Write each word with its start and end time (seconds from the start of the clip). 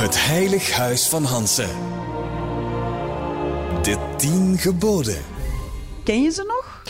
Het 0.00 0.26
Heilig 0.26 0.70
Huis 0.70 1.08
van 1.08 1.24
Hansen. 1.24 1.68
De 3.82 4.14
tien 4.16 4.58
geboden. 4.58 5.22
Ken 6.04 6.22
je 6.22 6.30
ze 6.30 6.44
nog? 6.46 6.82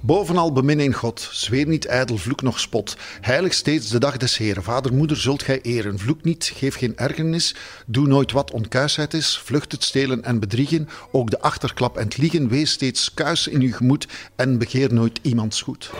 Bovenal 0.00 0.52
bemin 0.52 0.80
in 0.80 0.92
God, 0.92 1.28
zweer 1.32 1.66
niet 1.66 1.86
ijdel, 1.86 2.16
vloek 2.16 2.42
nog 2.42 2.60
spot. 2.60 2.96
Heilig 3.20 3.54
steeds 3.54 3.88
de 3.88 3.98
dag 3.98 4.16
des 4.16 4.36
Heren. 4.36 4.62
Vader, 4.62 4.94
moeder 4.94 5.16
zult 5.16 5.42
gij 5.42 5.60
eren. 5.60 5.98
Vloek 5.98 6.24
niet, 6.24 6.52
geef 6.54 6.74
geen 6.74 6.96
ergernis. 6.96 7.54
Doe 7.86 8.06
nooit 8.06 8.32
wat 8.32 8.50
onkuisheid 8.50 9.14
is. 9.14 9.38
Vlucht 9.44 9.72
het 9.72 9.84
stelen 9.84 10.24
en 10.24 10.40
bedriegen. 10.40 10.88
Ook 11.12 11.30
de 11.30 11.40
achterklap 11.40 11.96
en 11.96 12.04
het 12.04 12.16
liegen. 12.16 12.48
Wees 12.48 12.70
steeds 12.70 13.14
kuis 13.14 13.46
in 13.46 13.60
uw 13.60 13.72
gemoed 13.72 14.08
en 14.36 14.58
begeer 14.58 14.92
nooit 14.92 15.18
iemands 15.22 15.62
goed. 15.62 15.90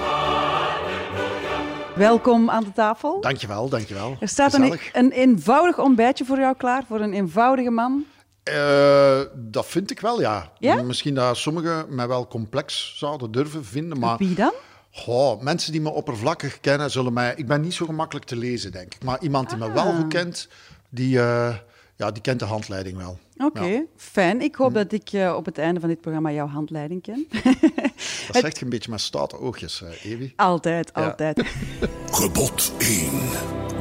Welkom 1.98 2.50
aan 2.50 2.64
de 2.64 2.72
tafel. 2.72 3.20
Dankjewel, 3.20 3.68
dankjewel. 3.68 4.16
Er 4.20 4.28
staat 4.28 4.54
een, 4.54 4.78
een 4.92 5.10
eenvoudig 5.10 5.78
ontbijtje 5.78 6.24
voor 6.24 6.38
jou 6.38 6.56
klaar, 6.56 6.84
voor 6.88 7.00
een 7.00 7.12
eenvoudige 7.12 7.70
man. 7.70 8.04
Eh, 8.42 9.20
dat 9.34 9.66
vind 9.66 9.90
ik 9.90 10.00
wel, 10.00 10.20
ja. 10.20 10.52
Ja? 10.58 10.82
Misschien 10.82 11.14
dat 11.14 11.36
sommigen 11.36 11.94
mij 11.94 12.08
wel 12.08 12.26
complex 12.26 12.94
zouden 12.96 13.30
durven 13.30 13.64
vinden, 13.64 13.98
maar... 13.98 14.16
Wie 14.16 14.34
dan? 14.34 14.52
Goh, 14.90 15.40
mensen 15.40 15.72
die 15.72 15.80
me 15.80 15.90
oppervlakkig 15.90 16.60
kennen, 16.60 16.90
zullen 16.90 17.12
mij... 17.12 17.32
Ik 17.36 17.46
ben 17.46 17.60
niet 17.60 17.74
zo 17.74 17.86
gemakkelijk 17.86 18.26
te 18.26 18.36
lezen, 18.36 18.72
denk 18.72 18.94
ik. 18.94 19.04
Maar 19.04 19.20
iemand 19.20 19.48
die 19.48 19.58
me 19.58 19.72
wel 19.72 19.92
goed 19.92 20.08
kent, 20.08 20.48
die, 20.88 21.20
eh, 21.20 21.54
ja, 21.98 22.10
die 22.10 22.22
kent 22.22 22.38
de 22.38 22.44
handleiding 22.44 22.96
wel. 22.96 23.18
Oké, 23.36 23.64
Ja. 23.64 23.82
fijn. 23.96 24.40
Ik 24.40 24.54
hoop 24.54 24.74
dat 24.74 24.92
ik 24.92 25.08
eh, 25.12 25.34
op 25.36 25.44
het 25.44 25.58
einde 25.58 25.80
van 25.80 25.88
dit 25.88 26.00
programma 26.00 26.30
jouw 26.32 26.46
handleiding 26.46 27.02
ken. 27.02 27.26
Dat 28.32 28.42
zegt 28.42 28.58
je 28.58 28.64
een 28.64 28.70
beetje 28.70 28.90
met 28.90 29.00
stoute 29.00 29.38
oogjes, 29.38 29.82
eh 29.82 30.04
Evi. 30.12 30.32
altijd, 30.36 30.90
Ja. 30.94 31.04
altijd. 31.04 31.42
Gebod 32.10 32.72
1. 32.78 33.10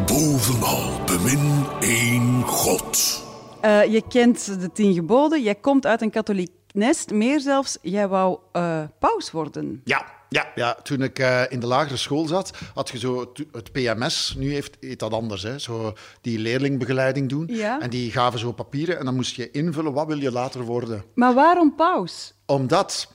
Bovenal 0.06 1.04
bemin 1.06 1.64
één 1.80 2.42
God. 2.44 3.24
Eh, 3.62 3.84
je 3.86 4.04
kent 4.10 4.60
de 4.62 4.72
tien 4.72 4.94
geboden, 4.94 5.44
jij 5.44 5.56
komt 5.56 5.86
uit 5.86 6.02
een 6.02 6.10
katholiek 6.12 6.52
nest. 6.74 7.12
Meer 7.12 7.40
zelfs, 7.40 7.78
jij 7.82 8.08
wou 8.08 8.38
eh, 8.52 8.84
paus 9.00 9.32
worden. 9.32 9.82
Ja, 9.84 10.06
ja, 10.30 10.48
ja. 10.56 10.74
Toen 10.84 11.02
ik 11.02 11.20
eh, 11.20 11.42
in 11.50 11.60
de 11.60 11.68
lagere 11.68 11.98
school 11.98 12.28
zat, 12.28 12.52
had 12.74 12.90
je 12.90 12.98
zo 13.00 13.34
het 13.52 13.72
PMS. 13.72 14.36
Nu 14.38 14.54
heeft, 14.54 14.78
heet 14.80 15.00
dat 15.00 15.14
anders, 15.14 15.44
hè. 15.44 15.60
Zo 15.60 15.94
die 16.22 16.40
leerlingbegeleiding 16.40 17.30
doen. 17.30 17.48
Ja. 17.52 17.82
En 17.82 17.90
die 17.90 18.12
gaven 18.12 18.40
zo 18.40 18.52
papieren 18.52 19.00
en 19.00 19.06
dan 19.06 19.16
moest 19.16 19.36
je 19.36 19.52
invullen, 19.52 19.94
wat 19.94 20.08
wil 20.08 20.22
je 20.22 20.32
later 20.32 20.62
worden? 20.62 21.04
Maar 21.14 21.34
waarom 21.34 21.76
paus? 21.76 22.34
Omdat 22.46 23.08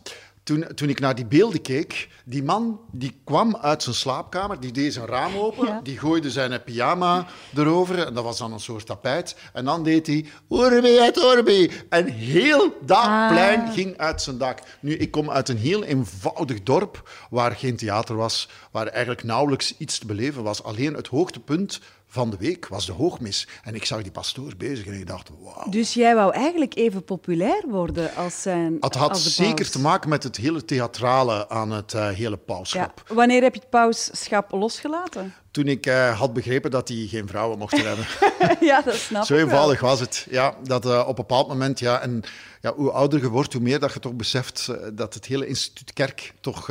toen, 0.53 0.75
toen 0.75 0.89
ik 0.89 1.01
naar 1.01 1.15
die 1.15 1.27
beelden 1.27 1.61
keek, 1.63 2.09
die 2.25 2.43
man 2.43 2.81
die 2.91 3.21
kwam 3.25 3.57
uit 3.57 3.83
zijn 3.83 3.95
slaapkamer, 3.95 4.61
die 4.61 4.73
deed 4.73 4.93
zijn 4.93 5.07
raam 5.07 5.37
open, 5.37 5.67
Ja. 5.67 5.81
die 5.83 5.99
gooide 5.99 6.31
zijn 6.31 6.63
pyjama 6.63 7.27
erover, 7.57 8.07
en 8.07 8.15
dat 8.15 8.25
was 8.25 8.39
dan 8.39 8.53
een 8.53 8.61
soort 8.61 8.87
tapijt. 8.87 9.37
En 9.53 9.65
dan 9.65 9.83
deed 9.85 10.07
hij 10.07 10.27
Orbi 10.49 10.97
et 10.99 11.25
Orbi. 11.25 11.71
En 11.89 12.07
heel 12.07 12.75
dat 12.85 12.97
Ah. 12.99 13.29
plein 13.31 13.73
ging 13.73 13.97
uit 13.97 14.23
zijn 14.23 14.39
dak. 14.39 14.59
Nu, 14.81 14.95
ik 14.97 15.11
kom 15.11 15.31
uit 15.31 15.49
een 15.49 15.59
heel 15.59 15.85
eenvoudig 15.85 16.63
dorp 16.63 17.11
waar 17.31 17.53
geen 17.53 17.77
theater 17.77 18.17
was, 18.17 18.49
waar 18.71 18.87
eigenlijk 18.87 19.25
nauwelijks 19.25 19.75
iets 19.79 19.99
te 19.99 20.07
beleven 20.07 20.43
was. 20.43 20.63
Alleen 20.63 20.95
het 20.95 21.07
hoogtepunt 21.07 21.81
van 22.13 22.31
de 22.31 22.37
week 22.37 22.69
was 22.69 22.87
de 22.87 22.93
hoogmis. 22.93 23.49
En 23.63 23.75
ik 23.75 23.85
zag 23.85 24.03
die 24.03 24.13
pastoor 24.13 24.53
bezig 24.57 24.87
en 24.87 24.93
ik 24.93 25.07
dacht, 25.07 25.31
wauw. 25.41 25.69
Dus 25.71 25.95
jij 25.95 26.15
wou 26.15 26.33
eigenlijk 26.35 26.77
even 26.77 27.05
populair 27.05 27.63
worden 27.69 28.15
als 28.15 28.43
zijn 28.43 28.77
Het 28.81 28.95
had 28.95 29.19
zeker 29.19 29.71
te 29.71 29.81
maken 29.81 30.09
met 30.09 30.23
het 30.23 30.37
hele 30.37 30.65
theatrale 30.65 31.49
aan 31.49 31.71
het 31.71 31.95
eh, 31.95 32.09
hele 32.09 32.31
Ja. 32.31 32.37
pauschap. 32.47 33.03
Wanneer 33.09 33.43
heb 33.43 33.55
je 33.55 33.61
het 33.61 33.71
pausschap 33.71 34.51
losgelaten? 34.51 35.35
Toen 35.51 35.67
ik 35.67 35.87
eh, 35.87 36.19
had 36.19 36.33
begrepen 36.33 36.71
dat 36.71 36.89
hij 36.89 37.07
geen 37.11 37.29
vrouwen 37.29 37.59
mocht 37.59 37.83
hebben. 37.83 38.07
ja, 38.69 38.83
dat 38.83 38.95
snap 38.95 39.25
Zo 39.25 39.35
ik 39.35 39.39
wel. 39.41 39.49
eenvoudig 39.49 39.81
was 39.81 40.01
het. 40.01 40.27
Ja, 40.31 40.55
dat 40.63 40.87
eh, 40.87 40.99
op 41.01 41.09
een 41.09 41.15
bepaald 41.15 41.49
moment, 41.49 41.79
ja, 41.79 42.01
en 42.01 42.23
ja, 42.61 42.75
hoe 42.75 42.91
ouder 42.91 43.21
je 43.21 43.29
wordt, 43.29 43.53
hoe 43.53 43.63
meer 43.63 43.79
dat 43.79 43.93
je 43.93 43.99
toch 44.01 44.15
beseft 44.15 44.71
dat 44.93 45.15
het 45.15 45.27
hele 45.27 45.47
instituut 45.47 45.93
kerk 45.93 46.35
toch, 46.41 46.71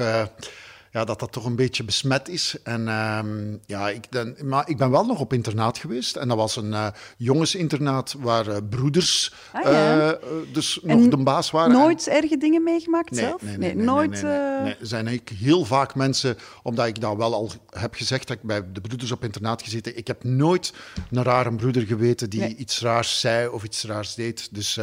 ja, 0.92 1.04
dat 1.06 1.20
dat 1.20 1.32
toch 1.32 1.46
een 1.46 1.56
beetje 1.56 1.84
besmet 1.84 2.30
is. 2.30 2.56
En 2.64 2.88
ehm, 2.88 3.58
ja, 3.66 3.90
ik, 3.90 4.12
dan, 4.12 4.36
maar 4.44 4.70
ik 4.70 4.78
ben 4.78 4.90
wel 4.92 5.06
nog 5.06 5.20
op 5.20 5.34
internaat 5.34 5.78
geweest. 5.78 6.16
En 6.16 6.28
dat 6.28 6.38
was 6.38 6.56
een 6.56 6.74
eh, 6.74 6.88
jongensinternaat 7.18 8.16
waar 8.20 8.48
eh, 8.48 8.58
broeders 8.70 9.34
Ah, 9.54 9.64
ja. 9.64 10.12
eh, 10.12 10.20
dus 10.54 10.80
nog 10.84 11.02
En 11.04 11.10
de 11.10 11.18
baas 11.18 11.52
waren. 11.52 11.72
En- 11.74 11.78
Nooit 11.80 12.08
erge 12.08 12.38
dingen 12.38 12.64
meegemaakt 12.64 13.16
zelf? 13.16 13.42
nooit. 13.42 13.58
nee, 13.58 13.76
nee. 13.76 14.62
Nee, 14.64 14.76
zijn 14.82 15.08
eigenlijk 15.08 15.40
heel 15.40 15.66
vaak 15.66 15.96
mensen, 15.96 16.38
omdat 16.64 16.88
ik 16.88 17.02
dat 17.02 17.16
wel 17.18 17.34
al 17.34 17.52
heb 17.70 17.94
gezegd, 17.96 18.28
dat 18.28 18.38
ik 18.38 18.44
bij 18.44 18.72
de 18.72 18.82
broeders 18.82 19.12
op 19.12 19.24
internaat 19.24 19.62
gezeten, 19.62 19.98
ik 19.98 20.08
heb 20.08 20.24
nooit 20.24 20.74
een 21.12 21.24
rare 21.24 21.56
broeder 21.56 21.86
geweten 21.86 22.30
die 22.30 22.40
Nee. 22.40 22.56
iets 22.56 22.80
raars 22.82 23.20
zei 23.20 23.48
of 23.48 23.64
iets 23.64 23.84
raars 23.84 24.16
deed. 24.16 24.50
Dus 24.56 24.80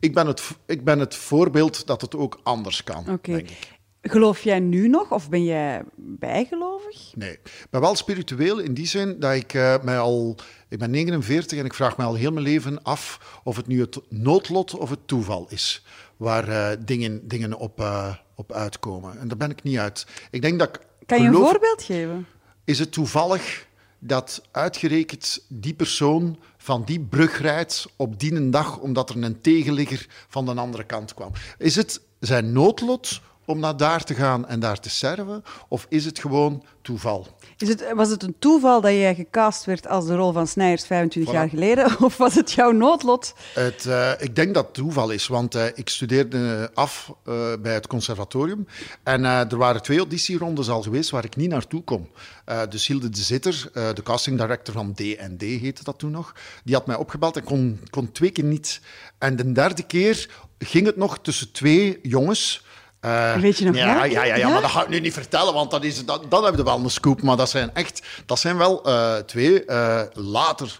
ik, 0.00 0.14
ben 0.14 0.26
het, 0.26 0.42
ik 0.66 0.84
ben 0.84 0.98
het 0.98 1.14
voorbeeld 1.14 1.86
dat 1.86 2.00
het 2.00 2.16
ook 2.16 2.40
anders 2.42 2.84
kan, 2.84 3.04
Oké. 3.08 3.36
ik. 3.36 3.76
Geloof 4.02 4.40
jij 4.40 4.60
nu 4.60 4.88
nog 4.88 5.10
of 5.12 5.28
ben 5.28 5.44
jij 5.44 5.82
bijgelovig? 5.96 7.12
Nee, 7.14 7.32
ik 7.32 7.66
ben 7.70 7.80
wel 7.80 7.94
spiritueel 7.96 8.58
in 8.58 8.74
die 8.74 8.86
zin 8.86 9.20
dat 9.20 9.34
ik 9.34 9.54
eh, 9.54 9.74
mij 9.82 9.98
al... 9.98 10.36
Ik 10.68 10.78
ben 10.78 10.90
49 10.90 11.58
en 11.58 11.64
ik 11.64 11.74
vraag 11.74 11.96
me 11.96 12.04
al 12.04 12.14
heel 12.14 12.32
mijn 12.32 12.44
leven 12.44 12.82
af 12.82 13.40
of 13.44 13.56
het 13.56 13.66
nu 13.66 13.80
het 13.80 14.00
noodlot 14.08 14.74
of 14.74 14.90
het 14.90 14.98
toeval 15.06 15.46
is 15.50 15.84
waar 16.16 16.48
eh, 16.48 16.76
dingen, 16.84 17.28
dingen 17.28 17.54
op, 17.58 17.80
eh, 17.80 18.14
op 18.34 18.52
uitkomen. 18.52 19.18
En 19.18 19.28
daar 19.28 19.36
ben 19.36 19.50
ik 19.50 19.62
niet 19.62 19.78
uit. 19.78 20.06
Ik 20.30 20.42
denk 20.42 20.58
dat 20.58 20.68
ik 20.68 20.80
Kan 21.06 21.18
je 21.18 21.24
een 21.26 21.32
geloof- 21.32 21.50
voorbeeld 21.50 21.82
geven? 21.82 22.26
Is 22.64 22.78
het 22.78 22.92
toevallig 22.92 23.66
dat 23.98 24.42
uitgerekend 24.50 25.44
die 25.48 25.74
persoon 25.74 26.38
van 26.56 26.82
die 26.84 27.00
brug 27.00 27.40
rijdt 27.40 27.86
op 27.96 28.20
die 28.20 28.34
een 28.34 28.50
dag 28.50 28.78
omdat 28.78 29.10
er 29.10 29.22
een 29.22 29.40
tegenligger 29.40 30.06
van 30.28 30.44
de 30.44 30.54
andere 30.54 30.84
kant 30.84 31.14
kwam? 31.14 31.32
Is 31.58 31.76
het 31.76 32.00
zijn 32.20 32.52
noodlot 32.52 33.20
om 33.48 33.58
naar 33.58 33.76
daar 33.76 34.04
te 34.04 34.14
gaan 34.14 34.48
en 34.48 34.60
daar 34.60 34.80
te 34.80 34.90
serven? 34.90 35.44
Of 35.68 35.86
is 35.88 36.04
het 36.04 36.18
gewoon 36.18 36.64
toeval? 36.82 37.26
Is 37.58 37.68
het, 37.68 37.92
was 37.94 38.10
het 38.10 38.22
een 38.22 38.34
toeval 38.38 38.80
dat 38.80 38.92
jij 38.92 39.14
gecast 39.14 39.64
werd 39.64 39.88
als 39.88 40.06
de 40.06 40.16
rol 40.16 40.32
van 40.32 40.46
Snijers 40.46 40.86
25 40.86 41.32
Voilà. 41.32 41.36
jaar 41.36 41.48
geleden? 41.48 41.96
Of 42.04 42.16
was 42.16 42.34
het 42.34 42.52
jouw 42.52 42.70
noodlot? 42.70 43.34
Het, 43.54 43.86
eh, 43.86 44.10
ik 44.18 44.36
denk 44.36 44.54
dat 44.54 44.64
het 44.64 44.74
toeval 44.74 45.10
is, 45.10 45.26
want 45.26 45.54
eh, 45.54 45.64
ik 45.74 45.88
studeerde 45.88 46.70
af 46.74 47.12
eh, 47.24 47.34
bij 47.62 47.74
het 47.74 47.86
conservatorium. 47.86 48.66
En 49.02 49.24
er 49.24 49.56
waren 49.56 49.82
twee 49.82 49.98
auditierondes 49.98 50.68
al 50.68 50.82
geweest 50.82 51.10
waar 51.10 51.24
ik 51.24 51.36
niet 51.36 51.50
naartoe 51.50 51.82
kon. 51.82 52.08
Dus 52.68 52.86
Hilde 52.86 53.08
de 53.08 53.20
Zitter, 53.20 53.70
de 53.72 54.02
casting 54.02 54.38
director 54.38 54.74
van 54.74 54.92
D&D 54.92 55.40
heette 55.40 55.84
dat 55.84 55.98
toen 55.98 56.10
nog, 56.10 56.34
die 56.64 56.74
had 56.74 56.86
mij 56.86 56.96
opgebeld 56.96 57.36
en 57.36 57.44
kon, 57.44 57.80
kon 57.90 58.12
twee 58.12 58.30
keer 58.30 58.44
niet. 58.44 58.80
En 59.18 59.36
de 59.36 59.52
derde 59.52 59.82
keer 59.82 60.30
ging 60.58 60.86
het 60.86 60.96
nog 60.96 61.18
tussen 61.18 61.52
twee 61.52 61.98
jongens... 62.02 62.66
Eh, 63.00 63.34
Weet 63.36 63.58
je 63.58 63.64
nog 63.64 63.76
ja, 63.76 63.86
ja, 63.86 64.04
ja, 64.04 64.22
ja, 64.24 64.36
Ja? 64.36 64.48
maar 64.48 64.60
dat 64.60 64.70
ga 64.70 64.82
ik 64.82 64.88
nu 64.88 65.00
niet 65.00 65.12
vertellen, 65.12 65.54
want 65.54 65.70
dat 65.70 65.84
is, 65.84 66.04
dat, 66.04 66.22
dan 66.28 66.42
hebben 66.44 66.64
we 66.64 66.70
wel 66.70 66.80
een 66.80 66.90
scoop. 66.90 67.22
Maar 67.22 67.36
dat 67.36 67.50
zijn 67.50 67.70
echt, 67.74 68.02
dat 68.26 68.38
zijn 68.38 68.56
wel 68.56 68.84
eh, 68.84 69.16
twee 69.16 69.64
eh, 69.64 70.00
later 70.12 70.78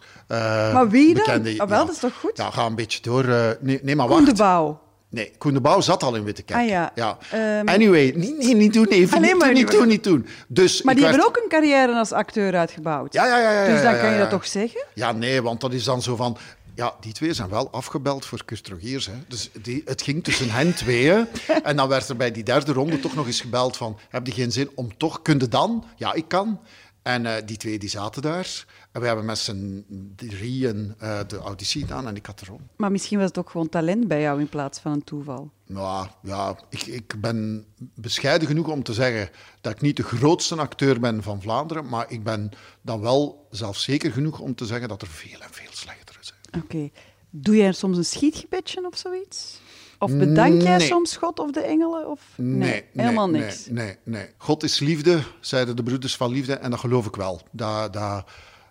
Maar 0.72 0.88
wie 0.88 1.14
dan? 1.14 1.24
bekende... 1.24 1.54
Ah, 1.58 1.68
wel, 1.68 1.86
dat 1.86 1.94
is 1.94 2.00
toch 2.00 2.14
goed? 2.20 2.36
Ja, 2.36 2.50
ga 2.50 2.66
een 2.66 2.74
beetje 2.74 3.02
door. 3.02 3.24
nee, 3.60 3.78
nee, 3.82 3.96
maar 3.96 4.06
Koen 4.06 4.18
de 4.18 4.24
wacht. 4.24 4.36
Bouw. 4.38 4.80
Nee, 5.10 5.32
Koen 5.38 5.54
de 5.54 5.60
Bouw 5.60 5.80
zat 5.80 6.02
al 6.02 6.14
in 6.14 6.24
Wittekerk. 6.24 6.60
Ah, 6.60 6.68
ja. 6.94 7.18
Ehm, 7.30 7.68
Anyway, 7.68 8.12
niet, 8.16 8.36
niet, 8.38 8.56
niet 8.56 8.72
doen, 8.72 8.86
even. 8.86 9.20
Niet 9.22 9.38
maar 9.38 9.46
doen, 9.48 9.56
niet 9.56 9.70
doen, 9.70 9.88
niet 9.88 10.04
doen. 10.04 10.26
Dus 10.48 10.82
Maar 10.82 10.94
die 10.94 11.02
werd- 11.02 11.16
hebben 11.16 11.36
ook 11.36 11.42
een 11.42 11.48
carrière 11.48 11.94
als 11.94 12.12
acteur 12.12 12.56
uitgebouwd. 12.56 13.12
Ja, 13.12 13.26
ja, 13.26 13.38
ja. 13.38 13.50
ja, 13.52 13.64
Dus 13.66 13.76
ja, 13.76 13.82
dan 13.82 13.94
ja, 13.94 13.98
kan 14.00 14.08
je 14.08 14.14
ja. 14.14 14.20
dat 14.20 14.30
toch 14.30 14.46
zeggen? 14.46 14.84
Ja, 14.94 15.12
nee, 15.12 15.42
want 15.42 15.60
dat 15.60 15.72
is 15.72 15.84
dan 15.84 16.02
zo 16.02 16.16
van... 16.16 16.36
Ja, 16.78 16.94
die 17.00 17.12
twee 17.12 17.32
zijn 17.32 17.48
wel 17.48 17.70
afgebeld 17.70 18.26
voor 18.26 18.44
Kurt 18.44 18.68
Rogiers. 18.68 19.06
Hè. 19.06 19.12
Dus 19.28 19.50
die, 19.62 19.82
het 19.84 20.02
ging 20.02 20.24
tussen 20.24 20.50
hen 20.50 20.74
tweeën. 20.74 21.26
en 21.62 21.76
dan 21.76 21.88
werd 21.88 22.08
er 22.08 22.16
bij 22.16 22.30
die 22.30 22.42
derde 22.42 22.72
ronde 22.72 23.00
toch 23.00 23.14
nog 23.14 23.26
eens 23.26 23.40
gebeld 23.40 23.76
van... 23.76 23.98
Heb 24.08 24.26
je 24.26 24.32
geen 24.32 24.52
zin 24.52 24.70
om 24.74 24.96
toch... 24.96 25.22
Kun 25.22 25.38
je 25.38 25.48
dan? 25.48 25.84
Ja, 25.96 26.12
ik 26.12 26.28
kan. 26.28 26.60
En 27.02 27.26
eh, 27.26 27.46
die 27.46 27.56
twee 27.56 27.78
die 27.78 27.88
zaten 27.88 28.22
daar. 28.22 28.64
En 28.92 29.00
we 29.00 29.06
hebben 29.06 29.24
met 29.24 29.38
z'n 29.38 29.84
drieën 30.16 30.94
eh, 30.98 31.18
de 31.26 31.38
auditie 31.38 31.80
gedaan 31.80 32.06
en 32.06 32.16
ik 32.16 32.26
had 32.26 32.40
erom. 32.40 32.60
Maar 32.76 32.90
misschien 32.90 33.18
was 33.18 33.26
het 33.26 33.38
ook 33.38 33.50
gewoon 33.50 33.68
talent 33.68 34.08
bij 34.08 34.20
jou 34.20 34.40
in 34.40 34.48
plaats 34.48 34.78
van 34.78 34.92
een 34.92 35.04
toeval. 35.04 35.50
Nou, 35.66 36.06
ja, 36.22 36.58
ik, 36.68 36.82
ik 36.82 37.20
ben 37.20 37.66
bescheiden 37.76 38.48
genoeg 38.48 38.68
om 38.68 38.82
te 38.82 38.92
zeggen 38.92 39.30
dat 39.60 39.72
ik 39.72 39.80
niet 39.80 39.96
de 39.96 40.02
grootste 40.02 40.56
acteur 40.56 41.00
ben 41.00 41.22
van 41.22 41.42
Vlaanderen, 41.42 41.88
maar 41.88 42.10
ik 42.10 42.22
ben 42.22 42.50
dan 42.82 43.00
wel 43.00 43.46
zelfzeker 43.50 44.12
genoeg 44.12 44.38
om 44.38 44.54
te 44.54 44.66
zeggen 44.66 44.88
dat 44.88 45.02
er 45.02 45.08
veel 45.08 45.40
en 45.40 45.50
veel 45.50 45.70
slechtere 45.70 46.17
Oké. 46.56 46.90
Doe 47.30 47.56
jij 47.56 47.72
soms 47.72 47.96
een 47.96 48.04
schietgebedje 48.04 48.86
of 48.86 48.96
zoiets? 48.98 49.60
Of 49.98 50.16
bedank 50.16 50.62
jij 50.62 50.76
Nee. 50.76 50.86
soms 50.86 51.16
God 51.16 51.38
of 51.38 51.50
de 51.50 51.60
engelen? 51.60 52.10
Of... 52.10 52.20
Nee, 52.36 52.84
helemaal 52.92 53.28
nee, 53.30 53.42
niks. 53.42 53.66
Nee, 53.66 53.84
nee, 53.84 53.96
nee. 54.04 54.26
God 54.36 54.62
is 54.62 54.78
liefde, 54.78 55.20
zeiden 55.40 55.76
de 55.76 55.82
broeders 55.82 56.16
van 56.16 56.30
liefde, 56.32 56.54
en 56.54 56.70
dat 56.70 56.78
geloof 56.78 57.06
ik 57.06 57.16
wel. 57.16 57.40
Dat, 57.50 57.92
dat 57.92 58.24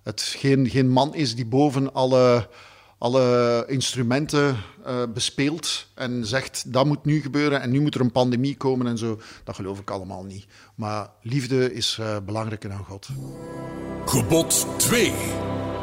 het 0.03 0.21
geen, 0.21 0.69
geen 0.69 0.89
man 0.89 1.15
is 1.15 1.35
die 1.35 1.45
boven 1.45 1.93
alle, 1.93 2.49
alle 2.97 3.63
instrumenten 3.67 4.57
eh, 4.85 5.03
bespeelt 5.13 5.87
en 5.95 6.25
zegt 6.25 6.73
dat 6.73 6.85
moet 6.85 7.05
nu 7.05 7.21
gebeuren 7.21 7.61
en 7.61 7.71
nu 7.71 7.81
moet 7.81 7.95
er 7.95 8.01
een 8.01 8.11
pandemie 8.11 8.57
komen 8.57 8.87
en 8.87 8.97
zo. 8.97 9.19
Dat 9.43 9.55
geloof 9.55 9.79
ik 9.79 9.91
allemaal 9.91 10.23
niet. 10.23 10.45
Maar 10.75 11.09
liefde 11.21 11.73
is 11.73 11.97
eh, 11.99 12.17
belangrijker 12.25 12.69
dan 12.69 12.83
God. 12.85 13.07
Gebod 14.05 14.67
2. 14.77 15.13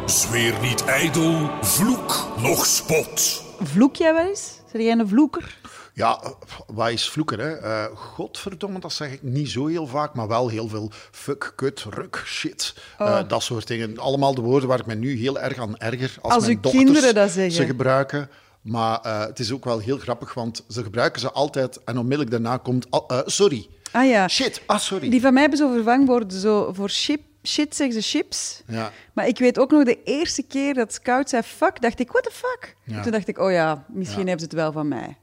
Zweer 0.06 0.60
niet 0.62 0.84
ijdel, 0.84 1.50
vloek 1.60 2.26
nog 2.42 2.66
spot. 2.66 3.42
Vloek 3.62 3.96
jij 3.96 4.14
wel 4.14 4.26
eens? 4.28 4.60
Zeg 4.72 4.82
jij 4.82 4.92
een 4.92 5.08
vloeker? 5.08 5.58
Ja, 5.94 6.22
wat 6.66 6.90
is 6.90 7.08
vloeken, 7.08 7.38
hè? 7.38 7.52
Eh, 7.56 7.84
godverdomme, 7.94 8.78
dat 8.78 8.92
zeg 8.92 9.12
ik 9.12 9.22
niet 9.22 9.50
zo 9.50 9.66
heel 9.66 9.86
vaak, 9.86 10.14
maar 10.14 10.28
wel 10.28 10.48
heel 10.48 10.68
veel 10.68 10.90
fuck, 11.10 11.52
kut, 11.56 11.84
ruk, 11.90 12.22
shit. 12.26 12.74
Oh. 12.98 13.08
Eh, 13.18 13.28
dat 13.28 13.42
soort 13.42 13.66
dingen. 13.66 13.98
Allemaal 13.98 14.34
de 14.34 14.40
woorden 14.40 14.68
waar 14.68 14.80
ik 14.80 14.86
me 14.86 14.94
nu 14.94 15.16
heel 15.16 15.40
erg 15.40 15.58
aan 15.58 15.76
erger. 15.78 16.16
Als, 16.20 16.32
Als 16.32 16.44
mijn 16.46 16.58
uw 16.62 16.70
kinderen 16.70 17.14
dat 17.14 17.30
zeggen. 17.30 17.52
ze 17.52 17.66
gebruiken. 17.66 18.30
Maar 18.60 19.00
eh, 19.00 19.20
het 19.20 19.38
is 19.38 19.52
ook 19.52 19.64
wel 19.64 19.78
heel 19.78 19.98
grappig, 19.98 20.34
want 20.34 20.64
ze 20.68 20.82
gebruiken 20.82 21.20
ze 21.20 21.30
altijd 21.32 21.84
en 21.84 21.96
onmiddellijk 21.98 22.30
daarna 22.30 22.56
komt... 22.56 22.86
eh, 23.06 23.18
sorry. 23.24 23.68
Ah 23.92 24.08
ja. 24.08 24.28
Shit, 24.28 24.62
ah, 24.66 24.78
sorry. 24.78 25.08
Die 25.10 25.20
van 25.20 25.32
mij 25.32 25.40
hebben 25.42 25.60
zo 25.60 25.72
vervangwoorden. 25.72 26.40
Zo 26.40 26.72
voor 26.72 26.88
chip, 26.88 27.20
shit 27.46 27.76
zeggen 27.76 28.02
ze 28.02 28.08
chips. 28.08 28.62
Ja. 28.66 28.92
Maar 29.12 29.26
ik 29.28 29.38
weet 29.38 29.58
ook 29.58 29.70
nog 29.70 29.84
de 29.84 30.02
eerste 30.04 30.42
keer 30.42 30.74
dat 30.74 30.92
Scout 30.92 31.28
zei 31.28 31.42
fuck, 31.42 31.80
dacht 31.82 32.00
ik, 32.00 32.10
what 32.10 32.22
the 32.22 32.30
fuck? 32.32 32.76
Ja. 32.84 33.02
Toen 33.02 33.12
dacht 33.12 33.28
ik, 33.28 33.38
oh 33.38 33.50
ja, 33.50 33.84
misschien 33.88 34.20
Ja. 34.20 34.28
hebben 34.28 34.38
ze 34.38 34.44
het 34.44 34.54
wel 34.54 34.72
van 34.72 34.88
mij. 34.88 35.16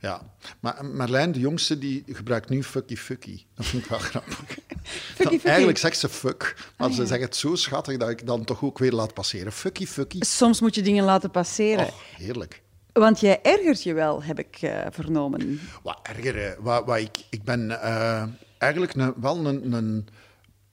Ja, 0.00 0.20
maar 0.60 0.84
Marlijn, 0.84 1.32
de 1.32 1.38
jongste, 1.38 1.78
die 1.78 2.02
gebruikt 2.06 2.48
nu 2.48 2.62
fucky 2.62 2.96
fucky. 2.96 3.44
Dat 3.54 3.66
vind 3.66 3.82
ik 3.82 3.88
wel 3.88 3.98
grappig. 4.10 4.36
Dan- 4.38 4.84
fucky. 5.14 5.46
Eigenlijk 5.46 5.78
zegt 5.78 5.98
ze 5.98 6.08
fuck, 6.08 6.56
maar 6.76 6.92
ze 6.92 7.06
zegt 7.06 7.22
het 7.22 7.36
zo 7.36 7.54
schattig 7.54 7.96
dat 7.96 8.08
ik 8.10 8.26
dan 8.26 8.44
toch 8.44 8.62
ook 8.62 8.78
weer 8.78 8.92
laat 8.92 9.14
passeren. 9.14 9.52
Fucky 9.52 9.86
fucky. 9.86 10.18
Soms 10.20 10.60
moet 10.60 10.74
je 10.74 10.82
dingen 10.82 11.04
laten 11.04 11.30
passeren. 11.30 11.86
Oh, 11.86 11.92
heerlijk. 12.16 12.62
Want 12.92 13.20
jij 13.20 13.42
ergert 13.42 13.82
je 13.82 13.92
wel, 13.92 14.22
heb 14.22 14.38
ik 14.38 14.56
eh, 14.60 14.86
vernomen. 14.90 15.60
Wat 15.82 15.98
erger, 16.02 16.36
hè. 16.36 16.54
Wat, 16.62 16.84
wat 16.86 16.98
ik, 16.98 17.16
ik 17.30 17.42
ben 17.42 17.82
eh, 17.82 18.24
eigenlijk 18.58 18.94
een, 18.94 19.14
wel 19.20 19.46
een, 19.46 19.72
een 19.72 20.08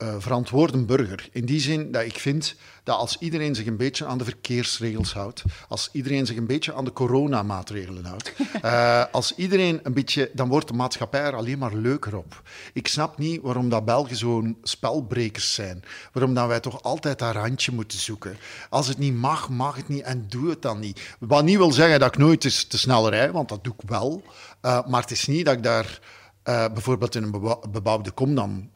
eh, 0.04 0.16
verantwoorde 0.18 0.78
burger. 0.78 1.30
In 1.32 1.46
die 1.46 1.60
zin 1.60 1.92
dat 1.92 2.04
ik 2.04 2.20
vind 2.20 2.56
dat 2.84 2.98
als 2.98 3.18
iedereen 3.20 3.56
zich 3.56 3.66
een 3.66 3.78
beetje 3.78 4.06
aan 4.06 4.18
de 4.18 4.24
verkeersregels 4.24 5.14
houdt, 5.14 5.44
als 5.68 5.90
iedereen 5.92 6.26
zich 6.26 6.38
een 6.38 6.48
beetje 6.48 6.74
aan 6.74 6.86
de 6.86 6.94
coronamaatregelen 6.94 8.06
houdt, 8.06 8.34
eh, 8.62 9.04
als 9.12 9.36
iedereen 9.36 9.80
een 9.84 9.94
beetje, 9.94 10.32
dan 10.34 10.50
wordt 10.50 10.68
de 10.68 10.74
maatschappij 10.74 11.22
er 11.22 11.36
alleen 11.36 11.58
maar 11.58 11.76
leuker 11.76 12.18
op. 12.18 12.42
Ik 12.74 12.88
snap 12.88 13.18
niet 13.18 13.42
waarom 13.42 13.70
dat 13.70 13.86
Belgen 13.86 14.16
zo'n 14.16 14.58
spelbrekers 14.64 15.54
zijn. 15.54 15.84
Waarom 16.12 16.34
dat 16.34 16.48
wij 16.48 16.60
toch 16.60 16.82
altijd 16.82 17.20
dat 17.20 17.34
randje 17.34 17.72
moeten 17.72 18.00
zoeken. 18.00 18.38
Als 18.70 18.88
het 18.88 18.98
niet 18.98 19.16
mag, 19.16 19.50
mag 19.50 19.76
het 19.76 19.88
niet 19.88 20.04
en 20.04 20.26
doe 20.30 20.50
het 20.50 20.62
dan 20.62 20.80
niet. 20.80 21.16
Wat 21.20 21.44
niet 21.44 21.58
wil 21.58 21.72
zeggen 21.72 22.00
dat 22.00 22.14
ik 22.14 22.18
nooit 22.18 22.42
te, 22.42 22.68
te 22.68 22.78
snel 22.78 23.10
rij, 23.10 23.32
want 23.32 23.50
dat 23.50 23.64
doe 23.64 23.74
ik 23.74 23.90
wel. 23.90 24.24
Eh, 24.62 24.88
maar 24.88 25.02
het 25.02 25.12
is 25.12 25.28
niet 25.28 25.46
dat 25.46 25.56
ik 25.56 25.64
daar 25.64 26.00
bijvoorbeeld 26.44 27.16
in 27.16 27.24
een 27.24 27.58
bebouwde 27.72 28.12
kom 28.12 28.36
dan 28.36 28.72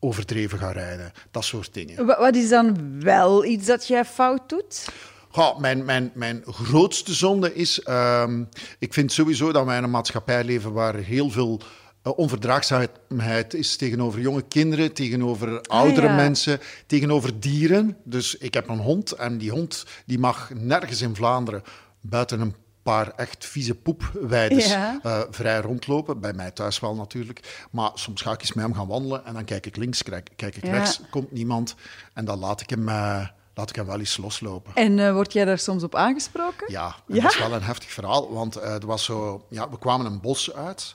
overdreven 0.00 0.58
ga 0.58 0.72
rijden. 0.72 1.12
Dat 1.30 1.44
soort 1.44 1.74
dingen. 1.74 2.06
Wa- 2.06 2.18
Wat 2.20 2.36
is 2.36 2.48
dan 2.48 3.00
wel 3.02 3.44
iets 3.44 3.66
dat 3.66 3.86
jij 3.86 4.04
fout 4.04 4.48
doet? 4.48 4.88
Goh, 5.30 5.58
mijn, 5.58 5.84
mijn, 5.84 6.10
mijn 6.14 6.42
grootste 6.46 7.14
zonde 7.14 7.54
is... 7.54 7.82
ehm, 7.82 8.44
ik 8.78 8.92
vind 8.94 9.12
sowieso 9.12 9.52
dat 9.52 9.64
wij 9.64 9.76
in 9.76 9.82
een 9.82 9.90
maatschappij 9.90 10.44
leven 10.44 10.72
waar 10.72 10.94
heel 10.94 11.30
veel 11.30 11.60
eh, 12.02 12.12
onverdraagzaamheid 12.18 13.54
is 13.54 13.76
tegenover 13.76 14.20
jonge 14.20 14.42
kinderen, 14.48 14.92
tegenover 14.92 15.60
oudere 15.60 16.06
ja. 16.06 16.14
mensen, 16.14 16.60
tegenover 16.86 17.40
dieren. 17.40 17.96
Dus 18.04 18.36
ik 18.36 18.54
heb 18.54 18.68
een 18.68 18.78
hond 18.78 19.12
en 19.12 19.38
die 19.38 19.50
hond 19.50 19.84
die 20.06 20.18
mag 20.18 20.50
nergens 20.54 21.00
in 21.02 21.14
Vlaanderen 21.14 21.62
buiten 22.00 22.40
een 22.40 22.54
paar 22.82 23.10
echt 23.16 23.46
vieze 23.46 23.74
poepweides 23.74 24.66
Ja. 24.68 24.98
eh, 25.02 25.20
vrij 25.30 25.60
rondlopen. 25.60 26.20
Bij 26.20 26.32
mij 26.32 26.50
thuis 26.50 26.80
wel 26.80 26.94
natuurlijk. 26.94 27.66
Maar 27.70 27.90
soms 27.94 28.22
ga 28.22 28.32
ik 28.32 28.40
eens 28.40 28.52
met 28.52 28.64
hem 28.64 28.74
gaan 28.74 28.86
wandelen 28.86 29.24
en 29.24 29.34
dan 29.34 29.44
kijk 29.44 29.66
ik 29.66 29.76
links, 29.76 30.02
kijk, 30.02 30.30
kijk 30.36 30.56
ik 30.56 30.64
Ja. 30.66 30.70
rechts, 30.72 31.00
komt 31.10 31.32
niemand. 31.32 31.74
En 32.12 32.24
dan 32.24 32.38
laat 32.38 32.60
ik 32.60 32.70
hem, 32.70 32.88
eh, 32.88 33.26
laat 33.54 33.70
ik 33.70 33.76
hem 33.76 33.86
wel 33.86 33.98
eens 33.98 34.16
loslopen. 34.16 34.74
En 34.74 34.98
eh, 34.98 35.12
word 35.12 35.32
jij 35.32 35.44
daar 35.44 35.58
soms 35.58 35.82
op 35.82 35.94
aangesproken? 35.94 36.72
Ja, 36.72 36.94
dat 37.06 37.24
is 37.32 37.38
wel 37.38 37.52
een 37.52 37.62
heftig 37.62 37.90
verhaal, 37.90 38.32
want 38.32 38.56
eh, 38.56 38.74
er 38.74 38.86
was 38.86 39.04
zo, 39.04 39.46
ja, 39.50 39.70
we 39.70 39.78
kwamen 39.78 40.06
een 40.06 40.20
bos 40.20 40.52
uit. 40.54 40.94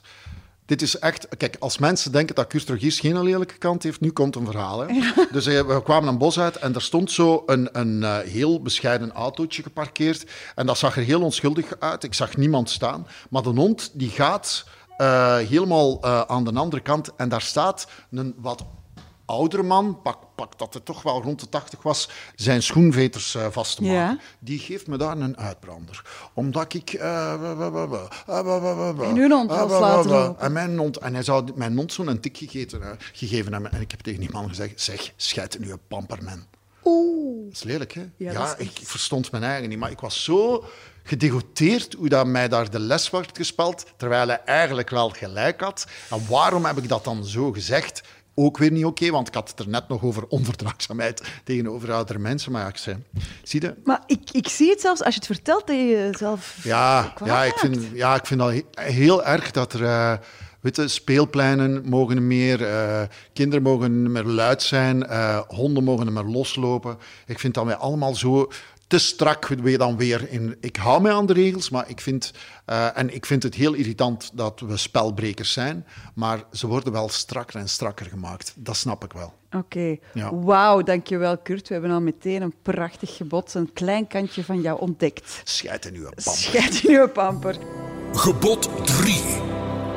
Dit 0.66 0.82
is 0.82 0.98
echt, 0.98 1.28
kijk, 1.36 1.56
als 1.58 1.78
mensen 1.78 2.12
denken 2.12 2.34
dat 2.34 2.46
Kurtrogiers 2.46 3.00
geen 3.00 3.22
lelijke 3.22 3.58
kant 3.58 3.82
heeft, 3.82 4.00
nu 4.00 4.10
komt 4.10 4.36
een 4.36 4.46
verhaal. 4.46 4.80
Hè. 4.80 4.86
Dus 5.32 5.46
eh, 5.46 5.60
we 5.60 5.82
kwamen 5.82 6.08
een 6.08 6.18
bos 6.18 6.38
uit 6.38 6.56
en 6.56 6.74
er 6.74 6.82
stond 6.82 7.10
zo 7.10 7.42
een, 7.46 7.68
een 7.72 8.02
eh, 8.02 8.18
heel 8.18 8.62
bescheiden 8.62 9.12
autootje 9.12 9.62
geparkeerd. 9.62 10.30
En 10.54 10.66
dat 10.66 10.78
zag 10.78 10.96
er 10.96 11.02
heel 11.02 11.22
onschuldig 11.22 11.80
uit. 11.80 12.04
Ik 12.04 12.14
zag 12.14 12.36
niemand 12.36 12.70
staan. 12.70 13.06
Maar 13.30 13.42
de 13.42 13.48
hond 13.48 13.90
die 13.92 14.10
gaat 14.10 14.64
eh, 14.96 15.36
helemaal 15.36 16.04
aan 16.28 16.44
de 16.44 16.52
andere 16.52 16.82
kant 16.82 17.14
en 17.16 17.28
daar 17.28 17.42
staat 17.42 17.86
een 18.10 18.34
wat 18.36 18.64
oudere 19.26 19.62
man, 19.62 20.02
pak, 20.02 20.18
pak 20.34 20.58
dat 20.58 20.74
het 20.74 20.84
toch 20.84 21.02
wel 21.02 21.22
rond 21.22 21.40
de 21.40 21.48
80 21.48 21.82
was, 21.82 22.08
zijn 22.34 22.62
schoenveters 22.62 23.34
eh, 23.34 23.46
vast 23.50 23.76
te 23.76 23.82
maken. 23.82 23.96
Ja. 23.96 24.18
Die 24.38 24.58
geeft 24.58 24.86
me 24.86 24.96
daar 24.96 25.18
een 25.18 25.36
uitbrander. 25.38 26.02
Omdat 26.34 26.74
ik... 26.74 26.92
eh, 26.92 27.32
En 27.32 29.16
hond 29.32 29.50
wa- 29.50 29.66
wa- 29.66 29.80
laten. 29.80 30.38
En 30.38 30.52
mijn 30.52 30.78
hond, 30.78 30.96
en 30.96 31.14
hij 31.14 31.22
zou 31.22 31.50
mijn 31.54 31.76
hond 31.76 31.92
zo'n 31.92 32.20
tik 32.20 32.36
gegeten, 32.36 32.82
eh, 32.82 32.88
gegeven 33.12 33.52
hebben. 33.52 33.72
En 33.72 33.80
ik 33.80 33.90
heb 33.90 34.00
tegen 34.00 34.20
die 34.20 34.30
man 34.32 34.48
gezegd, 34.48 34.80
zeg, 34.80 35.12
scheid 35.16 35.54
in 35.54 35.64
uw 35.64 35.76
pamperman. 35.88 36.46
Oeh. 36.84 37.44
Dat 37.44 37.52
is 37.52 37.62
lelijk, 37.62 37.92
hè? 37.92 38.04
Ja, 38.16 38.54
ik 38.58 38.70
verstond 38.82 39.30
mijn 39.30 39.42
eigen 39.44 39.68
niet. 39.68 39.78
Maar 39.78 39.90
ik 39.90 40.00
was 40.00 40.24
zo 40.24 40.64
gedegoteerd 41.02 41.92
hoe 41.94 42.08
dat 42.08 42.26
mij 42.26 42.48
daar 42.48 42.70
de 42.70 42.78
les 42.78 43.10
werd 43.10 43.36
gespeld, 43.36 43.84
terwijl 43.96 44.28
hij 44.28 44.40
eigenlijk 44.44 44.90
wel 44.90 45.08
gelijk 45.10 45.60
had. 45.60 45.86
En 46.10 46.26
waarom 46.28 46.64
heb 46.64 46.76
ik 46.78 46.88
dat 46.88 47.04
dan 47.04 47.24
zo 47.24 47.52
gezegd? 47.52 48.02
Ook 48.34 48.58
weer 48.58 48.70
niet 48.70 48.84
oké, 48.84 49.10
want 49.10 49.28
ik 49.28 49.34
had 49.34 49.48
het 49.50 49.58
er 49.58 49.68
net 49.68 49.88
nog 49.88 50.02
over 50.02 50.24
onverdraagzaamheid 50.28 51.22
tegenover 51.44 51.92
oudere 51.92 52.18
mensen. 52.18 52.52
Maar 52.52 52.62
ja, 52.62 52.68
ik 52.68 52.76
zei, 52.76 52.96
zie 53.42 53.60
je, 53.60 53.74
Maar 53.84 54.02
ik, 54.06 54.30
ik 54.32 54.48
zie 54.48 54.70
het 54.70 54.80
zelfs 54.80 55.02
als 55.02 55.14
je 55.14 55.20
het 55.20 55.28
vertelt 55.28 55.66
dat 55.66 55.76
je 55.76 55.86
jezelf 55.86 56.58
ja, 56.62 57.12
ja, 57.24 57.42
ik 57.44 57.54
vind, 57.58 57.78
ja, 57.92 58.14
ik 58.14 58.26
vind 58.26 58.40
he- 58.40 58.62
heel 58.74 59.24
erg 59.24 59.50
dat 59.50 59.72
er 59.72 59.84
eh, 59.84 60.12
weet 60.60 60.76
je, 60.76 60.88
speelpleinen 60.88 61.88
mogen 61.88 62.26
meer, 62.26 62.64
eh, 62.66 63.02
kinderen 63.32 63.62
mogen 63.62 64.12
meer 64.12 64.24
luid 64.24 64.62
zijn, 64.62 65.06
eh, 65.06 65.40
honden 65.48 65.84
mogen 65.84 66.12
meer 66.12 66.22
loslopen. 66.24 66.98
Ik 67.26 67.38
vind 67.38 67.54
dat 67.54 67.64
wij 67.64 67.76
allemaal 67.76 68.14
zo 68.14 68.50
te 68.94 69.00
strak 69.00 69.46
weer 69.46 69.78
dan 69.78 69.96
weer 69.96 70.30
in. 70.30 70.56
Ik 70.60 70.76
hou 70.76 71.02
mij 71.02 71.12
aan 71.12 71.26
de 71.26 71.32
regels, 71.32 71.70
maar 71.70 71.84
ik 71.88 72.00
vind, 72.00 72.32
eh, 72.64 72.98
en 72.98 73.14
ik 73.14 73.26
vind 73.26 73.42
het 73.42 73.54
heel 73.54 73.72
irritant 73.72 74.30
dat 74.34 74.60
we 74.60 74.76
spelbrekers 74.76 75.52
zijn, 75.52 75.86
maar 76.14 76.44
ze 76.52 76.66
worden 76.66 76.92
wel 76.92 77.08
strakker 77.08 77.60
en 77.60 77.68
strakker 77.68 78.06
gemaakt. 78.06 78.52
Dat 78.56 78.76
snap 78.76 79.04
ik 79.04 79.12
wel. 79.12 79.34
Oké. 79.52 79.96
Ja. 80.12 80.34
Wauw, 80.34 80.82
dankjewel 80.82 81.38
Kurt. 81.38 81.68
We 81.68 81.72
hebben 81.72 81.92
al 81.92 82.00
meteen 82.00 82.42
een 82.42 82.54
prachtig 82.62 83.16
gebod, 83.16 83.54
een 83.54 83.72
klein 83.72 84.06
kantje 84.06 84.44
van 84.44 84.60
jou 84.60 84.80
ontdekt. 84.80 85.40
Scheid 85.44 85.84
in 85.84 85.94
uw 85.94 86.02
pamper. 86.02 86.32
Scheid 86.32 86.84
in 86.84 86.94
uw 86.94 87.08
pamper. 87.08 87.56
Gebod 88.12 88.86
3. 88.86 89.20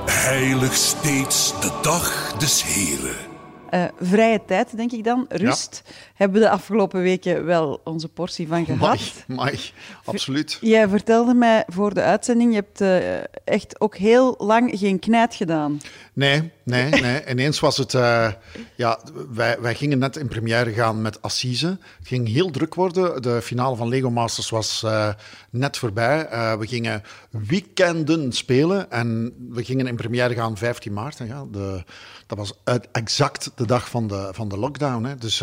Heilig 0.05 0.73
steeds 0.73 1.61
de 1.61 1.79
dag 1.81 2.33
des 2.37 2.63
Heren. 2.63 3.26
Eh, 3.69 3.83
vrije 3.99 4.41
tijd, 4.45 4.77
denk 4.77 4.91
ik 4.91 5.03
dan. 5.03 5.25
Rust. 5.29 5.83
Hebben 6.13 6.39
we 6.39 6.45
de 6.45 6.51
afgelopen 6.51 7.01
weken 7.01 7.45
wel 7.45 7.81
onze 7.83 8.07
portie 8.07 8.47
van 8.47 8.65
gehad. 8.65 8.99
Mai, 9.27 9.59
absoluut. 10.03 10.57
Jij 10.61 10.87
vertelde 10.87 11.33
mij 11.33 11.63
voor 11.67 11.93
de 11.93 12.01
uitzending, 12.01 12.49
je 12.49 12.55
hebt 12.55 12.81
eh, 12.81 13.53
echt 13.53 13.81
ook 13.81 13.97
heel 13.97 14.35
lang 14.37 14.71
geen 14.73 14.99
knijt 14.99 15.35
gedaan. 15.35 15.79
Nee, 16.13 16.51
nee, 16.67 16.89
nee. 16.89 17.21
Ineens 17.29 17.59
was 17.59 17.77
het... 17.77 17.93
eh, 17.93 18.31
ja, 18.75 18.99
wij, 19.29 19.57
wij 19.61 19.75
gingen 19.75 19.99
net 19.99 20.15
in 20.15 20.27
première 20.27 20.71
gaan 20.73 21.01
met 21.01 21.21
Assise. 21.21 21.67
Het 21.99 22.07
ging 22.07 22.27
heel 22.27 22.49
druk 22.51 22.75
worden. 22.75 23.21
De 23.21 23.41
finale 23.41 23.75
van 23.75 23.87
Lego 23.87 24.09
Masters 24.09 24.49
was 24.49 24.83
eh, 24.83 25.09
net 25.49 25.77
voorbij. 25.77 26.25
Eh, 26.25 26.53
we 26.53 26.67
gingen 26.67 27.03
weekenden 27.29 28.33
spelen 28.33 28.91
en 28.91 29.33
we 29.49 29.63
gingen 29.63 29.87
in 29.87 29.95
première 29.95 30.33
gaan 30.33 30.57
15 30.57 30.93
maart. 30.93 31.19
En 31.19 31.27
ja, 31.27 31.45
de, 31.51 31.83
dat 32.27 32.37
was 32.37 32.53
exact 32.91 33.51
de 33.55 33.65
dag 33.65 33.89
van 33.89 34.07
de, 34.07 34.29
van 34.31 34.49
de 34.49 34.57
lockdown. 34.57 35.03
Hè. 35.03 35.15
Dus 35.15 35.37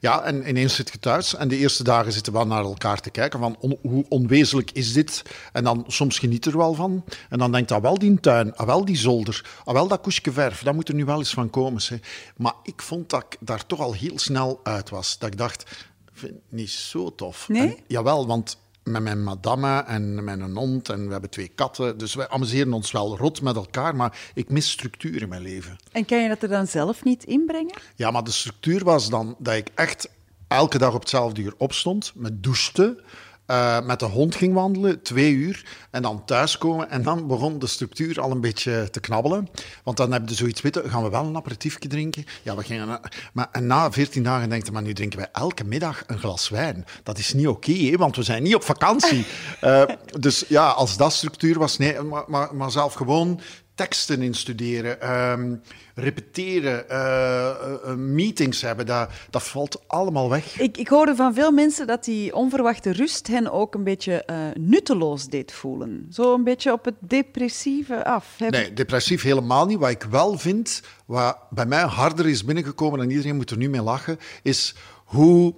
ja, 0.00 0.22
en 0.22 0.48
ineens 0.48 0.74
zit 0.74 0.90
je 0.92 0.98
thuis. 0.98 1.34
En 1.34 1.48
de 1.48 1.56
eerste 1.56 1.84
dagen 1.84 2.12
zitten 2.12 2.32
we 2.32 2.44
naar 2.44 2.64
elkaar 2.64 3.00
te 3.00 3.10
kijken 3.10 3.38
van 3.38 3.78
hoe 3.82 4.04
onwezenlijk 4.08 4.70
is 4.70 4.92
dit? 4.92 5.22
En 5.52 5.64
dan 5.64 5.84
soms 5.86 6.18
geniet 6.18 6.46
er 6.46 6.56
wel 6.56 6.74
van. 6.74 7.04
En 7.28 7.38
dan 7.38 7.52
denkt, 7.52 7.72
ah 7.72 7.82
wel 7.82 7.98
die 7.98 8.20
tuin, 8.20 8.56
ah 8.56 8.66
wel 8.66 8.84
die 8.84 8.96
zolder, 8.96 9.44
ah 9.64 9.74
wel 9.74 9.88
dat 9.88 10.00
koesje 10.00 10.32
verf, 10.34 10.62
dat 10.62 10.74
moet 10.74 10.88
er 10.88 10.94
nu 10.94 11.04
wel 11.04 11.18
eens 11.18 11.34
van 11.34 11.50
komen. 11.50 11.82
Zeg. 11.82 11.98
Maar 12.36 12.54
ik 12.62 12.82
vond 12.82 13.10
dat 13.10 13.24
ik 13.28 13.36
daar 13.40 13.66
toch 13.66 13.80
al 13.80 13.92
heel 13.92 14.18
snel 14.18 14.60
uit 14.62 14.90
was. 14.90 15.18
Dat 15.18 15.32
ik 15.32 15.38
dacht, 15.38 15.86
vind 16.12 16.34
niet 16.48 16.70
zo 16.70 17.14
tof. 17.14 17.48
Nee? 17.48 17.68
En, 17.68 17.76
jawel, 17.86 18.26
want 18.26 18.58
met 18.84 19.02
mijn 19.02 19.22
madame 19.22 19.82
en 19.86 20.24
mijn 20.24 20.56
hond 20.56 20.88
en 20.88 21.06
we 21.06 21.12
hebben 21.12 21.30
twee 21.30 21.48
katten. 21.48 21.98
Dus 21.98 22.14
wij 22.14 22.28
amuseren 22.28 22.72
ons 22.72 22.90
wel 22.90 23.16
rot 23.16 23.42
met 23.42 23.56
elkaar, 23.56 23.96
maar 23.96 24.18
ik 24.34 24.50
mis 24.50 24.70
structuur 24.70 25.22
in 25.22 25.28
mijn 25.28 25.42
leven. 25.42 25.76
En 25.92 26.04
kan 26.04 26.22
je 26.22 26.28
dat 26.28 26.42
er 26.42 26.48
dan 26.48 26.66
zelf 26.66 27.04
niet 27.04 27.24
inbrengen? 27.24 27.74
Ja, 27.96 28.10
maar 28.10 28.24
de 28.24 28.30
structuur 28.30 28.84
was 28.84 29.10
dan 29.10 29.36
dat 29.38 29.54
ik 29.54 29.68
echt 29.74 30.08
elke 30.48 30.78
dag 30.78 30.94
op 30.94 31.00
hetzelfde 31.00 31.42
uur 31.42 31.54
opstond, 31.56 32.12
me 32.14 32.40
douchte, 32.40 33.02
eh, 33.46 33.80
met 33.80 33.98
de 33.98 34.04
hond 34.04 34.34
ging 34.34 34.54
wandelen, 34.54 35.02
twee 35.02 35.32
uur, 35.32 35.66
en 35.90 36.02
dan 36.02 36.24
thuiskomen. 36.24 36.90
En 36.90 37.02
dan 37.02 37.26
begon 37.26 37.58
de 37.58 37.66
structuur 37.66 38.20
al 38.20 38.30
een 38.30 38.40
beetje 38.40 38.88
te 38.90 39.00
knabbelen. 39.00 39.48
Want 39.82 39.96
dan 39.96 40.12
heb 40.12 40.28
je 40.28 40.34
zoiets 40.34 40.60
weten, 40.60 40.90
gaan 40.90 41.02
we 41.02 41.10
wel 41.10 41.24
een 41.24 41.36
aperitiefje 41.36 41.88
drinken? 41.88 42.24
Ja, 42.42 42.56
we 42.56 42.62
gingen... 42.62 43.00
Maar, 43.32 43.48
en 43.52 43.66
na 43.66 43.92
veertien 43.92 44.22
dagen 44.22 44.48
denk 44.48 44.66
je, 44.66 44.72
maar 44.72 44.82
nu 44.82 44.92
drinken 44.92 45.18
wij 45.18 45.28
elke 45.32 45.64
middag 45.64 46.02
een 46.06 46.18
glas 46.18 46.48
wijn. 46.48 46.84
Dat 47.02 47.18
is 47.18 47.32
niet 47.32 47.48
oké, 47.48 47.72
hè, 47.72 47.96
want 47.96 48.16
we 48.16 48.22
zijn 48.22 48.42
niet 48.42 48.54
op 48.54 48.64
vakantie. 48.64 49.26
Eh, 49.60 49.82
dus 50.20 50.44
ja, 50.48 50.68
als 50.68 50.96
dat 50.96 51.12
structuur 51.12 51.58
was, 51.58 51.78
nee, 51.78 52.00
maar, 52.00 52.24
maar, 52.26 52.54
maar 52.54 52.70
zelf 52.70 52.94
gewoon 52.94 53.40
teksten 53.74 54.22
instuderen, 54.22 55.00
ehm, 55.00 55.54
repeteren, 55.94 56.88
eh, 56.88 57.48
eh, 57.50 57.94
meetings 57.94 58.60
hebben, 58.62 58.86
dat, 58.86 59.10
dat 59.30 59.42
valt 59.42 59.82
allemaal 59.86 60.30
weg. 60.30 60.58
Ik, 60.60 60.76
ik 60.76 60.88
hoorde 60.88 61.14
van 61.16 61.34
veel 61.34 61.50
mensen 61.52 61.86
dat 61.86 62.04
die 62.04 62.34
onverwachte 62.34 62.90
rust 62.92 63.26
hen 63.26 63.52
ook 63.52 63.74
een 63.74 63.84
beetje 63.84 64.24
eh, 64.24 64.36
nutteloos 64.54 65.26
deed 65.26 65.52
voelen. 65.52 66.06
Zo 66.12 66.34
een 66.34 66.44
beetje 66.44 66.72
op 66.72 66.84
het 66.84 66.94
depressieve 67.00 68.04
af. 68.04 68.26
Heb- 68.38 68.50
Nee, 68.50 68.72
depressief 68.72 69.22
helemaal 69.22 69.66
niet. 69.66 69.78
Wat 69.78 69.90
ik 69.90 70.02
wel 70.10 70.38
vind, 70.38 70.82
wat 71.06 71.36
bij 71.50 71.66
mij 71.66 71.82
harder 71.82 72.28
is 72.28 72.44
binnengekomen 72.44 73.00
en 73.00 73.10
iedereen 73.10 73.36
moet 73.36 73.50
er 73.50 73.56
nu 73.56 73.68
mee 73.68 73.82
lachen, 73.82 74.18
is 74.42 74.74
hoe 75.04 75.54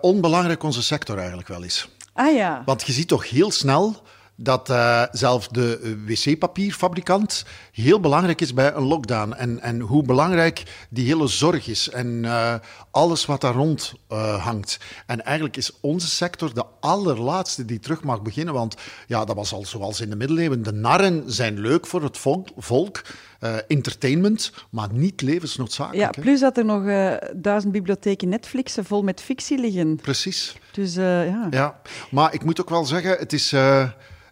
onbelangrijk 0.00 0.62
onze 0.62 0.82
sector 0.82 1.18
eigenlijk 1.18 1.48
wel 1.48 1.62
is. 1.62 1.88
Ah 2.12 2.34
ja. 2.34 2.62
Want 2.64 2.82
je 2.86 2.92
ziet 2.92 3.08
toch 3.08 3.30
heel 3.30 3.50
snel 3.50 4.02
dat 4.36 4.70
eh, 4.70 5.02
zelfs 5.12 5.48
de 5.48 5.96
wc-papierfabrikant 6.06 7.44
heel 7.72 8.00
belangrijk 8.00 8.40
is 8.40 8.54
bij 8.54 8.74
een 8.74 8.82
lockdown. 8.82 9.32
En, 9.32 9.60
en 9.60 9.80
hoe 9.80 10.02
belangrijk 10.02 10.86
die 10.90 11.06
hele 11.06 11.26
zorg 11.26 11.66
is 11.66 11.88
en 11.90 12.24
eh, 12.24 12.54
alles 12.90 13.26
wat 13.26 13.40
daar 13.40 13.54
rond 13.54 13.94
eh, 14.08 14.44
hangt. 14.44 14.78
En 15.06 15.24
eigenlijk 15.24 15.56
is 15.56 15.80
onze 15.80 16.08
sector 16.08 16.54
de 16.54 16.64
allerlaatste 16.80 17.64
die 17.64 17.78
terug 17.78 18.02
mag 18.02 18.22
beginnen. 18.22 18.54
Want 18.54 18.76
ja, 19.06 19.24
dat 19.24 19.36
was 19.36 19.52
al 19.52 19.64
zoals 19.64 20.00
in 20.00 20.10
de 20.10 20.16
middeleeuwen. 20.16 20.62
De 20.62 20.72
narren 20.72 21.22
zijn 21.26 21.60
leuk 21.60 21.86
voor 21.86 22.02
het 22.02 22.18
volk, 22.56 23.02
eh, 23.40 23.54
entertainment, 23.68 24.52
maar 24.70 24.88
niet 24.92 25.20
Ja, 25.20 25.26
levensnoodzakelijk. 25.26 26.14
hè. 26.16 26.22
plus 26.22 26.40
dat 26.40 26.56
er 26.56 26.64
nog 26.64 26.86
eh, 26.86 27.12
duizend 27.36 27.72
bibliotheken 27.72 28.28
Netflixen 28.28 28.84
vol 28.84 29.02
met 29.02 29.20
fictie 29.20 29.58
liggen. 29.58 29.96
Precies. 29.96 30.56
Dus 30.72 30.96
eh, 30.96 31.26
ja. 31.28 31.46
Ja, 31.50 31.80
maar 32.10 32.34
ik 32.34 32.44
moet 32.44 32.60
ook 32.60 32.70
wel 32.70 32.84
zeggen, 32.84 33.10
het 33.18 33.32
is, 33.32 33.50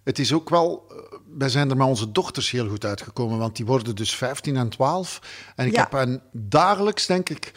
het 0.05 0.19
is 0.19 0.33
ook 0.33 0.49
wel... 0.51 0.93
Wij 1.39 1.49
zijn 1.49 1.71
er 1.71 1.77
met 1.77 1.87
onze 1.87 2.13
dochters 2.13 2.51
heel 2.51 2.69
goed 2.69 2.85
uitgekomen, 2.85 3.39
want 3.39 3.57
die 3.57 3.67
worden 3.67 3.97
dus 3.97 4.15
15 4.15 4.57
en 4.57 4.69
12. 4.69 5.21
En 5.57 5.67
ik 5.67 5.73
Ja. 5.73 5.81
heb 5.81 5.93
hen 5.93 6.23
dagelijks, 6.33 7.07
denk 7.07 7.29
ik, 7.29 7.53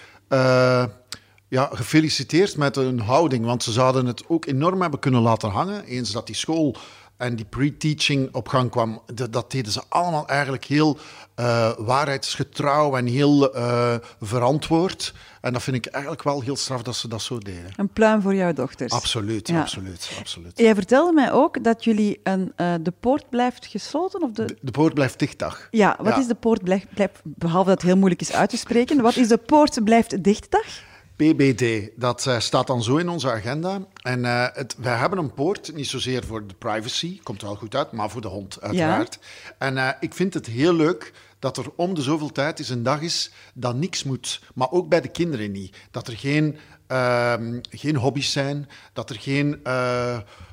ja, 1.49 1.69
gefeliciteerd 1.73 2.57
met 2.57 2.75
hun 2.75 2.99
houding. 2.99 3.45
Want 3.45 3.63
ze 3.63 3.71
zouden 3.71 4.05
het 4.05 4.23
ook 4.27 4.45
enorm 4.45 4.81
hebben 4.81 4.99
kunnen 4.99 5.21
laten 5.21 5.49
hangen, 5.49 5.83
eens 5.83 6.11
dat 6.11 6.25
die 6.25 6.35
school 6.35 6.75
en 7.17 7.35
die 7.35 7.45
pre-teaching 7.45 8.29
op 8.35 8.47
gang 8.47 8.69
kwam. 8.71 9.01
Dat, 9.13 9.33
dat 9.33 9.51
deden 9.51 9.71
ze 9.71 9.81
allemaal 9.89 10.27
eigenlijk 10.27 10.65
heel 10.65 10.97
eh, 11.35 11.71
waarheidsgetrouw 11.77 12.95
en 12.97 13.05
heel 13.05 13.53
eh, 13.53 13.95
verantwoord. 14.21 15.13
En 15.41 15.53
dat 15.53 15.63
vind 15.63 15.75
ik 15.75 15.85
eigenlijk 15.85 16.23
wel 16.23 16.41
heel 16.41 16.55
straf 16.55 16.81
dat 16.81 16.95
ze 16.95 17.07
dat 17.07 17.21
zo 17.21 17.37
deden. 17.37 17.71
Een 17.75 17.89
pluim 17.89 18.21
voor 18.21 18.35
jouw 18.35 18.53
dochters. 18.53 18.91
Absoluut, 18.93 19.47
Ja. 19.47 19.59
absoluut, 19.59 20.11
absoluut. 20.19 20.51
Jij 20.59 20.75
vertelde 20.75 21.13
mij 21.13 21.31
ook 21.31 21.63
dat 21.63 21.83
jullie 21.83 22.19
een, 22.23 22.53
eh, 22.55 22.73
de 22.81 22.93
poort 22.99 23.29
blijft 23.29 23.65
gesloten? 23.65 24.21
Of 24.21 24.31
de... 24.31 24.45
De, 24.45 24.57
de 24.61 24.71
poort 24.71 24.93
blijft 24.93 25.19
dicht, 25.19 25.39
dag. 25.39 25.67
Ja, 25.71 25.95
wat 25.97 26.13
Ja. 26.13 26.19
is 26.19 26.27
de 26.27 26.35
poort 26.35 26.63
blijft, 26.63 26.93
blijft, 26.93 27.21
behalve 27.23 27.69
dat 27.69 27.77
het 27.77 27.87
heel 27.87 27.97
moeilijk 27.97 28.21
is 28.21 28.31
uit 28.33 28.49
te 28.49 28.57
spreken, 28.57 29.01
wat 29.01 29.15
is 29.15 29.27
de 29.27 29.37
poort 29.37 29.83
blijft 29.83 30.23
dichtdag? 30.23 30.65
PBD, 31.17 31.89
dat 31.95 32.27
eh, 32.27 32.39
staat 32.39 32.67
dan 32.67 32.83
zo 32.83 32.97
in 32.97 33.09
onze 33.09 33.31
agenda. 33.31 33.79
En 34.01 34.25
eh, 34.25 34.45
het, 34.53 34.75
wij 34.77 34.95
hebben 34.95 35.19
een 35.19 35.33
poort, 35.33 35.75
niet 35.75 35.87
zozeer 35.87 36.23
voor 36.23 36.47
de 36.47 36.53
privacy, 36.53 37.19
komt 37.23 37.41
er 37.41 37.47
wel 37.47 37.55
goed 37.55 37.75
uit, 37.75 37.91
maar 37.91 38.09
voor 38.09 38.21
de 38.21 38.27
hond 38.27 38.61
uiteraard. 38.61 39.19
En 39.57 39.77
eh, 39.77 39.89
ik 39.99 40.13
vind 40.13 40.33
het 40.33 40.45
heel 40.45 40.73
leuk 40.73 41.13
dat 41.39 41.57
er 41.57 41.65
om 41.75 41.93
de 41.93 42.01
zoveel 42.01 42.31
tijd 42.31 42.59
eens 42.59 42.69
een 42.69 42.83
dag 42.83 43.01
is 43.01 43.31
dat 43.53 43.75
niks 43.75 44.03
moet. 44.03 44.41
Maar 44.53 44.71
ook 44.71 44.89
bij 44.89 45.01
de 45.01 45.07
kinderen 45.07 45.51
niet. 45.51 45.77
Dat 45.91 46.07
er 46.07 46.17
geen, 46.17 46.57
ehm, 46.87 47.59
geen 47.69 47.95
hobby's 47.95 48.31
zijn, 48.31 48.69
dat 48.93 49.09
er 49.09 49.19
geen 49.19 49.59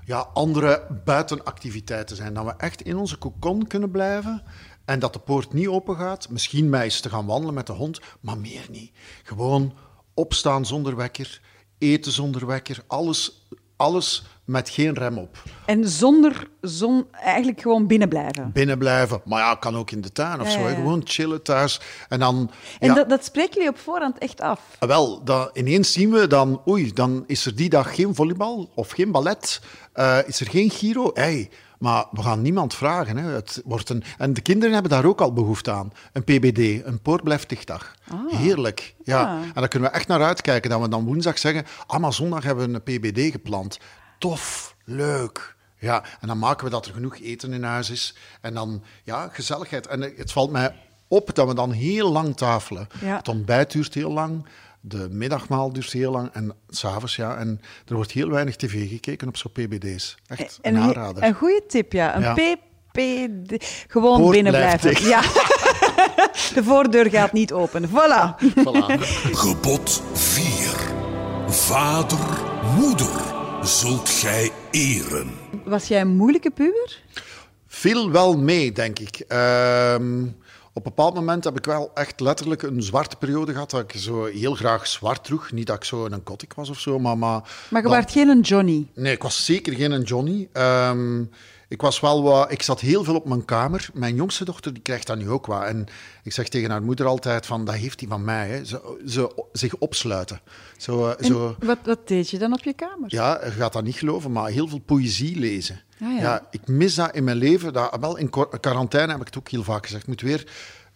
ja, 0.04 0.28
andere 0.35 0.87
buitenactiviteiten 1.04 2.16
zijn. 2.16 2.35
Dat 2.35 2.44
we 2.44 2.54
echt 2.56 2.83
in 2.83 2.97
onze 2.97 3.18
cocon 3.18 3.66
kunnen 3.66 3.90
blijven. 3.90 4.42
En 4.85 4.99
dat 4.99 5.12
de 5.12 5.18
poort 5.18 5.52
niet 5.52 5.68
open 5.68 5.97
gaat. 5.97 6.28
Misschien 6.28 6.68
mij 6.68 6.85
eens 6.85 7.00
te 7.00 7.11
gaan 7.11 7.26
wandelen 7.26 7.54
met 7.54 7.66
de 7.66 7.73
hond, 7.73 8.00
maar 8.21 8.38
meer 8.38 8.66
niet. 8.71 8.92
Gewoon 9.23 9.75
opstaan 10.14 10.66
zonder 10.66 10.97
wekker, 10.97 11.40
eten 11.78 12.12
zonder 12.12 12.47
wekker, 12.47 12.78
alles, 12.87 13.47
alles 13.76 14.25
met 14.44 14.68
geen 14.68 14.94
rem 14.94 15.18
op. 15.18 15.42
En 15.66 15.88
zonder 15.88 16.49
zon, 16.61 17.06
eigenlijk 17.12 17.61
gewoon 17.61 17.87
binnen 17.87 18.09
blijven. 18.09 18.50
Binnen 18.52 18.78
blijven, 18.78 19.21
maar 19.25 19.38
ja, 19.40 19.54
kan 19.54 19.76
ook 19.76 19.90
in 19.90 20.00
de 20.00 20.12
tuin 20.12 20.40
of 20.40 20.47
Ja, 20.47 20.52
zo. 20.52 20.68
ja. 20.68 20.75
Gewoon 20.75 21.00
chillen 21.04 21.42
thuis. 21.42 21.80
En 22.09 22.18
dan, 22.18 22.50
En 22.78 22.88
ja, 22.88 22.94
dat, 22.94 23.09
dat 23.09 23.25
spreken 23.25 23.54
jullie 23.54 23.68
op 23.68 23.78
voorhand 23.78 24.18
echt 24.18 24.40
af. 24.40 24.61
wel, 24.78 25.25
dan, 25.25 25.50
ineens 25.52 25.92
zien 25.92 26.11
we 26.11 26.26
dan, 26.26 26.62
oei, 26.68 26.92
dan 26.92 27.25
is 27.26 27.47
er 27.47 27.54
die 27.56 27.68
dag 27.68 27.94
geen 27.94 28.14
volleybal 28.14 28.71
of 28.75 28.90
geen 28.90 29.12
ballet. 29.12 29.61
Eh, 29.92 30.18
is 30.26 30.40
er 30.40 30.49
geen 30.50 30.71
Giro? 30.71 31.11
Hey, 31.14 31.50
maar 31.78 32.07
we 32.11 32.23
gaan 32.23 32.43
niemand 32.43 32.75
vragen. 32.75 33.16
Hè. 33.16 33.31
Het 33.31 33.62
wordt 33.64 33.88
een, 33.88 34.02
en 34.19 34.33
de 34.33 34.40
kinderen 34.40 34.73
hebben 34.73 34.90
daar 34.90 35.04
ook 35.04 35.21
al 35.21 35.33
behoefte 35.33 35.71
aan. 35.71 35.93
Een 36.12 36.25
PBD, 36.25 36.87
een 36.87 37.00
poort 37.02 37.23
blijft 37.23 37.49
dichtdag. 37.49 37.95
Heerlijk. 38.28 38.95
Ja. 39.04 39.23
Ah. 39.23 39.43
En 39.43 39.52
daar 39.54 39.69
kunnen 39.69 39.90
we 39.90 39.97
echt 39.97 40.09
naar 40.09 40.23
uitkijken. 40.23 40.71
Dat 40.71 40.81
we 40.81 40.88
dan 40.88 41.04
woensdag 41.04 41.38
zeggen, 41.38 41.66
ah, 41.87 42.00
maar 42.00 42.12
zondag 42.12 42.43
hebben 42.45 42.71
we 42.71 42.75
een 42.75 42.99
PBD 42.99 43.31
gepland. 43.31 43.78
Tof, 44.19 44.76
leuk. 44.85 45.57
Ja, 45.78 46.04
en 46.21 46.28
dan 46.28 46.38
maken 46.38 46.64
we 46.64 46.71
dat 46.71 46.87
er 46.87 46.93
genoeg 46.93 47.19
eten 47.19 47.52
in 47.52 47.62
huis 47.62 47.90
is. 47.90 48.16
En 48.40 48.54
dan, 48.54 48.83
ja, 49.02 49.28
gezelligheid. 49.33 49.87
En 49.87 50.00
het 50.00 50.33
valt 50.33 50.50
mij 50.50 50.75
op 51.09 51.35
dat 51.35 51.49
we 51.49 51.54
dan 51.54 51.71
heel 51.71 52.12
lang 52.12 52.37
tafelen. 52.37 52.88
Ja. 53.00 53.16
Het 53.16 53.28
ontbijt 53.28 53.73
duurt 53.73 53.95
heel 53.95 54.12
lang. 54.12 54.47
De 54.87 55.09
middagmaal 55.11 55.73
duurt 55.73 55.93
heel 55.93 56.12
lang. 56.12 56.31
En 56.33 56.53
s'avonds, 56.69 57.17
ja. 57.17 57.37
En 57.37 57.61
er 57.87 57.95
wordt 57.95 58.11
heel 58.11 58.29
weinig 58.31 58.57
tv 58.57 58.88
gekeken 58.88 59.29
op 59.29 59.37
zo'n 59.37 59.53
PBD's. 59.53 60.17
Echt 60.26 60.59
een 60.62 60.75
Een, 60.75 60.83
aanrader. 60.83 61.23
een 61.23 61.35
goede 61.35 61.62
tip, 61.69 61.93
ja. 61.93 62.17
Een 62.17 62.23
Ja. 62.23 62.33
PPD. 62.35 63.64
Gewoon 63.88 64.21
Poort 64.21 64.33
binnen 64.35 64.53
blijven. 64.53 65.07
Ja. 65.09 65.21
De 66.55 66.61
voordeur 66.64 67.11
gaat 67.11 67.33
niet 67.33 67.53
open. 67.53 67.88
Voilà. 67.88 68.35
Voilà. 68.67 69.00
Gebod 69.33 70.03
4. 70.12 70.45
Vader, 71.49 72.19
moeder, 72.79 73.21
zult 73.62 74.09
gij 74.09 74.50
eren. 74.71 75.31
Was 75.64 75.88
jij 75.88 76.00
een 76.00 76.17
moeilijke 76.17 76.50
puber? 76.50 77.00
Viel 77.67 78.11
wel 78.11 78.38
mee, 78.38 78.73
denk 78.73 78.99
ik. 78.99 79.17
Ehm, 79.29 80.26
op 80.76 80.87
een 80.87 80.93
bepaald 80.95 81.14
moment 81.14 81.45
heb 81.45 81.57
ik 81.57 81.64
wel 81.64 81.90
echt 81.95 82.21
letterlijk 82.21 82.62
een 82.62 82.83
zwarte 82.83 83.16
periode 83.16 83.52
gehad. 83.52 83.71
Dat 83.71 83.81
ik 83.81 84.00
zo 84.00 84.25
heel 84.25 84.54
graag 84.54 84.87
zwart 84.87 85.25
droeg. 85.25 85.52
Niet 85.52 85.66
dat 85.66 85.76
ik 85.76 85.85
zo 85.85 86.04
een 86.04 86.23
kotik 86.23 86.54
was 86.54 86.69
of 86.71 86.78
zo, 86.81 86.99
maar... 86.99 87.19
Maar, 87.19 87.31
Maar 87.71 87.83
je 87.83 87.83
dan- 87.83 87.90
waart 87.90 88.11
geen 88.11 88.28
een 88.28 88.40
Johnny. 88.40 88.87
Nee, 88.95 89.12
ik 89.12 89.23
was 89.23 89.45
zeker 89.45 89.73
geen 89.75 89.90
een 89.93 90.02
Johnny. 90.02 90.49
Ehm, 90.52 91.23
ik, 91.75 91.81
was 91.81 92.00
wel 92.00 92.23
wat, 92.23 92.52
ik 92.52 92.62
zat 92.62 92.81
heel 92.81 93.04
veel 93.04 93.14
op 93.14 93.28
mijn 93.28 93.45
kamer. 93.45 93.88
Mijn 93.95 94.14
jongste 94.14 94.45
dochter 94.45 94.73
die 94.73 94.83
krijgt 94.83 95.07
dat 95.07 95.19
nu 95.19 95.31
ook 95.31 95.47
wat. 95.47 95.62
En 95.62 95.87
ik 96.23 96.33
zeg 96.33 96.49
tegen 96.49 96.71
haar 96.71 96.83
moeder 96.83 97.07
altijd 97.07 97.47
van, 97.47 97.64
dat 97.64 97.75
heeft 97.75 98.00
hij 98.00 98.09
van 98.09 98.25
mij. 98.25 98.49
Hè. 98.49 98.61
Zich 99.52 99.75
opsluiten. 99.76 100.40
Zo, 100.76 101.09
eh, 101.09 101.26
zo, 101.26 101.57
Wat, 101.59 101.78
wat 101.85 102.09
deed 102.09 102.31
je 102.31 102.38
dan 102.38 102.52
op 102.52 102.62
je 102.64 102.73
kamer? 102.73 103.04
ja, 103.07 103.45
je 103.45 103.50
gaat 103.50 103.73
dat 103.73 103.85
niet 103.85 103.97
geloven, 103.97 104.33
maar 104.33 104.50
heel 104.50 104.69
veel 104.69 104.78
poëzie 104.81 105.38
lezen. 105.38 105.81
Ah, 106.02 106.19
ja. 106.21 106.47
ik 106.50 106.69
mis 106.69 106.95
dat 106.95 107.14
in 107.14 107.25
mijn 107.25 107.37
leven. 107.37 107.73
Dat, 107.73 107.97
wel 108.00 108.16
in 108.16 108.31
quar- 108.31 108.61
quarantaine 108.61 109.12
heb 109.12 109.21
ik 109.21 109.26
het 109.26 109.38
ook 109.38 109.49
heel 109.49 109.62
vaak 109.62 109.85
gezegd. 109.85 110.02
Ik 110.02 110.09
moet 110.09 110.21
weer 110.21 110.47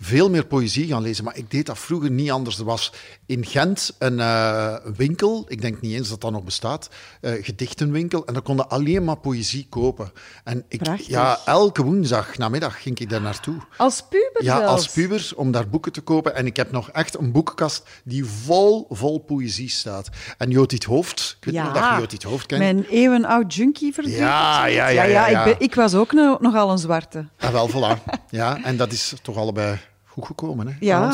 veel 0.00 0.30
meer 0.30 0.46
poëzie 0.46 0.86
gaan 0.86 1.02
lezen. 1.02 1.24
Maar 1.24 1.36
ik 1.36 1.50
deed 1.50 1.66
dat 1.66 1.78
vroeger 1.78 2.10
niet 2.10 2.30
anders. 2.30 2.58
Er 2.58 2.64
was 2.64 2.92
in 3.26 3.44
Gent 3.46 3.94
een 3.98 4.20
eh, 4.20 4.74
winkel, 4.96 5.44
ik 5.48 5.60
denk 5.60 5.80
niet 5.80 5.94
eens 5.94 6.08
dat 6.08 6.20
dat 6.20 6.30
nog 6.32 6.44
bestaat, 6.44 6.88
eh, 7.20 7.32
gedichtenwinkel. 7.44 8.26
En 8.26 8.32
daar 8.32 8.42
konden 8.42 8.68
alleen 8.68 9.04
maar 9.04 9.16
poëzie 9.18 9.66
kopen. 9.68 10.12
En 10.44 10.64
ik, 10.68 10.82
Prachtig. 10.82 11.06
ja, 11.06 11.38
elke 11.44 11.82
woensdag 11.82 12.36
namiddag 12.38 12.82
ging 12.82 12.98
ik 12.98 13.10
daar 13.10 13.20
naartoe. 13.20 13.56
Als 13.76 14.02
puber 14.08 14.44
Ja, 14.44 14.56
zelfs? 14.56 14.72
als 14.72 14.88
puber, 14.88 15.32
om 15.36 15.50
daar 15.52 15.68
boeken 15.68 15.92
te 15.92 16.00
kopen. 16.00 16.34
En 16.34 16.46
ik 16.46 16.56
heb 16.56 16.72
nog 16.72 16.90
echt 16.90 17.18
een 17.18 17.32
boekenkast 17.32 17.82
die 18.04 18.24
vol, 18.24 18.86
vol 18.90 19.18
poëzie 19.18 19.68
staat. 19.70 20.08
En 20.38 20.50
Jotit 20.50 20.84
Hoofd, 20.84 21.36
ik 21.40 21.44
weet 21.44 21.54
niet 21.54 21.72
of 21.74 21.80
dat 21.80 21.98
Jotit 21.98 22.22
Hoofd 22.22 22.46
kent. 22.46 22.60
Mijn 22.62 22.84
eeuwenoud 22.84 23.54
junkie 23.54 23.92
verduurd. 23.94 24.16
Ja, 24.18 24.66
ja, 24.66 24.88
ja, 24.88 25.02
ja, 25.02 25.02
ja, 25.02 25.28
ja. 25.28 25.38
Ik, 25.38 25.44
ben, 25.58 25.66
ik 25.66 25.74
was 25.74 25.94
ook 25.94 26.12
no- 26.12 26.36
nogal 26.40 26.70
een 26.70 26.78
zwarte. 26.78 27.26
Ah, 27.38 27.50
wel, 27.50 27.68
voilà. 27.70 28.02
Ja, 28.30 28.62
en 28.64 28.76
dat 28.76 28.92
is 28.92 29.14
toch 29.22 29.36
allebei 29.36 29.78
goed 30.18 30.26
gekomen, 30.26 30.66
hè? 30.66 30.72
Ja, 30.80 31.10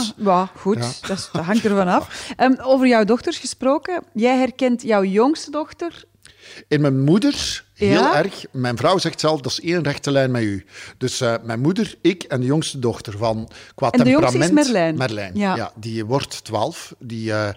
goed, 0.56 0.76
Ja. 0.78 1.08
Dat, 1.08 1.30
hangt 1.32 1.64
ervan 1.64 1.88
af. 1.88 2.08
Ehm, 2.36 2.54
over 2.60 2.86
jouw 2.86 3.04
dochters 3.04 3.38
gesproken. 3.38 4.02
Jij 4.12 4.36
herkent 4.38 4.82
jouw 4.82 5.02
jongste 5.04 5.50
dochter. 5.50 6.04
In 6.68 6.80
mijn 6.80 7.00
moeder, 7.04 7.64
heel 7.74 7.90
Ja? 8.00 8.14
erg. 8.16 8.44
Mijn 8.50 8.76
vrouw 8.76 8.98
zegt 8.98 9.20
zelf, 9.20 9.40
dat 9.40 9.52
is 9.52 9.60
één 9.60 9.82
rechte 9.82 10.10
lijn 10.10 10.30
met 10.30 10.42
u. 10.42 10.64
Dus 10.98 11.20
eh, 11.20 11.34
mijn 11.42 11.60
moeder, 11.60 11.94
ik 12.00 12.22
en 12.22 12.40
de 12.40 12.46
jongste 12.46 12.78
dochter 12.78 13.18
van 13.18 13.48
qua 13.74 13.90
En 13.90 14.04
de 14.04 14.10
jongste 14.10 14.30
temperament... 14.38 14.66
is 14.66 14.72
Merlijn. 14.72 14.96
Merlijn, 14.96 15.32
Ja. 15.34 15.56
ja. 15.56 15.72
Die 15.76 16.04
wordt 16.04 16.44
twaalf. 16.44 16.94
Die, 16.98 17.32
eh, 17.32 17.48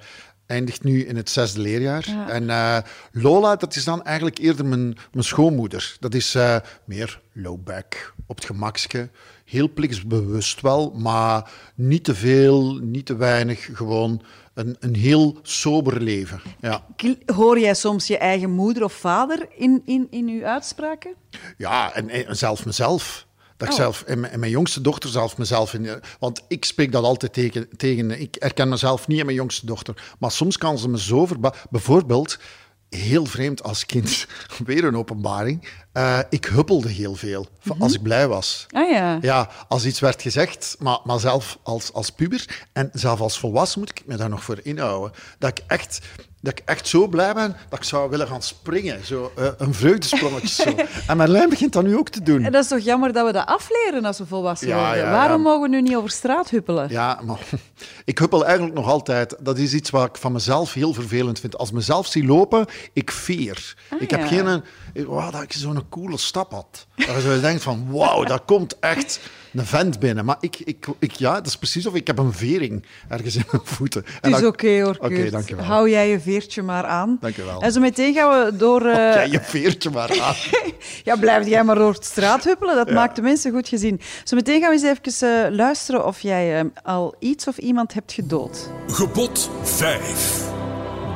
eindigt 0.46 0.84
nu 0.84 1.06
in 1.06 1.16
het 1.16 1.30
zesde 1.30 1.62
leerjaar. 1.62 2.08
En 2.28 2.50
eh, 2.50 2.78
Lola, 3.12 3.56
dat 3.56 3.76
is 3.76 3.84
dan 3.84 4.04
eigenlijk 4.04 4.38
eerder 4.38 4.66
mijn, 4.66 4.98
mijn 5.12 5.26
schoonmoeder. 5.26 5.96
Dat 6.00 6.14
is 6.14 6.38
meer 6.86 7.22
low-back, 7.34 8.14
op 8.28 8.36
het 8.36 8.46
gemakske. 8.46 9.10
Heel 9.46 9.70
plichtsbewust 9.74 10.62
wel, 10.62 10.92
maar 10.96 11.52
niet 11.76 12.04
te 12.04 12.16
veel, 12.16 12.74
niet 12.76 13.06
te 13.06 13.16
weinig. 13.16 13.70
Gewoon 13.74 14.22
een, 14.54 14.76
een 14.80 14.96
heel 14.96 15.40
sober 15.42 16.02
leven. 16.02 16.42
Ja, 16.62 16.86
Hoor 17.26 17.60
jij 17.60 17.74
soms 17.74 18.08
je 18.08 18.18
eigen 18.18 18.52
moeder 18.52 18.84
of 18.84 18.94
vader 18.94 19.48
in, 19.56 19.82
in, 19.86 20.08
in 20.10 20.28
uw 20.28 20.46
uitspraken? 20.46 21.14
ja 21.58 21.94
en, 21.94 22.10
en 22.10 22.38
zelf 22.38 22.66
mezelf. 22.66 23.26
Dat 23.58 23.68
ik 23.68 23.74
Oh. 23.74 23.80
zelf, 23.80 24.02
en, 24.02 24.20
mijn, 24.20 24.50
jongste 24.50 24.82
dochter 24.82 25.10
zelf 25.10 25.38
mezelf 25.38 25.74
in. 25.74 26.02
Want 26.20 26.44
ik 26.48 26.66
spreek 26.66 26.92
dat 26.92 27.04
altijd 27.04 27.34
tegen, 27.34 27.68
tegen. 27.78 28.20
Ik 28.20 28.36
herken 28.40 28.70
mezelf 28.70 29.08
niet 29.08 29.20
in 29.20 29.26
mijn 29.26 29.38
jongste 29.38 29.66
dochter. 29.66 30.16
Maar 30.20 30.32
soms 30.32 30.58
kan 30.58 30.78
ze 30.78 30.90
me 30.90 31.00
zo 31.00 31.26
verba... 31.26 31.54
Bijvoorbeeld, 31.70 32.40
heel 32.90 33.26
vreemd 33.26 33.64
als 33.64 33.86
kind, 33.86 34.26
weer 34.66 34.84
een 34.84 34.98
openbaring. 34.98 35.68
eh, 35.94 36.20
ik 36.30 36.46
huppelde 36.46 36.90
heel 36.90 37.16
veel 37.16 37.48
als 37.80 37.94
ik 37.94 38.02
blij 38.02 38.28
was. 38.28 38.66
Ah 38.72 38.90
ja. 38.92 39.18
Ja, 39.22 39.50
als 39.68 39.86
iets 39.86 40.00
werd 40.00 40.22
gezegd, 40.22 40.76
maar, 40.80 41.00
maar 41.04 41.20
zelf 41.20 41.58
als, 41.64 41.94
als 41.94 42.10
puber 42.10 42.66
en 42.74 42.90
zelf 42.94 43.20
als 43.20 43.40
volwassen 43.40 43.80
moet 43.80 43.90
ik 43.90 44.04
me 44.06 44.16
daar 44.16 44.30
nog 44.30 44.44
voor 44.44 44.60
inhouden. 44.64 45.12
Dat 45.40 45.50
ik 45.58 45.64
echt, 45.68 46.00
dat 46.48 46.60
ik 46.60 46.66
echt 46.66 46.88
zo 46.88 47.08
blij 47.08 47.34
ben 47.34 47.56
dat 47.70 47.80
ik 47.80 47.86
zou 47.86 48.10
willen 48.10 48.28
gaan 48.28 48.42
springen. 48.42 49.06
Zo, 49.06 49.32
eh, 49.36 49.48
een 49.58 49.74
vreugdesprongetje 49.74 50.48
zo. 50.64 50.76
En 51.08 51.18
mijn 51.18 51.30
lijn 51.30 51.50
begint 51.50 51.74
dat 51.74 51.84
nu 51.84 51.98
ook 51.98 52.10
te 52.10 52.24
doen. 52.24 52.44
En 52.44 52.52
dat 52.52 52.64
is 52.64 52.70
toch 52.70 52.80
jammer 52.80 53.14
dat 53.14 53.26
we 53.26 53.32
dat 53.32 53.46
afleren 53.46 54.06
als 54.06 54.18
we 54.18 54.26
volwassen 54.26 54.68
Ja, 54.68 54.80
worden? 54.86 55.04
ja, 55.06 55.12
Waarom 55.12 55.38
ja. 55.44 55.50
mogen 55.50 55.62
we 55.62 55.68
nu 55.68 55.82
niet 55.82 55.96
over 55.96 56.10
straat 56.10 56.50
huppelen? 56.50 56.90
Ja, 56.90 57.20
maar 57.26 57.40
ik 58.06 58.18
huppel 58.20 58.46
eigenlijk 58.46 58.76
nog 58.76 58.88
altijd. 58.88 59.36
Dat 59.40 59.58
is 59.58 59.74
iets 59.74 59.90
wat 59.90 60.06
ik 60.08 60.16
van 60.18 60.32
mezelf 60.32 60.74
heel 60.74 60.94
vervelend 60.94 61.40
vind. 61.40 61.58
Als 61.58 61.70
ik 61.70 61.76
mezelf 61.76 62.08
zie 62.08 62.26
lopen, 62.26 62.66
ik 62.94 63.12
veer. 63.12 63.76
ik 64.00 64.10
heb 64.12 64.28
geen... 64.28 64.46
een- 64.46 64.64
Wauw, 65.08 65.32
dat 65.32 65.42
ik 65.42 65.54
zo'n 65.54 65.90
coole 65.90 66.18
stap 66.18 66.52
had. 66.52 66.86
Dat 66.96 67.24
je 67.24 67.38
denkt 67.42 67.64
van, 67.64 67.88
wauw, 67.92 68.24
daar 68.24 68.40
komt 68.40 68.80
echt 68.80 69.20
een 69.58 69.66
vent 69.66 70.00
binnen. 70.00 70.26
Maar 70.26 70.38
ik, 70.40 70.60
ik, 70.60 70.86
ik, 71.00 71.12
ja, 71.12 71.34
dat 71.34 71.46
is 71.46 71.58
precies 71.58 71.86
of 71.86 71.96
ik 71.96 72.08
heb 72.08 72.18
een 72.18 72.34
vering 72.34 72.86
ergens 73.10 73.36
in 73.36 73.44
mijn 73.52 73.64
voeten. 73.66 74.06
En 74.22 74.32
Het 74.32 74.42
is 74.42 74.48
oké 74.48 74.82
hoor, 74.82 74.98
Oké, 75.00 75.30
dankjewel. 75.30 75.66
Hou 75.66 75.90
jij 75.90 76.10
je 76.10 76.20
veertje 76.20 76.62
maar 76.62 76.86
aan. 76.86 77.18
Dankjewel. 77.22 77.62
En 77.62 77.72
zo 77.72 77.80
meteen 77.80 78.14
gaan 78.14 78.46
we 78.46 78.56
door... 78.56 78.86
eh, 78.86 78.96
Ja, 78.96 79.22
je 79.22 79.40
veertje 79.42 79.90
maar 79.90 80.22
aan. 80.22 80.36
Ja, 81.04 81.16
blijf 81.16 81.48
jij 81.48 81.64
maar 81.64 81.76
door 81.76 81.94
de 81.94 82.04
straat 82.04 82.44
huppelen. 82.44 82.76
Dat 82.76 82.92
maakt 82.92 83.16
de 83.16 83.22
mensen 83.22 83.52
goed 83.52 83.68
gezien. 83.68 84.00
Zometeen 84.24 84.62
gaan 84.62 84.70
we 84.76 84.88
eens 84.88 85.00
even 85.12 85.46
eh, 85.46 85.52
luisteren 85.56 86.06
of 86.06 86.20
jij 86.20 86.60
eh, 86.60 86.66
al 86.84 87.16
iets 87.20 87.48
of 87.48 87.58
iemand 87.58 87.94
hebt 87.94 88.12
gedood. 88.14 88.70
Gebod 88.88 89.50
5. 89.64 90.46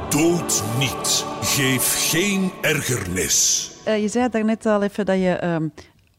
Dood 0.10 0.64
niet. 0.80 1.26
Geef 1.42 2.10
geen 2.10 2.52
ergernis. 2.62 3.72
Eh, 3.84 4.02
je 4.02 4.08
zei 4.08 4.30
daarnet 4.30 4.66
al 4.66 4.84
even 4.84 5.06
dat 5.06 5.16
je 5.18 5.30
ehm, 5.32 5.68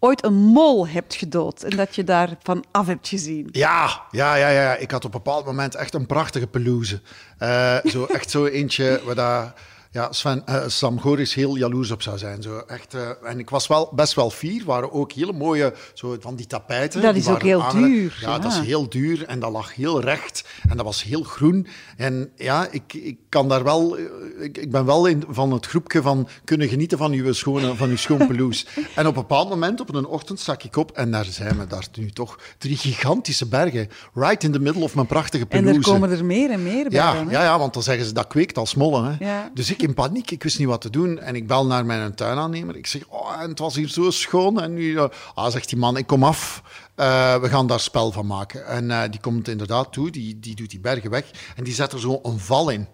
ooit 0.05 0.25
een 0.25 0.35
mol 0.35 0.89
hebt 0.89 1.15
gedood 1.15 1.63
en 1.63 1.77
dat 1.77 1.95
je 1.95 2.05
daarvan 2.05 2.65
af 2.71 2.87
hebt 2.87 3.09
gezien. 3.09 3.49
Ja, 3.53 4.03
ja, 4.11 4.35
ja, 4.35 4.49
ja. 4.49 4.77
Ik 4.77 4.91
had 4.91 5.05
op 5.05 5.15
een 5.15 5.23
bepaald 5.23 5.45
moment 5.45 5.75
echt 5.75 5.95
een 5.95 6.07
prachtige 6.07 6.47
pelouse. 6.47 7.01
Eh, 7.39 7.77
zo, 7.85 8.05
echt 8.05 8.31
zo 8.31 8.47
eentje 8.47 9.01
waar 9.05 9.15
dat, 9.15 9.53
ja, 9.93 10.13
Sven, 10.13 10.47
eh, 10.47 10.63
Sam 10.67 11.01
Goris 11.01 11.35
heel 11.35 11.57
jaloers 11.57 11.91
op 11.91 12.03
zou 12.03 12.19
zijn. 12.19 12.43
Zo, 12.43 12.59
echt, 12.59 12.95
eh, 12.95 13.09
en 13.23 13.39
ik 13.39 13.51
was 13.51 13.67
wel 13.67 13.91
best 13.95 14.15
wel 14.15 14.31
fier. 14.31 14.65
waren 14.65 14.93
ook 14.93 15.13
hele 15.13 15.33
mooie 15.33 15.75
zo, 15.95 16.17
van 16.21 16.35
die 16.37 16.47
tapijten. 16.47 17.03
Dat 17.03 17.15
die 17.15 17.23
is 17.23 17.29
ook 17.29 17.43
heel 17.43 17.63
aangelegd. 17.63 17.87
duur, 17.93 18.19
Ja, 18.21 18.31
ja. 18.31 18.39
dat 18.39 18.53
is 18.53 18.59
heel 18.59 18.89
duur 18.89 19.25
en 19.25 19.41
dat 19.41 19.53
lag 19.53 19.75
heel 19.75 20.01
recht 20.01 20.45
en 20.69 20.77
dat 20.77 20.87
was 20.87 21.03
heel 21.03 21.23
groen. 21.23 21.67
En 21.97 22.31
ja, 22.37 22.69
ik, 22.71 22.93
ik 22.95 23.17
kan 23.29 23.49
daar 23.49 23.65
wel... 23.65 23.97
eh, 23.97 24.05
Ik, 24.41 24.59
ik 24.59 24.71
ben 24.71 24.85
wel 24.85 25.07
in, 25.07 25.25
van 25.29 25.53
het 25.53 25.67
groepje 25.67 26.03
van 26.03 26.29
kunnen 26.45 26.69
genieten 26.69 26.99
van 26.99 27.13
uw 27.13 27.33
schone, 27.33 27.75
van 27.77 27.89
uw 27.89 27.97
schoon 27.97 28.27
pelouse. 28.27 28.67
en 28.95 29.07
op 29.07 29.15
een 29.17 29.21
bepaald 29.21 29.49
moment, 29.49 29.81
op 29.81 29.95
een 29.95 30.07
ochtend, 30.07 30.41
stak 30.41 30.63
ik 30.63 30.77
op 30.77 30.91
en 30.91 31.11
daar 31.11 31.25
zijn 31.25 31.59
we 31.59 31.67
daar 31.67 31.87
nu 31.95 32.11
toch 32.11 32.39
drie 32.59 32.77
gigantische 32.77 33.47
bergen. 33.47 33.89
Right 34.15 34.45
in 34.45 34.53
the 34.53 34.59
middle 34.61 34.83
of 34.83 34.95
mijn 34.95 35.07
prachtige 35.07 35.43
En 35.43 35.49
pelouse. 35.49 35.79
er 35.79 35.85
komen 35.85 36.11
er 36.11 36.25
meer 36.25 36.51
en 36.51 36.63
meer 36.63 36.89
bij. 36.89 36.99
Ja, 36.99 37.15
dan, 37.15 37.29
ja, 37.29 37.43
ja, 37.43 37.59
want 37.59 37.75
dan 37.75 37.83
zeggen 37.83 38.07
ze 38.07 38.13
dat 38.13 38.27
kweekt 38.27 38.59
als 38.59 38.75
mollen. 38.75 39.05
Hè. 39.05 39.25
Ja. 39.25 39.51
Dus 39.55 39.71
ik 39.71 39.81
in 39.83 39.95
paniek, 39.95 40.31
ik 40.31 40.43
wist 40.43 40.59
niet 40.59 40.69
wat 40.69 40.81
te 40.81 40.91
doen. 40.91 41.19
En 41.19 41.35
ik 41.35 41.47
bel 41.47 41.67
naar 41.67 41.87
mijn 41.87 42.15
tuinaannemer. 42.15 42.77
Ik 42.77 42.87
zeg, 42.87 43.03
oh, 43.09 43.41
en 43.41 43.49
het 43.49 43.59
was 43.59 43.75
hier 43.75 43.89
zo 43.89 44.11
schoon. 44.11 44.61
En 44.61 44.75
nu, 44.75 44.99
ah, 45.35 45.51
zegt 45.51 45.69
die 45.69 45.79
man, 45.79 45.97
ik 45.97 46.07
kom 46.07 46.25
af. 46.25 46.63
Eh, 46.95 47.41
we 47.41 47.49
gaan 47.49 47.67
daar 47.67 47.81
spel 47.81 48.13
van 48.13 48.27
maken. 48.27 48.67
En 48.67 48.91
eh, 48.91 49.11
die 49.11 49.21
komt 49.21 49.49
inderdaad 49.49 49.93
toe, 49.93 50.11
die, 50.11 50.41
die 50.41 50.55
doet 50.55 50.71
die 50.71 50.81
bergen 50.81 51.11
weg. 51.11 51.31
En 51.57 51.65
die 51.65 51.75
zet 51.75 51.93
er 51.93 52.01
zo 52.01 52.21
een 52.23 52.39
val 52.39 52.71
in. 52.71 52.87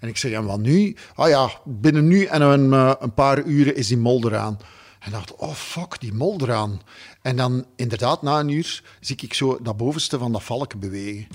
En 0.00 0.08
ik 0.08 0.16
zeg, 0.16 0.32
en 0.32 0.44
wat 0.44 0.60
nu? 0.60 0.96
Ah 1.14 1.28
ja, 1.28 1.50
binnen 1.64 2.06
nu 2.06 2.24
en 2.24 2.42
een, 2.42 2.72
eh, 2.72 2.92
een 2.98 3.14
paar 3.14 3.42
uren 3.42 3.76
is 3.76 3.88
die 3.88 3.98
mol 3.98 4.24
eraan. 4.26 4.58
En 5.06 5.12
dacht, 5.12 5.36
oh 5.36 5.54
fuck, 5.54 6.00
die 6.00 6.14
mol 6.14 6.40
eraan. 6.40 6.80
En 7.22 7.36
dan 7.36 7.66
inderdaad, 7.76 8.22
na 8.22 8.40
een 8.40 8.48
uur, 8.48 8.82
zie 9.00 9.16
ik 9.22 9.34
zo 9.34 9.58
dat 9.62 9.76
bovenste 9.76 10.18
van 10.18 10.32
dat 10.32 10.42
valken 10.42 10.78
bewegen. 10.78 11.26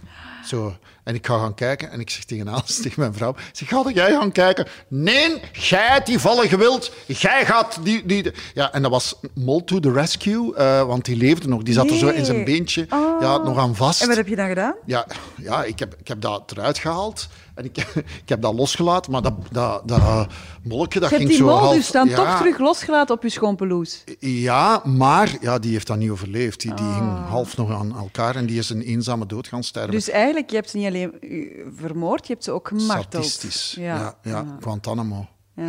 Zo. 0.46 0.76
En 1.04 1.16
ik 1.16 1.26
ga 1.26 1.38
gaan 1.38 1.54
kijken 1.54 1.92
en 1.92 2.00
ik 2.00 2.10
zeg 2.10 2.24
tegen 2.24 2.50
Alice, 2.50 2.82
tegen 2.84 3.00
mijn 3.00 3.14
vrouw, 3.14 3.36
zeg, 3.52 3.68
ga 3.68 3.92
jij 3.94 4.12
gaan 4.12 4.32
kijken? 4.32 4.68
Nee, 4.88 5.42
jij 5.52 6.02
die 6.04 6.20
vallen 6.20 6.50
gewild. 6.50 6.92
Jij 7.08 7.46
gaat 7.46 7.80
die... 7.84 8.06
die 8.06 8.32
ja, 8.54 8.74
en 8.74 8.82
dat 8.82 8.92
was 8.92 9.16
Mol 9.34 9.64
to 9.64 9.80
the 9.80 9.92
rescue, 9.92 10.56
eh, 10.56 10.84
want 10.84 11.06
die 11.06 11.16
leefde 11.16 11.48
nog. 11.48 11.64
Die 11.64 11.74
zat 11.74 11.90
er 11.90 11.98
zo 11.98 12.08
in 12.08 12.26
zijn 12.26 12.44
beentje 12.44 12.86
Oh. 12.90 13.22
ja, 13.22 13.38
nog 13.38 13.58
aan 13.58 13.76
vast. 13.76 14.02
En 14.02 14.08
wat 14.08 14.18
heb 14.18 14.28
je 14.28 14.36
dan 14.36 14.48
gedaan? 14.48 14.76
Ja, 14.86 15.08
ja 15.38 15.64
ik, 15.64 15.80
heb, 15.80 15.96
ik 16.00 16.08
heb 16.08 16.22
dat 16.22 16.52
eruit 16.52 16.78
gehaald 16.78 17.28
en 17.56 17.66
ik, 17.66 17.78
ik 18.24 18.30
heb 18.30 18.42
dat 18.42 18.54
losgelaten, 18.54 19.12
maar 19.12 19.22
dat, 19.22 19.34
dat, 19.52 19.88
dat 19.88 20.28
molkje, 20.64 21.00
dat 21.00 21.10
Je 21.10 21.16
hebt 21.16 21.28
ging 21.28 21.28
die 21.30 21.38
zo 21.38 21.46
mol 21.46 21.58
half... 21.58 21.76
dus 21.76 21.92
dan 21.92 22.08
ja, 22.10 22.16
toch 22.16 22.38
terug 22.38 22.58
losgelaten 22.58 23.16
op 23.16 23.24
je 23.24 23.30
schoonpeloes. 23.30 24.04
Ja, 24.20 24.82
maar 24.86 25.38
ja, 25.42 25.60
die 25.60 25.72
heeft 25.72 25.88
dat 25.88 25.98
niet 25.98 26.10
overleefd. 26.10 26.62
Die, 26.62 26.74
die 26.74 26.86
Ah. 26.86 26.98
hing 26.98 27.28
half 27.28 27.58
nog 27.58 27.72
aan 27.72 27.96
elkaar 27.98 28.36
en 28.36 28.46
die 28.46 28.58
is 28.58 28.70
een 28.70 28.82
eenzame 28.82 29.26
dood 29.26 29.48
gaan 29.48 29.64
sterven. 29.64 29.92
Dus 29.92 30.10
eigenlijk, 30.10 30.50
je 30.50 30.56
hebt 30.56 30.70
ze 30.70 30.78
niet 30.78 30.88
alleen 30.88 31.20
eh, 31.22 31.66
vermoord, 31.76 32.28
je 32.28 32.34
hebt 32.34 32.46
ze 32.46 32.52
ook 32.52 32.68
gemarteld. 32.68 33.26
Statistisch. 33.26 33.76
Ja, 33.80 33.96
ja, 33.96 34.16
ja. 34.24 34.58
Guantanamo. 34.60 35.28
Ja. 35.56 35.64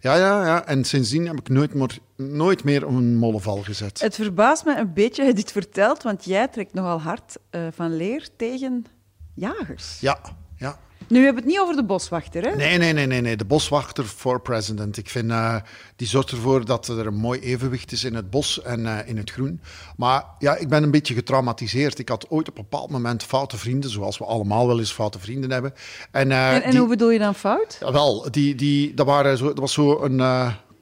Ja. 0.00 0.16
Ja. 0.16 0.44
Ja, 0.46 0.66
En 0.66 0.84
sindsdien 0.84 1.26
heb 1.26 1.38
ik 1.38 1.48
nooit 1.48 1.74
meer, 1.74 1.98
nooit 2.16 2.64
meer 2.64 2.86
op 2.86 2.94
een 2.94 3.16
mollenval 3.16 3.56
gezet. 3.62 4.00
Het 4.00 4.14
verbaast 4.14 4.64
me 4.64 4.76
een 4.76 4.92
beetje 4.92 5.22
dat 5.24 5.30
je 5.30 5.42
dit 5.42 5.52
vertelt, 5.52 6.02
want 6.02 6.24
jij 6.24 6.48
trekt 6.48 6.74
nogal 6.74 7.00
hard 7.00 7.36
eh, 7.50 7.60
van 7.70 7.96
leer 7.96 8.28
tegen 8.36 8.84
jagers. 9.34 10.00
Ja, 10.00 10.18
Nu, 11.12 11.18
we 11.18 11.24
hebben 11.24 11.42
het 11.42 11.52
niet 11.52 11.60
over 11.60 11.76
de 11.76 11.84
boswachter, 11.84 12.42
hè? 12.42 12.56
Nee, 12.56 12.78
nee, 12.78 12.92
nee, 12.92 13.06
nee, 13.06 13.20
nee. 13.20 13.36
De 13.36 13.44
boswachter 13.44 14.06
voor 14.06 14.40
president. 14.40 14.96
Ik 14.96 15.08
vind, 15.08 15.30
eh, 15.30 15.56
die 15.96 16.06
zorgt 16.08 16.30
ervoor 16.30 16.64
dat 16.64 16.88
er 16.88 17.06
een 17.06 17.14
mooi 17.16 17.40
evenwicht 17.40 17.92
is 17.92 18.04
in 18.04 18.14
het 18.14 18.30
bos 18.30 18.62
en 18.62 18.86
eh, 18.86 19.08
in 19.08 19.16
het 19.16 19.30
groen. 19.30 19.60
Maar 19.96 20.24
ja, 20.38 20.56
ik 20.56 20.68
ben 20.68 20.82
een 20.82 20.90
beetje 20.90 21.14
getraumatiseerd. 21.14 21.98
Ik 21.98 22.08
had 22.08 22.28
ooit 22.28 22.48
op 22.48 22.56
een 22.58 22.62
bepaald 22.70 22.90
moment 22.90 23.22
foute 23.22 23.56
vrienden, 23.56 23.90
zoals 23.90 24.18
we 24.18 24.24
allemaal 24.24 24.66
wel 24.66 24.78
eens 24.78 24.92
foute 24.92 25.18
vrienden 25.18 25.50
hebben. 25.50 25.72
En, 26.10 26.32
eh, 26.32 26.54
En, 26.54 26.62
en 26.62 26.70
die- 26.70 26.78
hoe 26.80 26.88
bedoel 26.88 27.10
je 27.10 27.18
dan 27.18 27.34
fout? 27.34 27.76
Ja, 27.80 27.92
wel, 27.92 28.26
die, 28.30 28.54
die, 28.54 28.94
dat, 28.94 29.06
waren 29.06 29.36
zo, 29.38 29.46
dat 29.46 29.58
was 29.58 29.72
zo 29.72 30.02
een 30.02 30.20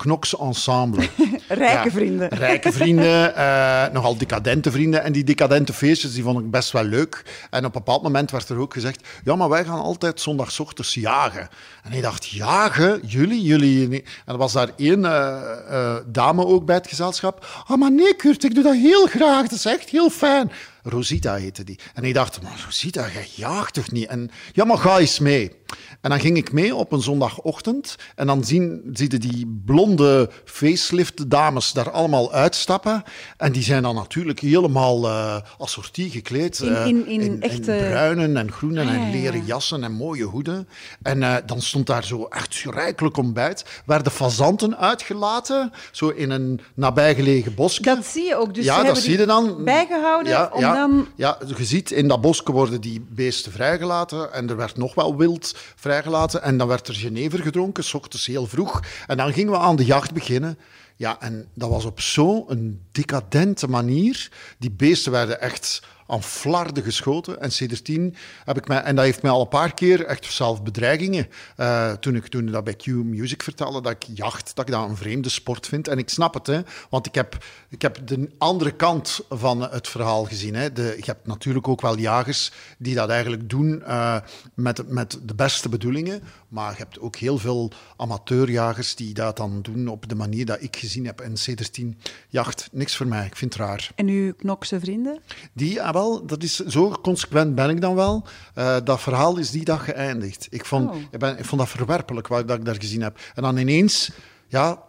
knoks 0.00 0.38
ensemble. 0.38 1.08
Rijke 1.48 1.84
Ja, 1.84 1.90
vrienden. 1.90 2.28
Rijke 2.28 2.72
vrienden, 2.72 3.36
eh, 3.36 3.92
nogal 3.92 4.16
decadente 4.16 4.70
vrienden. 4.70 5.02
En 5.02 5.12
die 5.12 5.24
decadente 5.24 5.72
feestjes 5.72 6.14
die 6.14 6.22
vond 6.22 6.40
ik 6.40 6.50
best 6.50 6.70
wel 6.72 6.84
leuk. 6.84 7.22
En 7.50 7.58
op 7.58 7.64
een 7.64 7.70
bepaald 7.70 8.02
moment 8.02 8.30
werd 8.30 8.48
er 8.48 8.58
ook 8.58 8.72
gezegd: 8.72 9.08
Ja, 9.24 9.36
maar 9.36 9.48
wij 9.48 9.64
gaan 9.64 9.80
altijd 9.80 10.20
zondagochtends 10.20 10.94
jagen. 10.94 11.48
En 11.82 11.92
ik 11.92 12.02
dacht: 12.02 12.26
Jagen? 12.26 13.00
Jullie? 13.06 13.42
Jullie? 13.42 13.88
niet?" 13.88 14.04
En 14.24 14.32
er 14.32 14.38
was 14.38 14.52
daar 14.52 14.70
één 14.76 15.04
eh, 15.04 15.40
eh, 15.68 15.96
dame 16.06 16.46
ook 16.46 16.64
bij 16.64 16.76
het 16.76 16.88
gezelschap. 16.88 17.64
Ah, 17.66 17.76
maar 17.76 17.92
nee, 17.92 18.14
Kurt, 18.16 18.44
ik 18.44 18.54
doe 18.54 18.64
dat 18.64 18.74
heel 18.74 19.06
graag. 19.06 19.42
Dat 19.42 19.58
is 19.58 19.64
echt 19.64 19.88
heel 19.88 20.10
fijn. 20.10 20.50
Rosita 20.82 21.34
heette 21.34 21.64
die. 21.64 21.78
En 21.94 22.04
ik 22.04 22.14
dacht, 22.14 22.42
maar 22.42 22.62
Rosita, 22.64 23.06
jij 23.12 23.28
jaagt 23.34 23.74
toch 23.74 23.90
niet? 23.90 24.06
En 24.06 24.30
ja, 24.52 24.64
maar 24.64 24.78
ga 24.78 24.98
eens 24.98 25.18
mee. 25.18 25.52
En 26.00 26.10
dan 26.10 26.20
ging 26.20 26.36
ik 26.36 26.52
mee 26.52 26.74
op 26.74 26.92
een 26.92 27.00
zondagochtend. 27.02 27.96
En 28.14 28.26
dan 28.26 28.44
zien, 28.44 28.90
zie 28.92 29.10
je 29.10 29.18
die 29.18 29.60
blonde 29.64 30.30
facelift 30.44 31.30
dames 31.30 31.72
daar 31.72 31.90
allemaal 31.90 32.32
uitstappen. 32.32 33.02
En 33.36 33.52
die 33.52 33.62
zijn 33.62 33.82
dan 33.82 33.94
natuurlijk 33.94 34.40
helemaal 34.40 35.06
eh 35.08 35.36
assortie 35.58 36.10
gekleed. 36.10 36.60
In- 36.60 36.74
eh, 36.74 36.86
in- 36.86 37.06
in 37.06 37.42
echte- 37.42 37.62
bruinen 37.88 38.36
en 38.36 38.52
groenen 38.52 38.86
Ah, 38.88 38.94
ja, 38.94 39.00
en 39.00 39.10
leren 39.10 39.38
ja. 39.40 39.46
jassen 39.46 39.84
en 39.84 39.92
mooie 39.92 40.24
hoeden. 40.24 40.68
En 41.02 41.22
eh, 41.22 41.34
dan 41.46 41.60
stond 41.60 41.86
daar 41.86 42.04
zo 42.04 42.24
echt 42.24 42.62
rijkelijk 42.70 43.16
ontbijt. 43.16 43.64
Werden 43.86 44.12
fazanten 44.12 44.78
uitgelaten, 44.78 45.72
zo 45.92 46.08
in 46.08 46.30
een 46.30 46.60
nabijgelegen 46.74 47.54
bosje. 47.54 47.82
Dat 47.82 48.04
zie 48.06 48.24
je 48.24 48.36
ook. 48.36 48.54
Dus 48.54 48.64
ja, 48.64 48.82
dat 48.82 48.98
zie 48.98 49.18
je 49.18 49.26
dan. 49.26 49.64
bijgehouden 49.64 50.32
ja, 50.32 50.50
om 50.52 50.60
ja, 50.60 50.74
dan... 50.74 51.06
Ja, 51.14 51.38
je 51.56 51.64
ziet 51.64 51.90
in 51.90 52.08
dat 52.08 52.20
bosje 52.20 52.52
worden 52.52 52.80
die 52.80 53.06
beesten 53.10 53.52
vrijgelaten. 53.52 54.32
En 54.32 54.48
er 54.48 54.56
werd 54.56 54.76
nog 54.76 54.94
wel 54.94 55.16
wild 55.16 55.54
vrijgelaten. 55.76 56.42
En 56.42 56.58
dan 56.58 56.68
werd 56.68 56.88
er 56.88 56.94
jenever 56.94 57.38
gedronken, 57.38 57.84
s 57.84 57.94
ochtends 57.94 58.26
heel 58.26 58.46
vroeg. 58.46 58.80
En 59.06 59.16
dan 59.16 59.32
gingen 59.32 59.52
we 59.52 59.58
aan 59.58 59.76
de 59.76 59.84
jacht 59.84 60.12
beginnen. 60.12 60.58
Ja, 60.96 61.20
en 61.20 61.48
dat 61.54 61.70
was 61.70 61.84
op 61.84 62.00
zo'n 62.00 62.80
decadente 62.92 63.68
manier. 63.68 64.30
Die 64.58 64.70
beesten 64.70 65.12
werden 65.12 65.40
echt 65.40 65.82
aan 66.10 66.22
flarden 66.22 66.82
geschoten. 66.82 67.40
En 67.40 67.52
sindsdien 67.52 68.14
heb 68.44 68.56
ik 68.56 68.68
mij... 68.68 68.82
En 68.82 68.96
dat 68.96 69.04
heeft 69.04 69.22
mij 69.22 69.30
al 69.30 69.40
een 69.40 69.48
paar 69.48 69.74
keer 69.74 70.04
echt 70.04 70.32
zelf 70.32 70.62
bedreigingen. 70.62 71.28
eh, 71.56 71.92
toen 71.92 72.16
ik 72.16 72.26
toen 72.26 72.46
dat 72.46 72.64
bij 72.64 72.74
Q 72.74 72.86
Music 72.86 73.42
vertelde, 73.42 73.80
dat 73.80 73.92
ik 73.92 74.06
jacht, 74.14 74.56
dat 74.56 74.66
ik 74.66 74.72
dat 74.72 74.88
een 74.88 74.96
vreemde 74.96 75.28
sport 75.28 75.66
vind. 75.66 75.88
En 75.88 75.98
ik 75.98 76.08
snap 76.08 76.34
het, 76.34 76.46
hè. 76.46 76.60
Want 76.90 77.06
ik 77.06 77.14
heb, 77.14 77.44
ik 77.68 77.82
heb 77.82 78.06
de 78.06 78.30
andere 78.38 78.70
kant 78.70 79.20
van 79.28 79.60
het 79.60 79.88
verhaal 79.88 80.24
gezien. 80.24 80.54
Hè. 80.54 80.72
De, 80.72 80.94
je 80.96 81.04
hebt 81.04 81.26
natuurlijk 81.26 81.68
ook 81.68 81.80
wel 81.80 81.98
jagers 81.98 82.52
die 82.78 82.94
dat 82.94 83.08
eigenlijk 83.08 83.48
doen 83.48 83.82
eh, 83.82 84.16
met, 84.54 84.88
met 84.88 85.18
de 85.22 85.34
beste 85.34 85.68
bedoelingen. 85.68 86.22
Maar 86.48 86.70
je 86.70 86.78
hebt 86.78 87.00
ook 87.00 87.16
heel 87.16 87.38
veel 87.38 87.72
amateurjagers 87.96 88.94
die 88.94 89.14
dat 89.14 89.36
dan 89.36 89.62
doen 89.62 89.88
op 89.88 90.08
de 90.08 90.14
manier 90.14 90.46
dat 90.46 90.62
ik 90.62 90.76
gezien 90.76 91.06
heb. 91.06 91.20
En 91.20 91.32
C13 91.32 91.98
jacht, 92.28 92.68
niks 92.72 92.96
voor 92.96 93.06
mij. 93.06 93.26
Ik 93.26 93.36
vind 93.36 93.52
het 93.52 93.62
raar. 93.62 93.90
En 93.94 94.06
uw 94.06 94.34
knokse 94.34 94.80
vrienden? 94.80 95.20
Die, 95.52 95.82
ah, 95.82 95.92
wel, 96.00 96.26
dat 96.26 96.42
is, 96.42 96.56
zo 96.58 96.90
consequent 97.02 97.54
ben 97.54 97.70
ik 97.70 97.80
dan 97.80 97.94
wel. 97.94 98.24
Eh, 98.54 98.76
dat 98.84 99.00
verhaal 99.00 99.36
is 99.38 99.50
die 99.50 99.64
dag 99.64 99.84
geëindigd. 99.84 100.46
Ik 100.50 100.64
vond, 100.64 100.90
Oh. 100.90 100.96
ik, 101.10 101.18
ben, 101.18 101.38
ik 101.38 101.44
vond 101.44 101.60
dat 101.60 101.70
verwerpelijk 101.70 102.28
wat 102.28 102.48
dat 102.48 102.58
ik 102.58 102.64
daar 102.64 102.74
gezien 102.80 103.02
heb. 103.02 103.18
En 103.34 103.42
dan 103.42 103.56
ineens, 103.56 104.10
ja, 104.48 104.82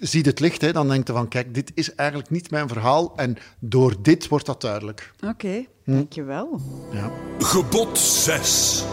ziet 0.00 0.26
het 0.26 0.40
licht. 0.40 0.60
Hè, 0.60 0.72
dan 0.72 0.88
denkt 0.88 1.06
je 1.06 1.12
van, 1.14 1.28
kijk, 1.28 1.54
dit 1.54 1.70
is 1.74 1.94
eigenlijk 1.94 2.30
niet 2.30 2.50
mijn 2.50 2.68
verhaal. 2.68 3.12
En 3.16 3.36
door 3.58 3.94
dit 4.02 4.28
wordt 4.28 4.46
dat 4.46 4.60
duidelijk. 4.60 5.12
Oké, 5.26 5.64
Hm. 5.84 5.92
dankjewel. 5.92 6.60
Ja. 6.92 7.10
Gebod 7.38 7.98
6. 7.98 8.84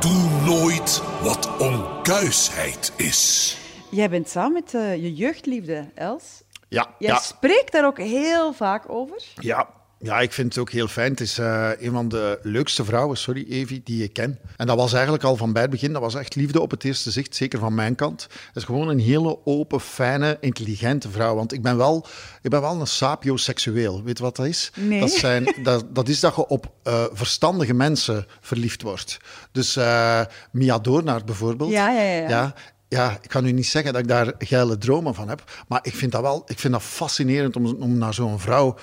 Doe 0.00 0.28
nooit 0.44 1.02
wat 1.22 1.48
onkuisheid 1.58 2.92
is. 2.96 3.56
Jij 3.90 4.10
bent 4.10 4.28
samen 4.28 4.52
met 4.52 4.74
eh, 4.74 4.96
je 4.96 5.14
jeugdliefde, 5.14 5.90
Els. 5.94 6.22
Ja, 6.68 6.86
Jij 6.98 7.10
ja, 7.10 7.18
spreekt 7.18 7.72
daar 7.72 7.86
ook 7.86 7.98
heel 7.98 8.52
vaak 8.52 8.84
over. 8.90 9.22
ja. 9.40 9.68
Ja, 10.00 10.20
ik 10.20 10.32
vind 10.32 10.54
het 10.54 10.62
ook 10.62 10.70
heel 10.70 10.88
fijn. 10.88 11.10
Het 11.10 11.20
is 11.20 11.38
eh, 11.38 11.70
een 11.78 11.92
van 11.92 12.08
de 12.08 12.38
leukste 12.42 12.84
vrouwen, 12.84 13.16
sorry 13.16 13.46
Evi, 13.48 13.80
die 13.84 14.02
ik 14.02 14.12
ken. 14.12 14.38
En 14.56 14.66
dat 14.66 14.76
was 14.76 14.92
eigenlijk 14.92 15.24
al 15.24 15.36
van 15.36 15.52
bij 15.52 15.62
het 15.62 15.70
begin, 15.70 15.92
dat 15.92 16.02
was 16.02 16.14
echt 16.14 16.34
liefde 16.34 16.60
op 16.60 16.70
het 16.70 16.84
eerste 16.84 17.10
zicht, 17.10 17.36
zeker 17.36 17.58
van 17.58 17.74
mijn 17.74 17.94
kant. 17.94 18.22
Het 18.22 18.56
is 18.56 18.64
gewoon 18.64 18.88
een 18.88 18.98
hele 18.98 19.38
open, 19.44 19.80
fijne, 19.80 20.36
intelligente 20.40 21.10
vrouw. 21.10 21.34
Want 21.34 21.52
ik 21.52 21.62
ben 21.62 21.76
wel, 21.76 22.06
ik 22.42 22.50
ben 22.50 22.60
wel 22.60 22.80
een 22.80 22.86
sapioseksueel. 22.86 24.02
Weet 24.02 24.18
je 24.18 24.24
wat 24.24 24.36
dat 24.36 24.46
is? 24.46 24.70
Nee. 24.74 25.00
Dat, 25.00 25.10
zijn, 25.10 25.54
dat, 25.62 25.84
dat 25.94 26.08
is 26.08 26.20
dat 26.20 26.36
je 26.36 26.46
op 26.46 26.72
eh, 26.82 27.04
verstandige 27.12 27.74
mensen 27.74 28.26
verliefd 28.40 28.82
wordt. 28.82 29.18
Dus 29.52 29.76
eh 29.76 30.20
Mia 30.52 30.78
Doornaert 30.78 31.24
bijvoorbeeld. 31.24 31.70
Ja, 31.70 31.90
ja, 31.90 32.02
ja, 32.02 32.20
ja. 32.20 32.28
ja 32.28 32.54
ja, 32.88 33.18
ik 33.22 33.28
kan 33.28 33.46
u 33.46 33.52
niet 33.52 33.66
zeggen 33.66 33.92
dat 33.92 34.02
ik 34.02 34.08
daar 34.08 34.32
geile 34.38 34.78
dromen 34.78 35.14
van 35.14 35.28
heb, 35.28 35.64
maar 35.68 35.80
ik 35.82 35.94
vind 35.94 36.12
dat 36.12 36.20
wel 36.20 36.42
ik 36.46 36.58
vind 36.58 36.72
dat 36.72 36.82
fascinerend 36.82 37.56
om, 37.56 37.66
om 37.66 37.98
naar 37.98 38.14
zo'n 38.14 38.40
vrouw 38.40 38.76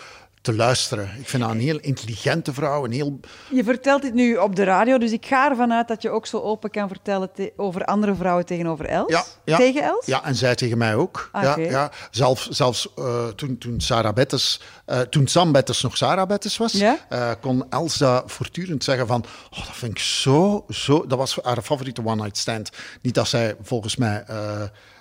te 0.46 0.56
luisteren. 0.56 1.10
Ik 1.20 1.28
vind 1.30 1.44
dat 1.44 1.52
een 1.52 1.60
heel 1.60 1.80
intelligente 1.80 2.54
vrouw, 2.54 2.86
een 2.86 2.92
heel... 2.92 3.20
Je 3.50 3.64
vertelt 3.64 4.02
dit 4.02 4.14
nu 4.14 4.36
op 4.38 4.56
de 4.56 4.64
radio, 4.64 4.98
dus 4.98 5.12
ik 5.12 5.26
ga 5.26 5.50
ervan 5.50 5.74
uit 5.74 5.88
dat 5.88 6.02
je 6.02 6.10
ook 6.10 6.26
zo 6.26 6.40
open 6.42 6.70
kan 6.70 6.88
vertellen 6.88 7.32
te- 7.34 7.54
over 7.56 7.86
andere 7.86 8.16
vrouwen 8.16 8.46
tegenover 8.46 8.86
Els. 8.86 9.12
Ja, 9.12 9.24
ja, 9.46 9.58
Tegen 9.58 9.84
Els? 9.84 10.06
Ja, 10.06 10.24
en 10.24 10.36
zij 10.36 10.56
tegen 10.56 10.78
mij 10.78 10.96
ook. 10.96 11.30
Ah, 11.32 11.44
ja, 11.44 11.58
ja. 11.58 11.92
Zelf, 12.12 12.48
zelfs 12.50 12.94
eh, 12.96 13.28
toen, 13.28 13.58
toen, 13.58 13.82
Sarah 13.82 14.14
Bettes, 14.14 14.62
eh, 14.86 15.00
toen 15.00 15.28
Sam 15.28 15.52
Bettes 15.52 15.82
nog 15.82 15.98
Sarah 15.98 16.28
Bettes 16.28 16.58
was, 16.58 16.72
Ja? 16.72 16.98
eh, 17.10 17.32
kon 17.42 17.66
Els 17.70 17.98
dat 17.98 18.24
voortdurend 18.32 18.84
zeggen 18.84 19.08
van, 19.08 19.26
oh, 19.52 19.66
dat 19.66 19.76
vind 19.76 19.92
ik 19.92 20.00
zo, 20.00 20.66
zo... 20.70 21.06
Dat 21.08 21.18
was 21.18 21.38
haar 21.44 21.62
favoriete 21.62 22.02
one-night 22.06 22.38
stand. 22.38 22.70
Niet 23.02 23.14
dat 23.16 23.28
zij 23.28 23.56
volgens 23.62 23.96
mij... 23.96 24.26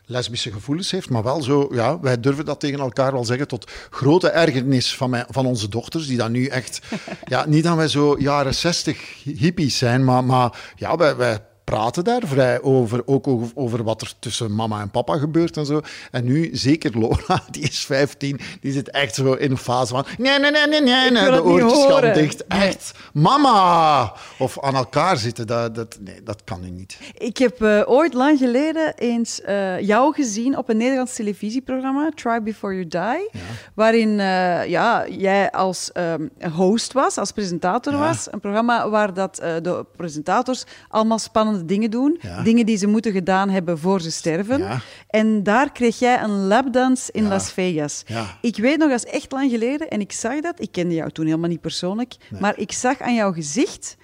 lesbische 0.06 0.52
gevoelens 0.52 0.90
heeft, 0.90 1.10
maar 1.10 1.22
wel 1.22 1.42
zo, 1.42 1.68
ja, 1.72 2.00
wij 2.00 2.20
durven 2.20 2.44
dat 2.44 2.60
tegen 2.60 2.78
elkaar 2.78 3.12
wel 3.12 3.24
zeggen, 3.24 3.48
tot 3.48 3.70
grote 3.90 4.28
ergernis 4.28 4.96
van, 4.96 5.10
mij, 5.10 5.24
van 5.28 5.46
onze 5.46 5.68
dochters, 5.68 6.06
die 6.06 6.16
dan 6.16 6.32
nu 6.32 6.46
echt, 6.46 6.80
ja, 7.24 7.46
niet 7.46 7.64
dat 7.64 7.76
wij 7.76 7.88
zo 7.88 8.16
jaren 8.18 8.54
zestig 8.54 9.22
hippies 9.22 9.78
zijn, 9.78 10.04
maar, 10.04 10.24
maar 10.24 10.72
ja, 10.76 10.96
wij, 10.96 11.16
wij 11.16 11.40
praten 11.64 12.04
daar 12.04 12.22
vrij 12.24 12.62
over, 12.62 13.02
ook 13.06 13.26
over, 13.28 13.50
over 13.54 13.84
wat 13.84 14.00
er 14.00 14.12
tussen 14.18 14.54
mama 14.54 14.80
en 14.80 14.90
papa 14.90 15.16
gebeurt 15.18 15.56
en 15.56 15.66
zo. 15.66 15.80
En 16.10 16.24
nu, 16.24 16.48
zeker 16.52 16.98
Lola, 16.98 17.42
die 17.50 17.62
is 17.62 17.84
15, 17.84 18.40
die 18.60 18.72
zit 18.72 18.90
echt 18.90 19.14
zo 19.14 19.32
in 19.32 19.50
een 19.50 19.56
fase 19.56 19.94
van, 19.94 20.04
nee, 20.18 20.38
nee, 20.38 20.50
nee, 20.50 20.66
nee, 20.66 21.10
nee, 21.10 21.22
wil 21.22 21.32
de 21.32 21.44
oortjes 21.44 21.84
gaan 21.84 22.12
dicht. 22.12 22.44
Nee. 22.48 22.68
Echt, 22.68 22.92
mama! 23.12 24.12
Of 24.38 24.60
aan 24.60 24.74
elkaar 24.74 25.16
zitten, 25.16 25.46
dat, 25.46 25.74
dat, 25.74 25.98
nee, 26.00 26.22
dat 26.22 26.44
kan 26.44 26.60
nu 26.60 26.70
niet. 26.70 26.98
Ik 27.18 27.38
heb 27.38 27.62
eh, 27.62 27.82
ooit 27.86 28.14
lang 28.14 28.38
geleden 28.38 28.94
eens 28.94 29.40
eh, 29.40 29.80
jou 29.80 30.14
gezien 30.14 30.58
op 30.58 30.68
een 30.68 30.76
Nederlands 30.76 31.14
televisieprogramma, 31.14 32.10
Try 32.14 32.42
Before 32.42 32.74
You 32.74 32.88
Die, 32.88 33.40
waarin 33.74 34.20
eh, 34.20 34.66
ja, 34.66 35.08
jij 35.08 35.50
als 35.50 35.92
ehm, 35.92 36.28
host 36.54 36.92
was, 36.92 37.18
als 37.18 37.32
presentator 37.32 37.92
Ja. 37.92 37.98
was. 37.98 38.28
Een 38.30 38.40
programma 38.40 38.88
waar 38.88 39.14
dat, 39.14 39.36
de 39.36 39.84
presentators 39.96 40.64
allemaal 40.88 41.18
spannende 41.54 41.74
dingen 41.74 41.90
doen, 41.90 42.18
Ja. 42.20 42.42
dingen 42.42 42.66
die 42.66 42.76
ze 42.76 42.86
moeten 42.86 43.12
gedaan 43.12 43.50
hebben 43.50 43.78
voor 43.78 44.00
ze 44.00 44.10
sterven. 44.10 44.58
Ja. 44.58 44.80
En 45.08 45.42
daar 45.42 45.72
kreeg 45.72 45.98
jij 45.98 46.22
een 46.22 46.46
lapdance 46.46 47.12
in 47.12 47.22
Ja. 47.22 47.28
Las 47.28 47.52
Vegas. 47.52 48.02
Ik 48.40 48.56
weet 48.56 48.78
nog, 48.78 48.88
dat 48.90 49.04
is 49.04 49.10
echt 49.12 49.32
lang 49.32 49.50
geleden 49.50 49.88
en 49.88 50.00
ik 50.00 50.12
zag 50.12 50.40
dat. 50.40 50.60
Ik 50.60 50.72
kende 50.72 50.94
jou 50.94 51.10
toen 51.10 51.26
helemaal 51.26 51.48
niet 51.48 51.60
persoonlijk, 51.60 52.14
maar 52.40 52.58
ik 52.58 52.72
zag 52.72 53.00
aan 53.00 53.14
jouw 53.14 53.32
gezicht 53.32 53.96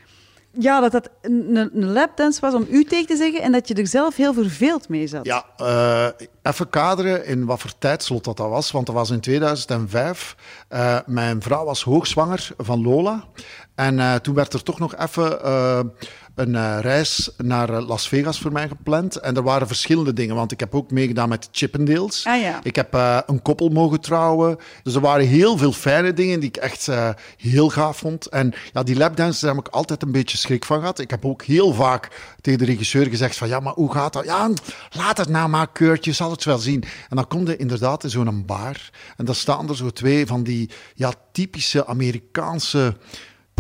ja, 0.58 0.80
dat 0.80 0.92
dat 0.92 1.10
een, 1.22 1.56
een- 1.56 1.92
lapdance 1.92 2.40
was 2.40 2.54
om 2.54 2.66
u 2.70 2.84
tegen 2.84 3.06
te 3.06 3.16
zeggen 3.16 3.42
en 3.42 3.52
dat 3.52 3.68
je 3.68 3.74
er 3.74 3.86
zelf 3.86 4.16
heel 4.16 4.34
verveeld 4.34 4.88
mee 4.88 5.06
zat. 5.06 5.26
Ja, 5.26 5.44
eh, 5.56 6.26
even 6.42 6.70
kaderen 6.70 7.26
in 7.26 7.44
wat 7.46 7.60
voor 7.60 7.72
tijdslot 7.78 8.24
dat, 8.24 8.36
dat 8.36 8.48
was. 8.48 8.70
Want 8.70 8.86
dat 8.86 8.94
was 8.94 9.10
in 9.10 9.20
2005. 9.20 10.36
Eh, 10.68 10.98
mijn 11.06 11.42
vrouw 11.42 11.64
was 11.64 11.82
hoogzwanger 11.82 12.48
van 12.56 12.82
Lola. 12.82 13.24
En 13.74 13.98
eh, 13.98 14.14
toen 14.14 14.34
werd 14.34 14.52
er 14.52 14.62
toch 14.62 14.78
nog 14.78 14.96
even 14.96 15.40
een 16.40 16.55
eh, 16.55 16.79
reis 16.81 17.31
naar 17.37 17.68
eh, 17.68 17.87
Las 17.87 18.09
Vegas 18.09 18.40
voor 18.40 18.53
mij 18.53 18.68
gepland. 18.68 19.16
En 19.16 19.37
er 19.37 19.42
waren 19.42 19.66
verschillende 19.66 20.12
dingen. 20.12 20.35
Want 20.35 20.53
ik 20.53 20.61
heb 20.61 20.74
ook 20.74 20.90
meegedaan 20.90 21.29
met 21.29 21.48
Chippendales. 21.53 22.26
Ah, 22.26 22.40
ja. 22.40 22.61
Ik 22.62 22.76
heb 22.76 22.94
eh, 22.94 23.18
een 23.26 23.42
koppel 23.42 23.68
mogen 23.68 24.00
trouwen. 24.00 24.59
Dus 24.83 24.94
er 24.94 25.00
waren 25.00 25.26
heel 25.26 25.57
veel 25.57 25.72
fijne 25.72 26.12
dingen 26.12 26.40
die 26.40 26.48
ik 26.48 26.57
echt 26.57 26.88
heel 27.37 27.68
gaaf 27.68 27.96
vond. 27.96 28.26
En 28.26 28.53
ja, 28.72 28.83
die 28.83 28.96
lapdances 28.96 29.40
daar 29.40 29.55
heb 29.55 29.66
ik 29.66 29.72
altijd 29.72 30.03
een 30.03 30.12
beetje 30.12 30.37
schrik 30.37 30.64
van 30.64 30.79
gehad. 30.79 30.98
Ik 30.98 31.11
heb 31.11 31.24
ook 31.24 31.42
heel 31.42 31.72
vaak 31.72 32.35
tegen 32.40 32.59
de 32.59 32.64
regisseur 32.64 33.07
gezegd 33.07 33.37
van 33.37 33.48
ja, 33.48 33.61
maar 33.61 33.72
hoe 33.72 33.92
gaat 33.92 34.12
dat? 34.12 34.24
Ja, 34.24 34.50
laat 34.90 35.16
het 35.16 35.29
nou 35.29 35.48
maar, 35.48 35.72
Kurt, 35.72 36.05
je 36.05 36.12
zal 36.12 36.31
het 36.31 36.44
wel 36.44 36.59
zien. 36.59 36.85
En 37.09 37.16
dan 37.16 37.26
komt 37.26 37.48
er 37.48 37.61
inderdaad 37.61 38.05
in 38.05 38.11
zo'n 38.11 38.46
bar. 38.46 38.90
En 39.16 39.24
dan 39.24 39.35
staan 39.35 39.68
er 39.68 39.76
zo 39.76 39.90
twee 39.90 40.26
van 40.26 40.42
die 40.42 40.70
ja, 40.94 41.12
typische 41.33 41.87
Amerikaanse 41.87 42.96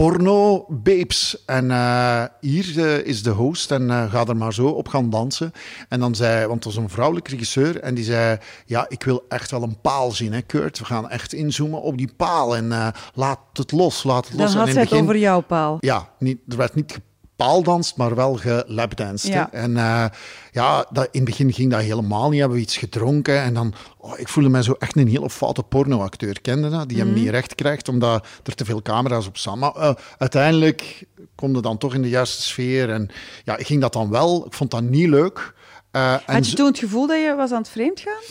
porno-babes. 0.00 1.42
En 1.46 1.70
eh, 1.70 2.24
hier 2.40 2.84
eh, 2.84 3.06
is 3.06 3.22
de 3.22 3.30
host 3.30 3.70
en 3.70 3.90
eh, 3.90 4.10
ga 4.12 4.24
er 4.26 4.36
maar 4.36 4.54
zo 4.54 4.66
op 4.66 4.88
gaan 4.88 5.10
dansen. 5.10 5.52
En 5.88 6.00
dan 6.00 6.14
zei, 6.14 6.46
want 6.46 6.64
het 6.64 6.74
was 6.74 6.82
een 6.84 6.90
vrouwelijke 6.90 7.30
regisseur, 7.30 7.80
en 7.80 7.94
die 7.94 8.04
zei, 8.04 8.38
ja, 8.66 8.86
ik 8.88 9.02
wil 9.02 9.24
echt 9.28 9.50
wel 9.50 9.62
een 9.62 9.80
paal 9.80 10.10
zien, 10.12 10.32
hè, 10.32 10.40
Kurt. 10.40 10.78
We 10.78 10.84
gaan 10.84 11.10
echt 11.10 11.32
inzoomen 11.32 11.82
op 11.82 11.98
die 11.98 12.12
paal 12.16 12.56
en 12.56 12.92
laat 13.14 13.38
het 13.52 13.72
los, 13.72 14.02
laat 14.02 14.28
het 14.28 14.36
Dan 14.36 14.46
los. 14.46 14.54
had 14.54 14.64
en 14.66 14.72
in 14.72 14.78
het 14.78 14.88
begin- 14.88 15.04
over 15.04 15.18
jouw 15.18 15.40
paal. 15.40 15.76
ja, 15.80 16.08
niet, 16.18 16.38
er 16.48 16.56
werd 16.56 16.74
niet 16.74 17.00
gepaaldanst, 17.40 17.96
maar 17.96 18.14
wel 18.14 18.34
gelapdanced. 18.34 19.32
hè. 19.32 19.38
Ja. 19.38 19.52
En 19.52 19.76
eh, 19.76 20.04
ja, 20.52 20.86
dat, 20.90 21.04
in 21.10 21.20
het 21.20 21.24
begin 21.24 21.52
ging 21.52 21.70
dat 21.70 21.80
helemaal 21.80 22.30
niet. 22.30 22.38
Hebben 22.40 22.56
we 22.58 22.62
iets 22.64 22.76
gedronken 22.76 23.40
en 23.42 23.54
dan... 23.54 23.74
Oh, 23.98 24.18
ik 24.18 24.28
voelde 24.28 24.48
mij 24.50 24.62
zo 24.62 24.74
echt 24.78 24.96
een 24.96 25.08
hele 25.08 25.30
foute 25.30 25.62
pornoacteur. 25.62 26.40
Kende 26.40 26.70
dat? 26.70 26.88
Die 26.88 26.98
hem 26.98 27.12
niet 27.12 27.28
recht 27.28 27.54
krijgt, 27.54 27.88
omdat 27.88 28.26
er 28.42 28.54
te 28.54 28.64
veel 28.64 28.82
camera's 28.82 29.26
op 29.26 29.36
staan. 29.36 29.58
Maar 29.58 29.74
eh, 29.74 29.94
uiteindelijk 30.18 31.04
kom 31.34 31.54
je 31.54 31.60
dan 31.62 31.78
toch 31.78 31.94
in 31.94 32.02
de 32.02 32.08
juiste 32.08 32.42
sfeer. 32.42 32.90
En 32.90 33.08
ja, 33.44 33.56
ik 33.56 33.66
ging 33.66 33.80
dat 33.80 33.92
dan 33.92 34.10
wel. 34.10 34.46
Ik 34.46 34.52
vond 34.52 34.70
dat 34.70 34.82
niet 34.82 35.08
leuk. 35.08 35.52
Eh, 35.90 36.12
en 36.12 36.20
Had 36.26 36.44
je 36.44 36.50
zo- 36.50 36.56
toen 36.56 36.66
het 36.66 36.78
gevoel 36.78 37.06
dat 37.06 37.20
je 37.20 37.34
was 37.36 37.50
aan 37.50 37.58
het 37.62 37.68
vreemd 37.68 38.00
gaan? 38.00 38.22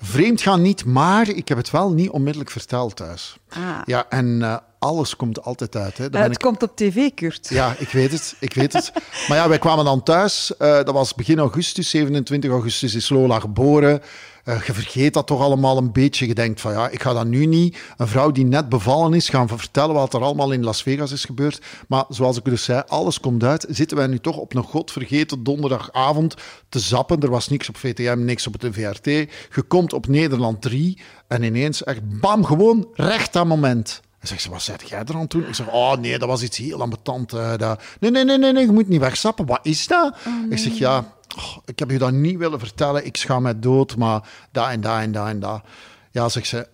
Vreemd 0.00 0.40
gaan 0.40 0.62
niet, 0.62 0.84
maar 0.84 1.28
ik 1.28 1.48
heb 1.48 1.58
het 1.58 1.70
wel 1.70 1.92
niet 1.92 2.10
onmiddellijk 2.10 2.50
verteld 2.50 2.96
thuis. 2.96 3.36
Ah. 3.48 3.60
Ja, 3.84 4.06
en 4.08 4.42
alles 4.78 5.16
komt 5.16 5.42
altijd 5.42 5.76
uit. 5.76 5.98
Hè. 5.98 6.10
Eh, 6.10 6.20
het 6.20 6.32
ik 6.32 6.38
komt 6.38 6.62
op 6.62 6.76
tv, 6.76 7.14
Kurt. 7.14 7.48
ja, 7.48 7.74
ik 7.78 7.88
weet 7.88 8.12
het. 8.12 8.36
Ik 8.40 8.54
weet 8.54 8.72
het. 8.72 8.92
Maar 9.28 9.36
ja, 9.36 9.48
wij 9.48 9.58
kwamen 9.58 9.84
dan 9.84 10.02
thuis. 10.02 10.56
eh, 10.56 10.74
dat 10.74 10.90
was 10.90 11.14
begin 11.14 11.38
augustus, 11.38 11.90
27 11.90 12.50
augustus 12.50 12.94
is 12.94 13.08
Lola 13.08 13.40
geboren. 13.40 14.02
Eh, 14.44 14.62
je 14.66 14.72
vergeet 14.74 15.14
dat 15.14 15.26
toch 15.26 15.40
allemaal 15.40 15.76
een 15.76 15.92
beetje. 15.92 16.26
Je 16.26 16.34
denkt 16.34 16.60
van 16.60 16.72
ja, 16.72 16.88
ik 16.88 17.02
ga 17.02 17.12
dat 17.12 17.26
nu 17.26 17.46
niet. 17.46 17.78
Een 17.96 18.08
vrouw 18.08 18.30
die 18.30 18.44
net 18.44 18.68
bevallen 18.68 19.14
is, 19.14 19.28
gaan 19.28 19.48
vertellen 19.48 19.94
wat 19.94 20.14
er 20.14 20.22
allemaal 20.22 20.52
in 20.52 20.64
Las 20.64 20.82
Vegas 20.82 21.12
is 21.12 21.24
gebeurd. 21.24 21.60
Maar 21.88 22.04
zoals 22.08 22.36
ik 22.36 22.44
dus 22.44 22.64
zei, 22.64 22.82
alles 22.86 23.20
komt 23.20 23.44
uit. 23.44 23.66
Zitten 23.68 23.96
wij 23.96 24.06
nu 24.06 24.18
toch 24.18 24.36
op 24.36 24.54
een 24.54 24.62
godvergeten 24.62 25.42
donderdagavond 25.44 26.34
te 26.68 26.78
zappen. 26.78 27.20
Er 27.20 27.30
was 27.30 27.48
niks 27.48 27.68
op 27.68 27.76
VTM, 27.76 28.24
niks 28.24 28.46
op 28.46 28.60
de 28.60 28.72
VRT. 28.72 29.04
Je 29.04 29.62
komt 29.68 29.92
op 29.92 30.06
Nederland 30.06 30.62
3 30.62 30.98
en 31.28 31.42
ineens 31.42 31.84
echt 31.84 32.20
bam, 32.20 32.44
gewoon 32.44 32.88
recht 32.94 33.36
aan 33.36 33.48
moment. 33.48 34.00
En 34.18 34.28
zegt 34.28 34.42
ze, 34.42 34.50
wat 34.50 34.62
zei 34.62 34.78
jij 34.86 35.04
er 35.04 35.14
aan 35.14 35.26
toen? 35.26 35.46
Ik 35.48 35.54
zeg, 35.54 35.66
oh 35.72 35.96
nee, 35.96 36.18
dat 36.18 36.28
was 36.28 36.42
iets 36.42 36.56
heel 36.58 36.80
ambetant. 36.80 37.32
eh, 37.32 37.56
dat... 37.56 37.82
Nee, 38.00 38.10
nee, 38.10 38.24
nee, 38.24 38.38
nee, 38.38 38.52
nee, 38.52 38.66
je 38.66 38.72
moet 38.72 38.88
niet 38.88 39.00
wegstappen. 39.00 39.46
Wat 39.46 39.60
is 39.62 39.86
dat? 39.86 40.16
Ik 40.50 40.58
zeg, 40.58 40.78
ja, 40.78 41.16
oh, 41.36 41.56
ik 41.64 41.78
heb 41.78 41.90
je 41.90 41.98
dat 41.98 42.12
niet 42.12 42.36
willen 42.38 42.58
vertellen. 42.58 43.06
Ik 43.06 43.16
schaam 43.16 43.42
mij 43.42 43.58
dood, 43.58 43.96
maar 43.96 44.28
dat 44.52 44.68
en 44.68 44.80
dat 44.80 44.98
en 44.98 45.12
dat 45.12 45.26
en 45.26 45.40
dat. 45.40 45.62
Ja, 46.10 46.28
zegt 46.28 46.46
ze, 46.46 46.68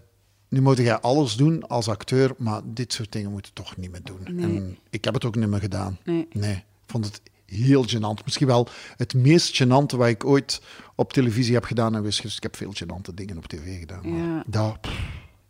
nu 0.48 0.60
moet 0.60 0.78
jij 0.78 0.98
alles 1.00 1.36
doen 1.36 1.68
als 1.68 1.88
acteur, 1.88 2.34
maar 2.38 2.60
dit 2.64 2.92
soort 2.92 3.12
dingen 3.12 3.30
moet 3.30 3.46
je 3.46 3.52
toch 3.52 3.76
niet 3.76 3.90
meer 3.90 4.02
doen. 4.04 4.20
En 4.40 4.78
ik 4.90 5.04
heb 5.04 5.14
het 5.14 5.24
ook 5.24 5.34
niet 5.36 5.48
meer 5.48 5.60
gedaan. 5.60 5.98
Nee. 6.04 6.26
Ik 6.32 6.90
vond 6.90 7.04
het 7.04 7.20
heel 7.46 7.84
gênant. 7.88 8.24
Misschien 8.24 8.46
wel 8.46 8.68
het 8.96 9.14
meest 9.14 9.62
gênante 9.62 9.96
wat 9.96 10.08
ik 10.08 10.24
ooit 10.24 10.60
op 10.94 11.12
televisie 11.12 11.54
heb 11.54 11.64
gedaan. 11.64 11.94
En 11.94 12.02
wist 12.02 12.22
dus 12.22 12.36
ik 12.36 12.42
heb 12.42 12.56
veel 12.56 12.72
gênante 12.82 13.14
dingen 13.14 13.36
op 13.36 13.46
tv 13.46 13.78
gedaan. 13.78 14.10
Maar 14.10 14.20
Ja. 14.28 14.42
dat, 14.46 14.80
pff, 14.80 14.92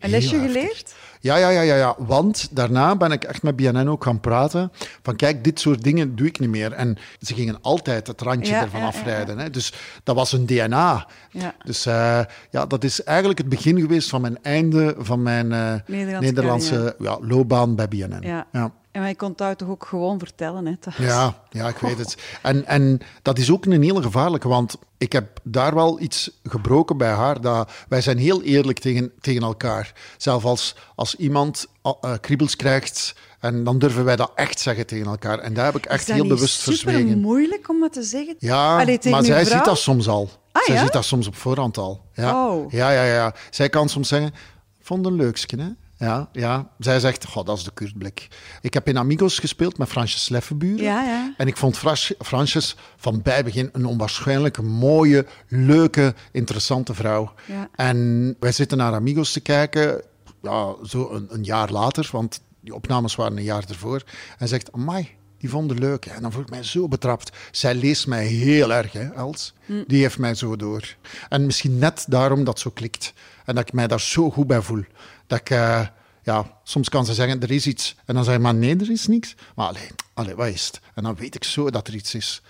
Een 0.04 0.10
lesje 0.10 0.38
geleerd? 0.38 0.94
Ja, 1.20 1.36
ja, 1.36 1.48
ja, 1.48 1.60
ja, 1.60 1.76
ja. 1.76 1.94
Want 1.98 2.48
daarna 2.50 2.96
ben 2.96 3.12
ik 3.12 3.24
echt 3.24 3.42
met 3.42 3.56
BNN 3.56 3.88
ook 3.88 4.04
gaan 4.04 4.20
praten. 4.20 4.72
Van 5.02 5.16
kijk, 5.16 5.44
dit 5.44 5.60
soort 5.60 5.82
dingen 5.82 6.16
doe 6.16 6.26
ik 6.26 6.38
niet 6.38 6.50
meer. 6.50 6.72
En 6.72 6.96
ze 7.20 7.34
gingen 7.34 7.58
altijd 7.60 8.06
het 8.06 8.20
randje 8.20 8.52
Ja, 8.52 8.62
ervan 8.62 8.80
ja, 8.80 8.86
afrijden. 8.86 9.38
Hè. 9.38 9.50
Dus 9.50 9.72
dat 10.02 10.16
was 10.16 10.32
een 10.32 10.46
DNA. 10.46 11.06
Ja. 11.30 11.54
Dus 11.64 11.86
eh, 11.86 12.20
ja, 12.50 12.66
dat 12.66 12.84
is 12.84 13.02
eigenlijk 13.02 13.38
het 13.38 13.48
begin 13.48 13.80
geweest 13.80 14.08
van 14.08 14.20
mijn 14.20 14.38
einde 14.42 14.94
van 14.98 15.22
mijn 15.22 15.52
eh, 15.52 15.74
Nederlandse 15.86 16.24
Nederlandse 16.24 16.96
ja, 16.98 17.18
loopbaan 17.20 17.74
bij 17.74 17.88
BNN. 17.88 18.22
Ja. 18.52 18.72
En 18.94 19.00
wij 19.02 19.14
kon 19.14 19.34
het 19.36 19.58
toch 19.58 19.68
ook 19.68 19.86
gewoon 19.86 20.18
vertellen, 20.18 20.66
hè? 20.66 21.04
Ja, 21.04 21.42
ja, 21.50 21.68
ik 21.68 21.76
weet 21.76 21.98
het. 21.98 22.16
En, 22.42 22.66
en 22.66 23.00
dat 23.22 23.38
is 23.38 23.50
ook 23.50 23.64
een 23.64 23.82
hele 23.82 24.02
gevaarlijke, 24.02 24.48
want 24.48 24.76
ik 24.98 25.12
heb 25.12 25.40
daar 25.42 25.74
wel 25.74 26.00
iets 26.00 26.30
gebroken 26.42 26.96
bij 26.96 27.10
haar. 27.10 27.40
Dat, 27.40 27.70
wij 27.88 28.00
zijn 28.00 28.18
heel 28.18 28.42
eerlijk 28.42 28.78
tegen, 28.78 29.12
tegen 29.20 29.42
elkaar. 29.42 29.92
Zelfs 30.16 30.44
als, 30.44 30.76
als 30.94 31.16
iemand 31.16 31.66
uh, 31.84 32.12
kriebels 32.20 32.56
krijgt, 32.56 33.14
en 33.40 33.64
dan 33.64 33.78
durven 33.78 34.04
wij 34.04 34.16
dat 34.16 34.32
echt 34.34 34.60
zeggen 34.60 34.86
tegen 34.86 35.06
elkaar. 35.06 35.38
En 35.38 35.54
daar 35.54 35.64
heb 35.64 35.76
ik 35.76 35.86
echt 35.86 36.08
Is 36.08 36.14
heel 36.14 36.26
bewust 36.26 36.60
super 36.60 36.92
verzwegen. 36.92 37.20
moeilijk 37.20 37.68
om 37.68 37.80
dat 37.80 37.92
te 37.92 38.02
zeggen? 38.02 38.34
Ja, 38.38 38.80
Allee, 38.80 38.98
maar 39.10 39.24
zij 39.24 39.46
vrouw? 39.46 39.56
ziet 39.56 39.64
dat 39.64 39.78
soms 39.78 40.08
al. 40.08 40.30
Ah, 40.52 40.62
zij 40.64 40.74
ja? 40.74 40.82
ziet 40.82 40.92
dat 40.92 41.04
soms 41.04 41.26
op 41.26 41.36
voorhand 41.36 41.76
al. 41.78 42.04
Ja. 42.12 42.46
Oh. 42.48 42.72
ja, 42.72 42.90
ja, 42.90 43.04
ja. 43.04 43.34
Zij 43.50 43.68
kan 43.68 43.88
soms 43.88 44.08
zeggen, 44.08 44.34
vond 44.80 45.06
een 45.06 45.16
leukske, 45.16 45.56
hè? 45.60 45.68
Ja, 46.04 46.28
ja. 46.32 46.68
Zij 46.78 47.00
zegt, 47.00 47.26
goh, 47.26 47.44
dat 47.44 47.56
is 47.58 47.64
de 47.64 47.70
Kurtblik. 47.74 48.28
Ik 48.60 48.74
heb 48.74 48.88
in 48.88 48.98
Amigos 48.98 49.38
gespeeld 49.38 49.78
met 49.78 49.88
Fransje 49.88 50.18
Sleffenburen. 50.18 50.84
Ja, 50.84 51.02
ja. 51.02 51.34
En 51.36 51.46
ik 51.46 51.56
vond 51.56 51.78
Frans- 51.78 52.14
Fransjes 52.18 52.76
van 52.96 53.22
bij 53.22 53.44
begin 53.44 53.68
een 53.72 53.86
onwaarschijnlijk 53.86 54.62
mooie, 54.62 55.26
leuke, 55.48 56.14
interessante 56.32 56.94
vrouw. 56.94 57.32
Ja. 57.46 57.68
En 57.74 58.36
wij 58.40 58.52
zitten 58.52 58.78
naar 58.78 58.92
Amigos 58.94 59.32
te 59.32 59.40
kijken, 59.40 60.02
ja, 60.42 60.74
zo 60.86 61.10
een, 61.12 61.26
een 61.30 61.44
jaar 61.44 61.70
later, 61.70 62.08
want 62.12 62.40
die 62.60 62.74
opnames 62.74 63.14
waren 63.14 63.36
een 63.36 63.42
jaar 63.42 63.64
ervoor. 63.68 64.02
En 64.38 64.48
zegt, 64.48 64.72
amai, 64.72 65.08
die 65.38 65.50
vonden 65.50 65.78
leuk. 65.78 66.06
En 66.06 66.22
dan 66.22 66.32
voel 66.32 66.42
ik 66.42 66.50
mij 66.50 66.62
zo 66.62 66.88
betrapt. 66.88 67.36
Zij 67.50 67.74
leest 67.74 68.06
mij 68.06 68.26
heel 68.26 68.72
erg, 68.72 68.92
hè, 68.92 69.08
Els. 69.12 69.54
Die 69.86 70.00
heeft 70.02 70.18
mij 70.18 70.34
zo 70.34 70.56
door. 70.56 70.94
En 71.28 71.46
misschien 71.46 71.78
net 71.78 72.04
daarom 72.08 72.44
dat 72.44 72.58
zo 72.58 72.70
klikt. 72.70 73.12
En 73.44 73.54
dat 73.54 73.66
ik 73.68 73.72
mij 73.74 73.86
daar 73.86 74.00
zo 74.00 74.30
goed 74.30 74.46
bij 74.46 74.60
voel. 74.62 74.84
Dat 75.26 75.38
ik... 75.40 75.50
eh, 75.50 75.86
ja, 76.22 76.58
soms 76.62 76.88
kan 76.88 77.06
ze 77.06 77.14
zeggen, 77.14 77.40
er 77.40 77.50
is 77.50 77.66
iets. 77.66 77.96
En 78.04 78.14
dan 78.14 78.24
zeg 78.24 78.34
je, 78.34 78.40
maar 78.40 78.54
nee, 78.54 78.76
er 78.76 78.90
is 78.90 79.06
niks. 79.06 79.34
Maar 79.54 79.66
alleen, 79.66 79.90
allee, 80.14 80.34
wat 80.34 80.46
is 80.46 80.66
het? 80.66 80.80
En 80.94 81.02
dan 81.02 81.14
weet 81.14 81.34
ik 81.34 81.44
zo 81.44 81.70
dat 81.70 81.88
er 81.88 81.94
iets 81.94 82.14
is. 82.14 82.42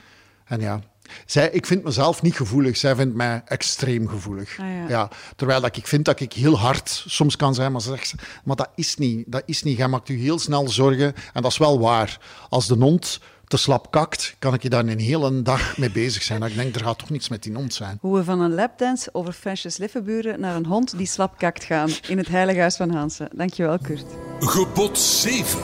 En 0.45 0.61
ja, 0.61 0.81
zij, 1.27 1.51
ik 1.51 1.67
vind 1.67 1.85
mezelf 1.85 2.23
niet 2.23 2.37
gevoelig. 2.37 2.77
Zij 2.77 2.95
vindt 2.95 3.15
mij 3.15 3.43
extreem 3.45 4.09
gevoelig. 4.09 4.59
Ah, 4.59 4.67
ja. 4.67 4.89
ja, 4.89 5.11
terwijl 5.37 5.61
dat 5.61 5.77
ik 5.77 5.87
vind 5.87 6.05
dat 6.05 6.21
ik 6.21 6.33
heel 6.33 6.59
hard 6.59 7.05
soms 7.07 7.37
kan 7.37 7.55
zijn, 7.55 7.73
maar 7.73 7.81
ze 7.81 7.89
zegt, 7.89 8.09
ze, 8.09 8.17
maar 8.45 8.57
dat 8.57 8.71
is 8.75 8.97
niet. 8.97 9.25
Dat 9.33 9.43
is 9.47 9.63
niet. 9.63 9.77
Jij 9.77 9.89
maakt 9.89 10.09
u 10.09 10.19
heel 10.19 10.39
snel 10.39 10.69
zorgen. 10.69 11.15
En 11.33 11.43
dat 11.43 11.51
is 11.51 11.59
wel 11.59 11.79
waar. 11.81 12.19
Als 12.49 12.67
de 12.67 12.75
hond 12.75 13.21
te 13.47 13.57
slap 13.57 13.91
kakt, 13.91 14.37
kan 14.39 14.55
ik 14.55 14.63
je 14.63 14.69
daar 14.69 14.87
een 14.87 14.99
hele 14.99 15.43
dag 15.43 15.79
mee 15.79 15.91
bezig 15.91 16.23
zijn. 16.23 16.41
Dat 16.41 16.49
ik 16.49 16.57
denk, 16.57 16.75
er 16.75 16.85
gaat 16.85 16.99
toch 16.99 17.11
niets 17.11 17.29
met 17.29 17.43
die 17.43 17.55
hond 17.55 17.75
zijn. 17.75 17.99
Hoe 18.01 18.17
we 18.17 18.25
van 18.25 18.41
een 18.41 18.55
lapdance 18.55 19.09
over 19.13 19.33
Fransjes 19.33 19.77
Liffenburen 19.77 20.41
naar 20.41 20.57
een 20.57 20.67
hond 20.67 20.97
die 20.97 21.07
slap 21.07 21.39
kakt 21.39 21.65
gaan 21.65 21.91
in 22.09 22.19
het 22.19 22.29
Heilige 22.29 22.61
Huis 22.61 22.77
van 22.77 22.91
Hansen. 22.91 23.29
Dankjewel, 23.35 23.79
Kurt. 23.79 24.07
Gebod 24.39 24.99
7. 24.99 25.61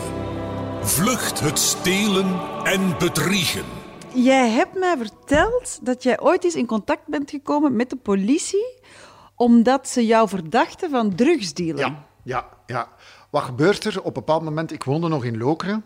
Vlucht 0.83 1.41
het 1.41 1.59
stelen 1.59 2.41
en 2.65 2.99
bedriegen. 2.99 3.65
Jij 4.15 4.51
hebt 4.51 4.79
mij 4.79 4.97
verteld 4.97 5.79
dat 5.83 6.03
jij 6.03 6.21
ooit 6.21 6.45
eens 6.45 6.55
in 6.55 6.67
contact 6.67 7.07
bent 7.07 7.31
gekomen 7.31 7.77
met 7.77 7.91
de 7.91 7.97
politie 7.97 8.79
omdat 9.35 9.89
ze 9.89 10.07
jou 10.07 10.29
verdachten 10.29 10.91
van 10.91 11.15
drugsdealen. 11.15 11.79
Ja, 11.79 12.07
ja, 12.23 12.49
ja. 12.67 12.89
Wat 13.31 13.43
gebeurt 13.43 13.85
er? 13.85 13.99
Op 13.99 14.07
een 14.07 14.13
bepaald 14.13 14.43
moment, 14.43 14.73
ik 14.73 14.85
woonde 14.85 15.09
nog 15.09 15.25
in 15.25 15.39
Lokeren. 15.39 15.85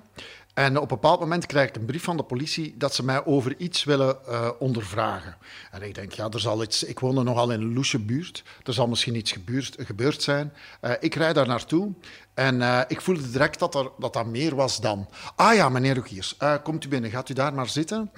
En 0.55 0.77
op 0.77 0.83
een 0.83 0.89
bepaald 0.89 1.21
moment 1.21 1.47
krijg 1.47 1.69
ik 1.69 1.77
een 1.77 1.85
brief 1.85 2.05
van 2.05 2.17
de 2.17 2.23
politie 2.23 2.75
dat 2.79 2.95
ze 2.95 3.05
mij 3.05 3.25
over 3.25 3.55
iets 3.57 3.85
willen 3.85 4.17
uh, 4.29 4.49
ondervragen. 4.59 5.37
En 5.71 5.83
ik 5.83 5.95
denk, 5.95 6.13
ja, 6.13 6.29
er 6.29 6.41
zal 6.41 6.63
iets. 6.63 6.85
Ik 6.85 6.99
woonde 6.99 7.23
nogal 7.23 7.51
in 7.51 7.61
een 7.61 7.73
loesje 7.73 7.99
buurt. 7.99 8.43
Er 8.63 8.73
zal 8.73 8.89
misschien 8.89 9.15
iets 9.15 9.33
gebeurd, 9.33 9.77
gebeurd 9.79 10.23
zijn. 10.23 10.53
Uh, 10.83 10.91
ik 11.01 11.15
rijd 11.15 11.35
daar 11.35 11.47
naartoe 11.47 11.93
en 12.35 12.61
uh, 12.61 12.81
ik 12.89 13.01
voelde 13.01 13.31
direct 13.31 13.59
dat, 13.59 13.75
er, 13.75 13.91
dat 13.99 14.13
dat 14.13 14.27
meer 14.27 14.55
was 14.55 14.81
dan. 14.81 15.09
Ah 15.37 15.55
ja, 15.55 15.69
meneer 15.69 15.95
Rogiers, 15.95 16.37
komt 16.63 16.85
u 16.85 16.89
binnen, 16.89 17.11
gaat 17.11 17.29
u 17.29 17.35
daar 17.35 17.55
maar 17.55 17.69
zitten. 17.69 18.11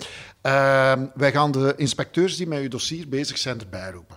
Wij 1.14 1.32
gaan 1.32 1.50
de 1.50 1.74
inspecteurs 1.76 2.36
die 2.36 2.46
met 2.46 2.60
uw 2.60 2.68
dossier 2.68 3.08
bezig 3.08 3.38
zijn 3.38 3.60
erbij 3.60 3.90
roepen. 3.90 4.15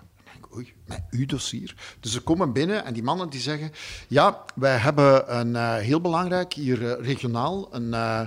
Oei, 0.56 0.74
met 0.86 1.02
uw 1.10 1.26
dossier. 1.26 1.76
Dus 2.00 2.12
ze 2.12 2.22
komen 2.22 2.54
binnen 2.54 2.86
en 2.86 2.94
die 2.94 3.04
mannen 3.04 3.30
die 3.30 3.40
zeggen... 3.40 3.72
Ja, 4.08 4.46
wij 4.56 4.78
hebben 4.78 5.38
een 5.38 5.50
uh, 5.50 5.76
heel 5.76 6.02
belangrijk, 6.02 6.54
hier 6.54 6.82
uh, 6.82 6.94
regionaal, 7.06 7.76
een, 7.76 7.88
uh, 7.88 8.22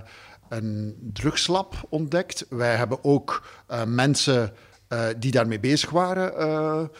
een 0.48 0.96
drugslab 1.12 1.74
ontdekt. 1.88 2.46
Wij 2.48 2.76
hebben 2.76 3.04
ook 3.04 3.46
mensen 3.86 4.54
die 5.18 5.30
daarmee 5.30 5.60
bezig 5.60 5.90
waren 5.90 6.90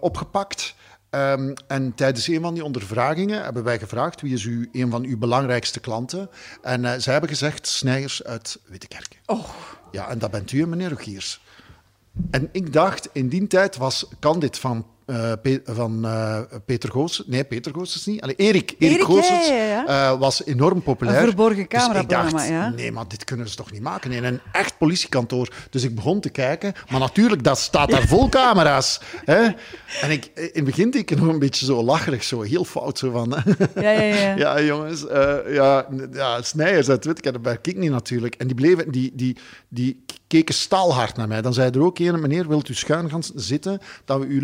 opgepakt. 0.00 0.74
Um, 1.10 1.52
en 1.66 1.94
tijdens 1.94 2.26
een 2.26 2.40
van 2.40 2.54
die 2.54 2.64
ondervragingen 2.64 3.42
hebben 3.42 3.64
wij 3.64 3.78
gevraagd... 3.78 4.20
wie 4.20 4.34
is 4.34 4.44
u 4.44 4.68
een 4.72 4.90
van 4.90 5.04
uw 5.04 5.18
belangrijkste 5.18 5.80
klanten? 5.80 6.30
En 6.62 7.02
zij 7.02 7.12
hebben 7.12 7.30
gezegd, 7.30 7.66
Snijers 7.66 8.24
uit 8.24 8.60
Wittekerke. 8.64 9.16
Oh. 9.26 9.48
Ja, 9.90 10.08
en 10.08 10.18
dat 10.18 10.30
bent 10.30 10.52
u, 10.52 10.66
meneer 10.66 10.88
Rogiers. 10.88 11.40
En 12.30 12.48
ik 12.52 12.72
dacht, 12.72 13.08
in 13.12 13.28
die 13.28 13.46
tijd 13.46 13.76
was 13.76 14.06
Candid 14.20 14.58
van, 14.58 14.86
uh, 15.12 15.32
Pe 15.42 15.60
van 15.64 16.06
uh, 16.06 16.38
Peter 16.66 16.90
Goossens... 16.90 17.28
Nee, 17.28 17.44
Peter 17.44 17.72
Goossens 17.72 18.06
niet. 18.06 18.20
Allee, 18.20 18.34
Erik, 18.36 18.74
Erik, 18.78 18.94
Erik 18.94 19.02
Goossens 19.02 19.48
ja, 19.48 19.54
ja, 19.54 19.84
ja. 19.86 20.12
Uh, 20.12 20.18
was 20.18 20.44
enorm 20.44 20.82
populair. 20.82 21.18
Een 21.18 21.26
verborgen 21.26 21.68
cameraprogramma, 21.68 22.30
dus 22.30 22.42
ik 22.42 22.48
dacht, 22.48 22.48
ja. 22.48 22.68
nee, 22.68 22.92
maar 22.92 23.08
dit 23.08 23.24
kunnen 23.24 23.48
ze 23.48 23.56
toch 23.56 23.72
niet 23.72 23.82
maken 23.82 24.12
in 24.12 24.24
een 24.24 24.40
echt 24.52 24.78
politiekantoor. 24.78 25.48
Dus 25.70 25.82
ik 25.82 25.94
begon 25.94 26.20
te 26.20 26.30
kijken. 26.30 26.72
Maar 26.90 27.00
natuurlijk, 27.00 27.44
dat 27.44 27.58
staat 27.58 27.90
daar 27.90 28.06
vol 28.06 28.28
camera's. 28.28 29.00
Hè? 29.24 29.48
En 30.00 30.10
ik, 30.10 30.30
in 30.34 30.50
het 30.52 30.64
begin 30.64 30.90
deed 30.90 31.10
ik 31.10 31.20
nog 31.20 31.28
een 31.28 31.38
beetje 31.38 31.64
zo 31.64 31.82
lacherig, 31.82 32.24
zo 32.24 32.40
heel 32.40 32.64
fout. 32.64 32.98
Zo 32.98 33.10
van, 33.10 33.30
ja, 33.74 33.90
ja, 33.90 34.02
ja. 34.02 34.36
ja, 34.36 34.60
jongens, 34.60 35.04
ja, 35.48 35.86
ja, 36.12 36.42
Snijers 36.42 36.88
uit 36.88 37.02
dat 37.02 37.18
ik 37.62 37.76
niet 37.76 37.90
natuurlijk. 37.90 38.34
En 38.34 38.46
die 38.46 38.56
bleven... 38.56 38.90
Die, 38.90 39.12
die, 39.14 39.36
die 39.68 40.04
keken 40.32 40.54
staalhard 40.54 41.16
naar 41.16 41.28
mij. 41.28 41.42
Dan 41.42 41.54
zei 41.54 41.70
er 41.70 41.82
ook 41.82 41.98
een, 41.98 42.20
meneer, 42.20 42.48
wilt 42.48 42.68
u 42.68 42.74
schuin 42.74 43.10
gaan 43.10 43.22
zitten, 43.34 43.80
dat 44.04 44.20
we 44.20 44.26
uw 44.26 44.40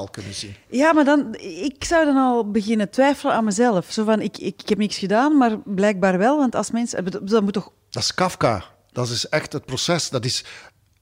lichaamstaal 0.00 0.08
kunnen 0.10 0.34
zien. 0.34 0.54
Ja, 0.68 0.92
maar 0.92 1.04
dan, 1.04 1.34
ik 1.64 1.84
zou 1.84 2.04
dan 2.04 2.16
al 2.16 2.50
beginnen 2.50 2.90
twijfelen 2.90 3.34
aan 3.34 3.44
mezelf. 3.44 3.92
Zo 3.92 4.04
van, 4.04 4.20
ik, 4.20 4.38
ik, 4.38 4.62
ik 4.62 4.68
heb 4.68 4.78
niks 4.78 4.98
gedaan, 4.98 5.36
maar 5.36 5.58
blijkbaar 5.58 6.18
wel, 6.18 6.38
want 6.38 6.54
als 6.54 6.70
mensen... 6.70 7.26
Dat 7.26 7.42
moet 7.42 7.52
toch... 7.52 7.72
Dat 7.90 8.02
is 8.02 8.14
Kafka. 8.14 8.64
Dat 8.92 9.08
is 9.08 9.28
echt 9.28 9.52
het 9.52 9.64
proces. 9.64 10.10
Dat 10.10 10.24
is... 10.24 10.44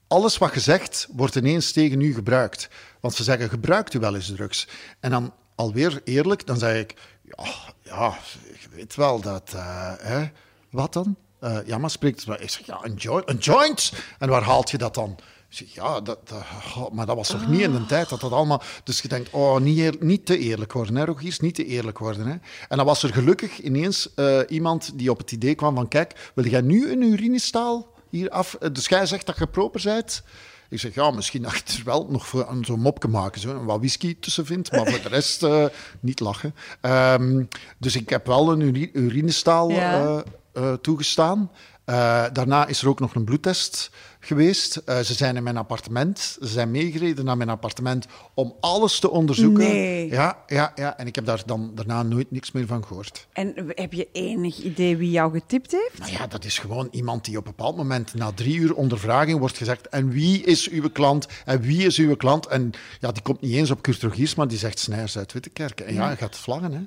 Alles 0.09 0.39
wat 0.39 0.55
je 0.55 0.61
zegt, 0.61 1.09
wordt 1.13 1.35
ineens 1.35 1.73
tegen 1.73 2.01
u 2.01 2.15
gebruikt. 2.15 2.69
Want 3.01 3.15
ze 3.15 3.23
zeggen, 3.23 3.49
gebruikt 3.49 3.95
u 3.95 3.99
wel 3.99 4.15
eens 4.15 4.33
drugs? 4.35 4.69
En 5.01 5.11
dan 5.11 5.35
alweer 5.55 6.01
eerlijk, 6.05 6.47
dan 6.47 6.59
zeg 6.59 6.77
ik, 6.77 6.95
ja, 7.23 7.45
ja 7.83 8.19
je 8.61 8.69
weet 8.71 8.95
wel 8.95 9.21
dat... 9.21 9.53
Uh, 9.55 9.93
hè? 9.99 10.31
Wat 10.71 10.93
dan? 10.93 11.17
Uh, 11.41 11.59
ja, 11.67 11.79
maar 11.79 11.91
spreekt 11.91 12.27
Ik 12.29 12.51
zeg, 12.51 12.67
ja, 12.67 12.79
een 12.83 12.95
joint, 12.95 13.29
een 13.29 13.37
joint. 13.37 13.93
En 14.19 14.29
waar 14.29 14.43
haalt 14.43 14.71
je 14.71 14.79
dat 14.79 14.95
dan? 14.95 15.19
Ik 15.51 15.57
zeg, 15.57 15.75
ja, 15.75 16.01
dat, 16.01 16.29
dat, 16.29 16.93
maar 16.93 17.07
dat 17.07 17.17
was 17.17 17.29
toch 17.29 17.49
niet 17.49 17.61
in 17.61 17.73
de 17.73 17.87
tijd 17.87 18.09
dat 18.09 18.21
dat 18.21 18.33
allemaal... 18.33 18.63
Dus 18.85 19.01
je 19.01 19.09
denkt, 19.09 19.31
oh, 19.31 19.59
niet, 19.59 19.79
eer, 19.79 19.97
niet 20.01 20.27
te 20.27 20.39
eerlijk 20.39 20.73
worden, 20.73 20.97
hè, 20.97 21.05
Rogiers, 21.05 21.41
niet 21.41 21.55
te 21.55 21.65
eerlijk 21.65 21.99
worden. 21.99 22.27
Hè. 22.27 22.37
En 22.69 22.77
dan 22.77 22.87
was 22.87 23.03
er 23.03 23.13
gelukkig 23.13 23.59
ineens 23.61 24.09
uh, 24.17 24.41
iemand 24.49 24.91
die 24.95 25.11
op 25.11 25.19
het 25.19 25.33
idee 25.33 25.55
kwam 25.55 25.75
van, 25.75 25.89
kijk, 25.89 26.31
wil 26.35 26.47
jij 26.47 26.61
nu 26.61 26.91
een 26.93 27.03
urinestaal 27.03 27.95
hier 28.11 28.31
af... 28.31 28.57
Dus 28.73 28.87
jij 28.87 29.07
zegt 29.07 29.27
dat 29.27 29.39
je 29.39 29.47
proper 29.47 29.81
bent... 29.85 30.23
Ik 30.71 30.81
zeg, 30.81 30.95
ja, 30.95 31.11
misschien 31.11 31.47
achter 31.47 31.85
wel 31.85 32.07
nog 32.11 32.27
voor 32.27 32.49
een 32.51 32.65
zo'n 32.65 32.81
mopje 32.81 33.09
maken, 33.09 33.41
zo, 33.41 33.65
wat 33.65 33.79
whisky 33.79 34.17
tussen 34.21 34.47
vindt, 34.47 34.73
maar 34.73 34.87
voor 34.87 35.03
de 35.03 35.09
rest 35.09 35.43
uh, 35.43 35.65
niet 36.01 36.21
lachen. 36.21 36.55
Um, 36.83 37.49
dus 37.79 37.97
ik 37.97 38.09
heb 38.09 38.27
wel 38.27 38.53
een 38.53 38.61
uri 38.61 38.91
urinestaal... 38.93 39.71
Ja. 39.71 40.25
Uh, 40.55 40.73
toegestaan. 40.73 41.51
Eh, 41.89 42.25
daarna 42.33 42.67
is 42.67 42.83
er 42.83 42.89
ook 42.89 43.01
nog 43.01 43.15
een 43.15 43.25
bloedtest 43.25 43.91
geweest. 44.29 44.77
Eh, 44.77 44.99
ze 44.99 45.15
zijn 45.15 45.37
in 45.37 45.43
mijn 45.43 45.57
appartement. 45.57 46.19
Ze 46.41 46.47
zijn 46.47 46.71
meegereden 46.71 47.25
naar 47.25 47.37
mijn 47.37 47.49
appartement 47.49 48.07
om 48.35 48.55
alles 48.61 48.99
te 48.99 49.11
onderzoeken. 49.11 49.65
Nee. 49.65 50.11
Ja, 50.11 50.43
ja, 50.47 50.73
ja. 50.75 50.99
En 50.99 51.07
ik 51.07 51.15
heb 51.15 51.25
daar 51.25 51.43
dan 51.47 51.73
daarna 51.75 52.03
nooit 52.03 52.31
niks 52.31 52.53
meer 52.53 52.67
van 52.67 52.85
gehoord. 52.85 53.27
En 53.33 53.73
heb 53.75 53.93
je 53.93 54.09
enig 54.13 54.59
idee 54.59 54.97
wie 54.97 55.11
jou 55.11 55.33
getipt 55.33 55.73
heeft? 55.73 55.99
Nou 55.99 56.13
ja, 56.13 56.27
dat 56.27 56.45
is 56.45 56.59
gewoon 56.59 56.89
iemand 56.91 57.25
die 57.25 57.39
op 57.39 57.47
een 57.47 57.55
bepaald 57.57 57.77
moment 57.77 58.15
na 58.15 58.33
drie 58.33 58.57
uur 58.57 58.75
ondervraging 58.75 59.39
wordt 59.39 59.57
gezegd 59.57 59.89
en 59.89 60.11
wie 60.11 60.43
is 60.43 60.69
uw 60.69 60.91
klant 60.91 61.27
en 61.45 61.61
wie 61.61 61.87
is 61.87 61.99
uw 61.99 62.17
klant? 62.17 62.47
En 62.47 62.73
ja, 63.01 63.13
die 63.13 63.23
komt 63.23 63.41
niet 63.41 63.55
eens 63.55 63.71
op 63.71 63.83
Kurt 63.83 64.03
Rogiers, 64.03 64.35
maar 64.35 64.49
die 64.49 64.59
zegt 64.59 64.79
Snijers 64.79 65.19
uit 65.19 65.33
Wittekerken. 65.33 65.87
En 65.87 65.95
ja, 65.95 66.07
hij 66.07 66.17
gaat 66.17 66.37
vlaggen, 66.37 66.73
hè. 66.73 66.81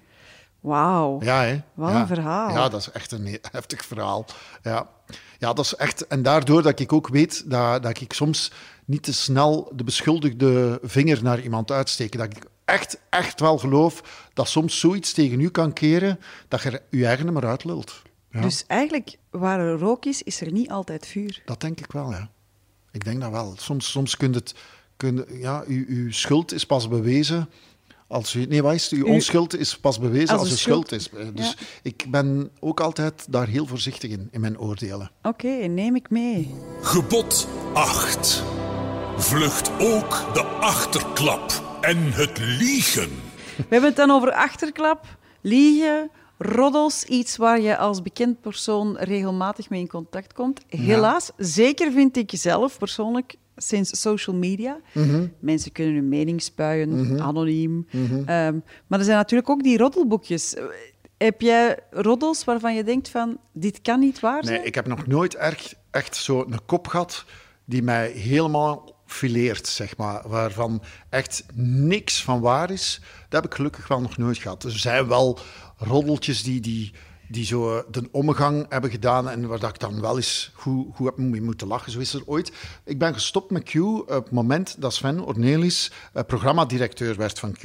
Wauw. 0.62 1.22
Ja, 1.24 1.44
hè? 1.44 1.62
Wat 1.74 1.92
ja. 1.92 2.00
een 2.02 2.08
verhaal. 2.08 2.50
Ja, 2.50 2.70
dat 2.70 2.80
is 2.80 2.92
echt 2.92 3.12
een 3.12 3.26
he- 3.26 3.38
heftig 3.58 3.86
verhaal. 3.86 4.26
Ja. 4.64 4.90
ja, 5.40 5.54
dat 5.54 5.66
is 5.66 5.76
echt... 5.76 6.08
En 6.08 6.24
daardoor 6.24 6.62
dat 6.62 6.80
ik 6.80 6.94
ook 6.94 7.08
weet 7.08 7.50
dat, 7.50 7.84
dat 7.84 8.00
ik 8.00 8.14
soms 8.14 8.52
niet 8.86 9.04
te 9.04 9.14
snel 9.14 9.72
de 9.76 9.84
beschuldigde 9.84 10.80
vinger 10.84 11.24
naar 11.24 11.42
iemand 11.42 11.72
uitsteek. 11.72 12.18
Dat 12.18 12.26
ik 12.26 12.46
echt, 12.66 13.00
echt 13.10 13.40
wel 13.40 13.58
geloof 13.58 14.28
dat 14.34 14.48
soms 14.50 14.80
zoiets 14.80 15.14
tegen 15.14 15.40
u 15.40 15.50
kan 15.50 15.74
keren 15.74 16.20
dat 16.48 16.62
je 16.62 16.82
je 16.90 17.06
eigen 17.06 17.34
maar 17.34 17.46
uitlult. 17.48 18.02
Ja, 18.32 18.42
Dus 18.42 18.64
eigenlijk, 18.68 19.18
waar 19.30 19.60
er 19.60 19.78
rook 19.80 20.06
is, 20.06 20.24
is 20.24 20.42
er 20.42 20.52
niet 20.52 20.70
altijd 20.70 21.08
vuur. 21.08 21.42
Dat 21.46 21.62
denk 21.62 21.80
ik 21.80 21.92
wel, 21.92 22.12
ja. 22.12 22.30
Ik 22.92 23.04
denk 23.04 23.22
dat 23.22 23.32
wel. 23.32 23.54
Soms, 23.58 23.92
soms 23.92 24.18
kun 24.18 24.32
je 24.32 24.38
het... 24.38 24.56
Kun, 24.98 25.26
ja, 25.30 25.64
uw, 25.68 25.86
uw 25.88 26.12
schuld 26.12 26.52
is 26.54 26.66
pas 26.66 26.88
bewezen... 26.88 27.50
Als 28.12 28.34
u, 28.36 28.46
nee, 28.46 28.62
wat 28.62 28.74
is 28.74 28.90
het? 28.90 29.00
Uw 29.00 29.06
onschuld 29.06 29.58
is 29.58 29.78
pas 29.78 30.00
bewezen 30.00 30.30
Als 30.30 30.40
als, 30.40 30.50
uw 30.50 30.56
schuld, 30.56 30.88
schuld- 30.88 31.26
is. 31.28 31.34
Dus 31.34 31.50
Ja. 31.60 31.66
ik 31.82 32.06
ben 32.10 32.52
ook 32.60 32.80
altijd 32.80 33.26
daar 33.30 33.48
heel 33.48 33.66
voorzichtig 33.66 34.12
in, 34.12 34.28
in 34.32 34.42
mijn 34.42 34.60
oordelen. 34.60 35.12
Oké, 35.22 35.48
neem 35.48 35.96
ik 35.96 36.10
mee. 36.10 36.54
Gebod 36.82 37.48
8. 37.74 38.44
Vlucht 39.18 39.72
ook 39.80 40.34
de 40.34 40.44
achterklap 40.44 41.78
en 41.82 41.98
het 42.14 42.38
liegen. 42.40 43.10
We 43.56 43.66
hebben 43.70 43.90
het 43.90 43.96
dan 43.98 44.12
over 44.12 44.32
achterklap, 44.32 45.06
liegen, 45.42 46.10
roddels. 46.38 47.04
Iets 47.04 47.38
waar 47.38 47.62
je 47.62 47.78
als 47.78 48.02
bekend 48.02 48.42
persoon 48.42 48.98
regelmatig 48.98 49.70
mee 49.70 49.80
in 49.80 49.88
contact 49.88 50.34
komt. 50.34 50.62
Helaas, 50.68 51.32
zeker 51.38 51.92
vind 51.92 52.18
ik 52.18 52.32
zelf 52.34 52.78
persoonlijk 52.78 53.36
sinds 53.62 54.02
social 54.02 54.36
media. 54.36 54.80
Mhm. 54.94 55.28
Mensen 55.40 55.72
kunnen 55.72 55.94
hun 55.94 56.10
mening 56.10 56.42
spuien, 56.42 57.22
anoniem. 57.22 57.88
Ehm, 57.92 58.60
maar 58.88 59.00
er 59.00 59.06
zijn 59.06 59.18
natuurlijk 59.18 59.50
ook 59.50 59.64
die 59.64 59.78
roddelboekjes. 59.78 60.56
Heb 61.18 61.42
jij 61.42 61.80
roddels 61.92 62.44
waarvan 62.44 62.76
je 62.76 62.84
denkt 62.84 63.10
van, 63.10 63.38
dit 63.54 63.82
kan 63.82 64.00
niet 64.00 64.20
waar 64.20 64.44
zijn? 64.44 64.58
Nee, 64.58 64.68
ik 64.68 64.76
heb 64.76 64.88
nog 64.88 65.08
nooit 65.08 65.36
echt, 65.36 65.76
echt 65.92 66.16
zo 66.16 66.46
een 66.50 66.66
kop 66.66 66.88
gehad 66.88 67.26
die 67.66 67.84
mij 67.84 68.12
helemaal 68.12 68.96
fileert, 69.06 69.68
zeg 69.68 69.98
maar. 69.98 70.22
Waarvan 70.28 70.82
echt 71.10 71.44
niks 71.54 72.24
van 72.24 72.40
waar 72.40 72.72
is. 72.72 73.02
Dat 73.30 73.42
heb 73.42 73.52
ik 73.52 73.56
gelukkig 73.56 73.88
wel 73.88 74.02
nog 74.02 74.18
nooit 74.18 74.38
gehad. 74.38 74.64
Er 74.64 74.80
zijn 74.80 75.08
wel 75.08 75.40
roddeltjes 75.78 76.44
die, 76.44 76.60
die, 76.60 76.94
die 77.32 77.46
zo 77.46 77.84
de 77.92 78.08
omgang 78.12 78.66
hebben 78.70 78.92
gedaan 78.92 79.30
en 79.30 79.48
waar 79.48 79.60
dat 79.60 79.70
ik 79.70 79.80
dan 79.80 80.02
wel 80.02 80.16
eens 80.16 80.52
goed, 80.54 80.88
goed 80.96 81.06
heb 81.06 81.18
mee 81.18 81.42
moeten 81.42 81.68
lachen. 81.68 81.92
Zo 81.92 82.00
is 82.00 82.14
er 82.14 82.24
ooit... 82.26 82.52
Ik 82.84 83.00
ben 83.00 83.14
gestopt 83.14 83.52
met 83.52 83.64
Q 83.64 83.76
op 83.76 84.08
het 84.08 84.32
moment 84.32 84.82
dat 84.82 84.94
Sven 84.94 85.26
Ornelis 85.26 85.92
eh, 86.14 86.24
programmadirecteur 86.24 87.16
werd 87.16 87.40
van 87.40 87.52
Q. 87.52 87.64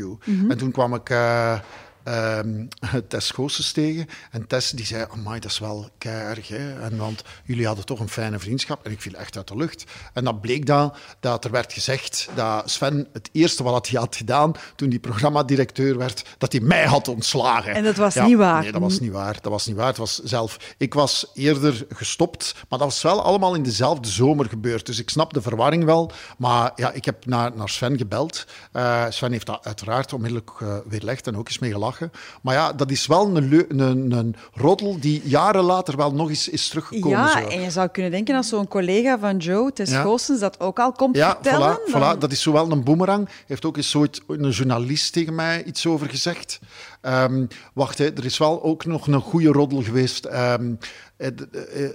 En 0.49 0.59
toen 0.59 0.71
kwam 0.71 0.95
ik... 0.95 1.11
eh, 1.11 1.59
ehm, 2.07 2.67
Tess 3.09 3.31
Goossens 3.31 3.73
tegen. 3.73 4.07
En 4.31 4.47
Tess 4.47 4.71
die 4.71 4.87
zei, 4.87 5.07
amai, 5.11 5.41
dat 5.41 5.51
is 5.51 5.59
wel 5.59 5.91
keihard. 5.99 6.49
Hè? 6.49 6.81
En 6.81 6.97
want 6.97 7.23
jullie 7.45 7.67
hadden 7.67 7.85
toch 7.85 8.01
een 8.01 8.09
fijne 8.09 8.39
vriendschap. 8.39 8.85
En 8.85 8.93
ik 8.93 9.01
viel 9.01 9.13
echt 9.13 9.37
uit 9.37 9.49
de 9.49 9.57
lucht. 9.57 9.85
En 10.13 10.25
dat 10.25 10.41
bleek 10.41 10.67
dan 10.67 10.95
dat 11.21 11.45
er 11.45 11.51
werd 11.51 11.73
gezegd 11.73 12.29
dat 12.35 12.71
Sven 12.71 13.09
het 13.13 13.29
eerste 13.33 13.63
wat 13.63 13.89
hij 13.89 14.01
had 14.01 14.17
gedaan 14.17 14.53
toen 14.77 14.89
hij 14.89 14.99
programmadirecteur 14.99 15.99
werd, 15.99 16.25
dat 16.39 16.53
hij 16.53 16.61
mij 16.61 16.85
had 16.87 17.09
ontslagen. 17.09 17.75
En 17.75 17.85
dat 17.85 17.97
was 17.97 18.15
niet 18.15 18.37
waar. 18.37 18.63
Nee, 18.63 18.73
dat 18.73 18.81
was 18.81 19.01
niet 19.01 19.13
waar. 19.13 19.39
Dat 19.41 19.53
was 19.53 19.67
niet 19.67 19.77
waar. 19.77 19.87
Het 19.87 19.97
was 19.97 20.23
zelf... 20.23 20.75
Ik 20.79 20.95
was 20.95 21.31
eerder 21.35 21.87
gestopt, 21.89 22.55
maar 22.69 22.79
dat 22.79 22.89
was 22.89 23.03
wel 23.03 23.23
allemaal 23.23 23.55
in 23.55 23.63
dezelfde 23.63 24.09
zomer 24.09 24.49
gebeurd. 24.49 24.87
Dus 24.87 24.99
ik 24.99 25.11
snap 25.11 25.33
de 25.33 25.43
verwarring 25.43 25.85
wel. 25.85 26.11
Maar 26.39 26.73
ja, 26.77 26.93
ik 26.93 27.05
heb 27.05 27.27
naar, 27.27 27.53
naar 27.55 27.69
Sven 27.69 27.99
gebeld. 27.99 28.47
Eh, 28.73 29.05
Sven 29.09 29.33
heeft 29.33 29.47
dat 29.47 29.65
uiteraard 29.65 30.13
onmiddellijk 30.13 30.51
eh, 30.61 30.77
weerlegd 30.89 31.27
en 31.27 31.37
ook 31.37 31.49
eens 31.49 31.59
mee 31.59 31.73
gelachen. 31.73 31.96
Maar 32.43 32.55
ja, 32.55 32.73
dat 32.73 32.91
is 32.91 33.07
wel 33.07 33.37
een, 33.37 33.65
een, 33.81 34.11
een 34.13 34.35
roddel 34.55 35.01
die 35.01 35.23
jaren 35.25 35.63
later 35.63 35.97
wel 35.97 36.13
nog 36.13 36.29
eens 36.29 36.49
is 36.49 36.69
teruggekomen. 36.69 37.19
Ja, 37.19 37.29
zo. 37.41 37.47
en 37.49 37.61
je 37.61 37.71
zou 37.71 37.89
kunnen 37.89 38.11
denken 38.11 38.37
als 38.37 38.49
zo'n 38.49 38.69
collega 38.69 39.19
van 39.19 39.37
Joe, 39.37 39.73
Tess 39.73 39.93
Ja. 39.93 40.03
Goossens, 40.03 40.41
dat 40.41 40.61
ook 40.61 40.79
al 40.79 40.93
komt 40.93 41.17
Ja, 41.17 41.31
vertellen. 41.31 41.79
voilà, 41.79 41.93
dan- 41.93 42.17
voilà, 42.17 42.19
dat 42.19 42.33
is 42.33 42.43
zowel 42.43 42.71
een 42.71 42.85
boemerang. 42.85 43.29
Heeft 43.47 43.65
ook 43.65 43.77
eens 43.77 43.95
ooit 43.97 44.21
een 44.29 44.51
journalist 44.51 45.13
tegen 45.13 45.35
mij 45.35 45.65
iets 45.65 45.87
over 45.87 46.09
gezegd. 46.09 46.59
Ehm, 47.07 47.47
wacht, 47.75 47.99
hè, 47.99 48.05
er 48.05 48.25
is 48.25 48.39
wel 48.39 48.63
ook 48.63 48.85
nog 48.85 49.07
een 49.07 49.21
goede 49.21 49.53
roddel 49.53 49.83
geweest. 49.83 50.25
Ehm, 50.25 50.75
het, 51.17 51.47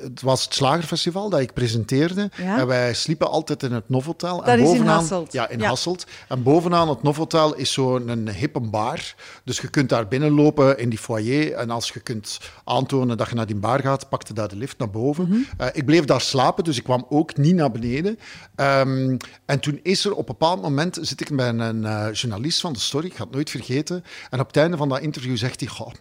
het 0.02 0.22
was 0.22 0.44
het 0.44 0.54
Slagerfestival 0.54 1.30
dat 1.30 1.40
ik 1.40 1.54
presenteerde. 1.54 2.30
Ja. 2.38 2.58
En 2.60 2.68
wij 2.68 2.94
sliepen 2.94 3.30
altijd 3.30 3.64
in 3.64 3.72
het 3.72 3.90
Novotel. 3.90 4.38
Dat 4.38 4.48
en 4.48 4.60
is 4.60 4.60
in 4.60 4.66
bovenaan, 4.66 5.00
Hasselt. 5.00 5.34
Ja, 5.34 5.50
in 5.50 5.60
Ja. 5.60 5.68
Hasselt. 5.68 6.06
En 6.28 6.44
bovenaan 6.44 6.90
het 6.90 7.04
Novotel 7.04 7.56
is 7.56 7.74
zo'n 7.74 8.30
hippe 8.30 8.60
bar. 8.60 9.16
Dus 9.44 9.60
je 9.60 9.70
kunt 9.70 9.90
daar 9.90 10.08
binnenlopen 10.08 10.78
in 10.78 10.90
die 10.90 11.00
foyer. 11.00 11.54
En 11.54 11.70
als 11.70 11.92
je 11.92 12.00
kunt 12.00 12.40
aantonen 12.64 13.18
dat 13.18 13.30
je 13.30 13.36
naar 13.36 13.46
die 13.46 13.56
bar 13.56 13.80
gaat, 13.80 14.10
pakte 14.10 14.34
daar 14.34 14.48
de 14.48 14.56
lift 14.56 14.78
naar 14.78 14.90
boven. 14.90 15.28
Mhm. 15.28 15.38
Eh, 15.58 15.68
ik 15.74 15.86
bleef 15.86 16.06
daar 16.06 16.22
slapen, 16.22 16.64
dus 16.64 16.78
ik 16.78 16.84
kwam 16.84 17.06
ook 17.10 17.38
niet 17.38 17.56
naar 17.56 17.72
beneden. 17.72 18.20
Ehm, 18.56 19.18
en 19.46 19.60
toen 19.60 19.80
is 19.84 20.06
er 20.06 20.12
op 20.12 20.18
een 20.18 20.26
bepaald 20.26 20.62
moment, 20.62 20.98
zit 21.02 21.22
ik 21.22 21.36
bij 21.36 21.50
een 21.50 21.86
eh, 21.86 22.08
journalist 22.14 22.62
van 22.62 22.74
de 22.74 22.80
Story, 22.80 23.06
ik 23.06 23.16
ga 23.16 23.24
het 23.24 23.34
nooit 23.34 23.50
vergeten. 23.50 24.04
En 24.30 24.40
op 24.40 24.48
het 24.48 24.58
einde 24.58 24.78
van 24.78 24.90
dat 24.90 25.01
interview 25.02 25.38
zegt 25.38 25.60
hij, 25.60 25.70
goh, 25.70 25.92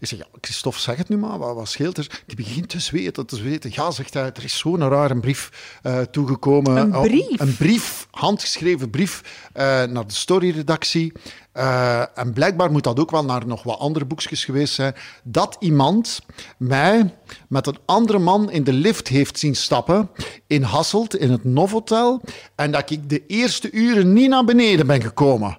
ik 0.00 0.06
zeg, 0.06 0.18
ja, 0.18 0.26
Christophe, 0.40 0.80
zeg 0.80 0.96
het 0.96 1.08
nu 1.08 1.16
maar, 1.16 1.38
wat, 1.38 1.54
wat 1.54 1.68
scheelt 1.68 1.98
er? 1.98 2.22
Die 2.26 2.36
begint 2.36 2.68
te 2.68 2.80
zweten, 2.80 3.26
te 3.26 3.36
zweten. 3.36 3.70
Ja, 3.74 3.90
zegt 3.90 4.14
hij, 4.14 4.22
er 4.22 4.44
is 4.44 4.58
zo'n 4.58 4.88
rare 4.88 5.20
brief 5.20 5.78
eh, 5.82 6.00
toegekomen. 6.00 6.76
Een 6.76 6.96
Oh, 6.96 7.02
brief? 7.02 7.40
een 7.40 7.56
brief, 7.56 8.06
handgeschreven 8.10 8.90
brief, 8.90 9.48
eh, 9.52 9.64
naar 9.82 10.06
de 10.06 10.14
Story-redactie. 10.14 11.12
Eh, 11.52 12.18
en 12.18 12.32
blijkbaar 12.32 12.70
moet 12.70 12.84
dat 12.84 13.00
ook 13.00 13.10
wel 13.10 13.24
naar 13.24 13.46
nog 13.46 13.62
wat 13.62 13.78
andere 13.78 14.04
boekjes 14.04 14.44
geweest 14.44 14.74
zijn. 14.74 14.94
Dat 15.24 15.56
iemand 15.60 16.20
mij 16.56 17.14
met 17.48 17.66
een 17.66 17.78
andere 17.86 18.18
man 18.18 18.50
in 18.50 18.64
de 18.64 18.72
lift 18.72 19.08
heeft 19.08 19.38
zien 19.38 19.54
stappen 19.56 20.10
in 20.46 20.62
Hasselt, 20.62 21.16
in 21.16 21.30
het 21.30 21.44
Novotel. 21.44 22.20
En 22.54 22.70
dat 22.70 22.90
ik 22.90 23.08
de 23.08 23.26
eerste 23.26 23.70
uren 23.70 24.12
niet 24.12 24.28
naar 24.28 24.44
beneden 24.44 24.86
ben 24.86 25.02
gekomen. 25.02 25.58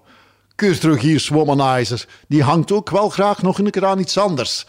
Kurt 0.62 0.84
Rogiers, 0.84 1.28
womanizer, 1.28 2.06
die 2.28 2.44
hangt 2.44 2.72
ook 2.72 2.90
wel 2.90 3.10
graag 3.10 3.42
nog 3.42 3.60
een 3.60 3.72
keer 3.72 3.86
aan 3.86 4.00
iets 4.00 4.18
anders. 4.18 4.66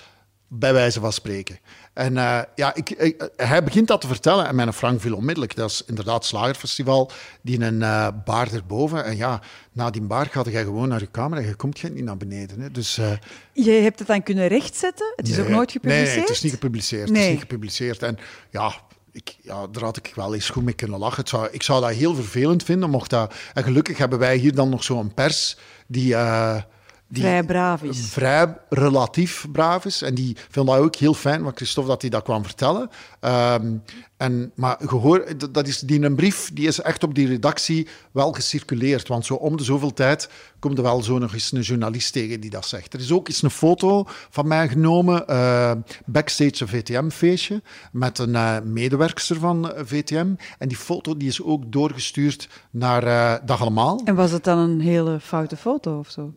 Bij 0.49 0.73
wijze 0.73 1.01
van 1.01 1.13
spreken. 1.13 1.59
En 1.93 2.17
eh, 2.17 2.41
ja, 2.55 2.75
ik, 2.75 2.91
ik- 2.91 3.29
hij 3.37 3.63
begint 3.65 3.89
dat 3.89 4.01
te 4.01 4.07
vertellen 4.07 4.47
en 4.47 4.55
mijn 4.55 4.73
Frank 4.73 5.01
viel 5.01 5.17
onmiddellijk. 5.17 5.57
Dat 5.57 5.71
is 5.71 5.83
inderdaad 5.87 6.25
Slagerfestival, 6.25 7.11
die 7.43 7.61
een 7.65 7.83
eh, 7.83 8.09
bar 8.25 8.53
erboven. 8.53 9.05
En 9.05 9.17
ja, 9.17 9.41
na 9.73 9.91
die 9.91 10.03
bar 10.03 10.27
gaat 10.27 10.47
jij 10.47 10.63
gewoon 10.65 10.89
naar 10.89 11.01
je 11.01 11.07
kamer 11.07 11.39
en 11.39 11.45
je 11.47 11.55
komt 11.55 11.79
geen 11.79 11.93
niet 11.95 12.05
naar 12.05 12.17
beneden. 12.17 12.61
Hè. 12.61 12.71
Dus, 12.71 12.99
eh, 12.99 13.11
Je 13.53 13.71
hebt 13.71 13.99
het 13.99 14.09
dan 14.09 14.23
kunnen 14.23 14.49
rechtzetten. 14.49 15.13
Het 15.17 15.29
is 15.29 15.39
ook 15.39 15.49
nooit 15.49 15.73
gepubliceerd. 15.73 16.09
Nee, 16.11 16.21
het 16.21 16.31
is 16.31 16.43
niet 16.43 16.53
gepubliceerd. 16.53 17.03
Het 17.09 17.13
Nee. 17.17 17.25
is 17.25 17.31
niet 17.31 17.41
gepubliceerd. 17.41 18.03
En 18.03 18.19
ja, 18.51 18.73
ik, 19.12 19.37
ja, 19.42 19.66
daar 19.66 19.83
had 19.83 19.96
ik 19.96 20.12
wel 20.14 20.35
eens 20.35 20.51
goed 20.51 20.64
mee 20.64 20.75
kunnen 20.75 20.98
lachen. 20.98 21.27
Zou, 21.27 21.48
ik 21.51 21.62
zou 21.62 21.81
dat 21.81 21.90
heel 21.90 22.14
vervelend 22.14 22.62
vinden, 22.62 22.90
mocht 22.90 23.11
dat... 23.11 23.35
En 23.55 23.62
gelukkig 23.62 23.98
hebben 23.98 24.18
wij 24.18 24.37
hier 24.37 24.55
dan 24.55 24.68
nog 24.68 24.85
zo'n 24.85 25.14
pers 25.14 25.57
die... 25.87 26.14
eh, 26.14 26.57
die 27.09 27.22
Vrij 27.22 27.44
braaf 27.44 27.83
is. 27.83 28.09
Vrij 28.09 28.57
relatief 28.68 29.46
braaf 29.53 29.85
is. 29.85 30.03
En 30.03 30.14
die 30.14 30.37
vindt 30.51 30.68
dat 30.70 30.79
ook 30.79 30.96
heel 30.96 31.14
fijn, 31.14 31.42
wat 31.42 31.57
Christophe, 31.57 31.90
dat 31.90 32.01
hij 32.01 32.11
dat 32.11 32.22
kwam 32.22 32.44
vertellen. 32.44 32.90
Ehm, 33.20 33.77
en, 34.23 34.53
maar 34.55 34.77
gehoor, 34.87 35.25
dat- 35.53 35.67
is, 35.69 35.79
die 35.81 36.03
een 36.03 36.15
brief 36.15 36.51
die 36.55 36.67
is 36.67 36.81
echt 36.81 37.03
op 37.03 37.15
die 37.15 37.27
redactie 37.27 37.87
wel 38.13 38.33
gecirculeerd. 38.33 39.09
Want 39.09 39.27
zo 39.27 39.35
om 39.35 39.57
de 39.57 39.65
zoveel 39.65 39.93
tijd 39.93 40.29
komt 40.59 40.77
er 40.77 40.83
wel 40.85 41.03
zo 41.03 41.19
nog 41.19 41.33
eens 41.35 41.53
een 41.53 41.61
journalist 41.61 42.13
tegen 42.13 42.41
die 42.41 42.51
dat 42.51 42.67
zegt. 42.67 42.95
Er 42.95 43.01
is 43.01 43.13
ook 43.13 43.29
eens 43.29 43.43
een 43.43 43.51
foto 43.51 44.05
van 44.31 44.49
mij 44.49 44.69
genomen, 44.69 45.27
eh, 45.29 45.73
backstage 46.05 46.63
een 46.63 46.69
VTM-feestje, 46.69 47.63
met 47.93 48.19
een 48.19 48.35
eh, 48.35 48.57
medewerkster 48.65 49.37
van 49.39 49.73
eh, 49.73 49.83
VTM. 49.85 50.35
En 50.59 50.69
die 50.69 50.77
foto 50.77 51.17
die 51.17 51.29
is 51.29 51.43
ook 51.43 51.73
doorgestuurd 51.73 52.49
naar 52.71 53.03
eh 53.05 53.35
Dag 53.47 53.61
Allemaal. 53.61 54.01
En 54.05 54.15
was 54.15 54.31
het 54.31 54.45
dan 54.45 54.59
een 54.59 54.81
hele 54.81 55.21
foute 55.21 55.57
foto 55.57 55.99
of 55.99 56.11
zo? 56.11 56.33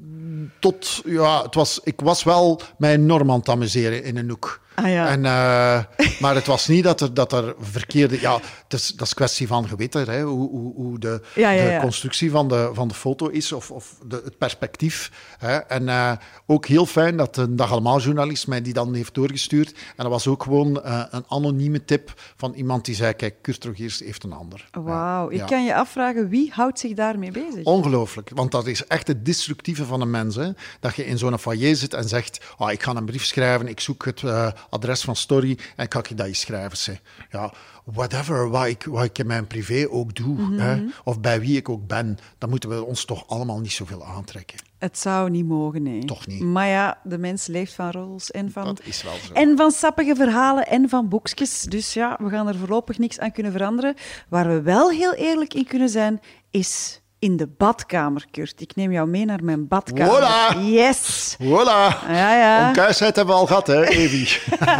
Tot, 0.60 1.02
ja, 1.06 1.41
het 1.43 1.56
was, 1.56 1.80
ik 1.84 2.00
was 2.02 2.24
wel 2.24 2.62
mij 2.78 2.93
enorm 2.93 3.32
aan 3.32 3.39
het 3.39 3.50
amuseren 3.50 4.04
in 4.04 4.17
een 4.17 4.30
hoek. 4.30 4.63
Ah, 4.75 4.89
ja. 4.89 5.07
En, 5.07 5.25
eh, 5.25 5.83
maar 6.21 6.35
het 6.35 6.45
was 6.45 6.67
niet 6.67 6.83
dat 6.83 7.01
er, 7.01 7.13
dat 7.13 7.33
er 7.33 7.55
verkeerde... 7.59 8.21
Ja, 8.21 8.39
het 8.63 8.73
is, 8.73 8.88
dat 8.88 9.07
is 9.07 9.13
kwestie 9.13 9.47
van 9.47 9.67
geweten, 9.67 10.09
hè, 10.09 10.21
hoe, 10.21 10.49
hoe, 10.49 10.73
hoe 10.75 10.99
de, 10.99 11.21
Ja, 11.35 11.49
ja, 11.49 11.75
de 11.75 11.81
constructie 11.81 12.31
van 12.31 12.47
de, 12.47 12.69
van 12.73 12.88
de 12.88 12.93
foto 12.93 13.27
is 13.27 13.51
of, 13.51 13.71
of 13.71 13.95
de, 14.05 14.21
het 14.23 14.38
perspectief. 14.38 15.11
Hè. 15.38 15.55
En 15.55 15.89
eh, 15.89 16.11
ook 16.45 16.65
heel 16.65 16.85
fijn 16.85 17.17
dat 17.17 17.38
een 17.38 17.55
Dag 17.55 17.71
Allemaal 17.71 17.99
journalist 17.99 18.47
mij 18.47 18.61
die 18.61 18.73
dan 18.73 18.93
heeft 18.93 19.13
doorgestuurd. 19.13 19.71
En 19.71 20.03
dat 20.03 20.07
was 20.07 20.28
ook 20.28 20.43
gewoon 20.43 20.84
eh, 20.84 21.03
een 21.09 21.23
anonieme 21.28 21.86
tip 21.86 22.13
van 22.36 22.53
iemand 22.53 22.86
die 22.86 22.95
zei, 22.95 23.13
kijk, 23.13 23.36
Kurt 23.41 23.63
Rogiers 23.63 23.99
heeft 23.99 24.23
een 24.23 24.34
ander. 24.34 24.69
Wauw, 24.71 25.30
ik 25.30 25.45
kan 25.45 25.65
je 25.65 25.76
afvragen, 25.76 26.30
wie 26.30 26.51
houdt 26.53 26.80
zich 26.80 26.93
daarmee 26.93 27.32
bezig? 27.32 27.63
Ongelooflijk, 27.63 28.30
want 28.34 28.51
dat 28.51 28.67
is 28.67 28.88
echt 28.88 29.07
het 29.07 29.26
destructieve 29.26 29.86
van 29.86 30.01
een 30.01 30.09
mens. 30.09 30.36
Hè? 30.36 30.49
Dat 30.80 30.95
je 30.95 31.05
in 31.05 31.17
zo'n 31.17 31.39
foyer 31.39 31.76
zit 31.76 31.93
en 31.93 32.07
zegt: 32.07 32.45
oh, 32.57 32.71
Ik 32.71 32.84
ga 32.84 32.95
een 32.95 33.05
brief 33.05 33.26
schrijven, 33.26 33.67
ik 33.67 33.80
zoek 33.80 34.05
het 34.05 34.21
adres 34.70 35.01
van 35.01 35.16
Story 35.16 35.57
en 35.76 35.88
kan 35.88 36.03
ik 36.09 36.18
dat 36.18 36.28
je 36.28 36.34
schrijven. 36.34 36.78
Zeg. 36.78 37.01
Ja, 37.32 37.53
whatever, 37.84 38.49
wat 38.49 38.66
ik, 38.66 38.84
wat 38.84 39.03
ik 39.03 39.18
in 39.18 39.28
mijn 39.28 39.47
privé 39.47 39.88
ook 39.89 40.16
doe, 40.16 40.53
hè? 40.61 40.84
of 41.03 41.20
bij 41.20 41.39
wie 41.39 41.57
ik 41.57 41.70
ook 41.70 41.88
ben, 41.88 42.18
dan 42.38 42.49
moeten 42.49 42.70
we 42.70 42.84
ons 42.84 43.05
toch 43.05 43.28
allemaal 43.28 43.59
niet 43.59 43.72
zoveel 43.72 44.05
aantrekken. 44.05 44.57
Het 44.78 44.97
zou 44.97 45.30
niet 45.30 45.45
mogen, 45.45 45.84
nee. 45.84 46.05
Toch 46.05 46.28
niet. 46.28 46.41
Maar 46.41 46.68
ja, 46.68 46.99
de 47.03 47.18
mens 47.18 47.45
leeft 47.47 47.74
van 47.74 47.91
roddels 47.91 48.32
en 48.32 48.51
van... 48.51 48.63
Dat 48.63 48.82
is 48.84 49.03
wel 49.03 49.13
zo. 49.28 49.34
En 49.34 49.57
van 49.57 49.72
sappige 49.72 50.16
verhalen 50.16 50.68
en 50.68 50.89
van 50.89 51.09
boekjes. 51.09 51.61
Dus 51.61 51.93
ja, 51.93 52.20
we 52.22 52.30
gaan 52.30 52.47
er 52.47 52.55
voorlopig 52.55 52.97
niks 52.97 53.20
aan 53.20 53.32
kunnen 53.32 53.51
veranderen. 53.51 53.95
Waar 54.30 54.47
we 54.47 54.61
wel 54.61 54.89
heel 54.89 55.13
eerlijk 55.13 55.53
in 55.53 55.66
kunnen 55.66 55.89
zijn, 55.89 56.22
is 56.51 57.01
in 57.26 57.38
de 57.38 57.47
badkamer, 57.47 58.26
Kurt. 58.32 58.61
Ik 58.61 58.76
neem 58.76 58.91
jou 58.91 59.07
mee 59.07 59.26
naar 59.26 59.43
mijn 59.43 59.67
badkamer. 59.67 60.21
Voilà. 60.21 60.59
Yes! 60.65 61.36
Voilà! 61.41 62.07
Ja, 62.07 62.36
ja. 62.38 62.67
Onkuisheid 62.67 63.15
hebben 63.15 63.34
we 63.36 63.39
al 63.41 63.47
gehad, 63.47 63.67
hè, 63.67 63.88
Evi? 63.88 64.26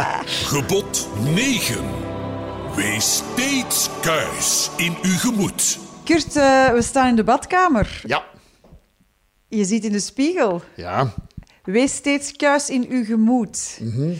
Gebod 0.52 1.08
9. 1.34 1.84
Wees 2.74 3.14
steeds 3.16 3.88
kuis 4.00 4.70
in 4.76 4.96
uw 5.02 5.16
gemoed. 5.18 5.78
Kurt, 6.04 6.36
eh, 6.36 6.68
we 6.72 6.82
staan 6.82 7.08
in 7.08 7.16
de 7.16 7.24
badkamer. 7.24 8.00
ja. 8.04 8.24
Je 9.48 9.64
ziet 9.64 9.84
in 9.84 9.92
de 9.92 10.00
spiegel. 10.00 10.62
Ja. 10.76 11.12
Wees 11.64 11.94
steeds 11.94 12.32
kuis 12.32 12.70
in 12.70 12.86
uw 12.88 13.04
gemoed. 13.04 13.78
Mhm. 13.82 14.12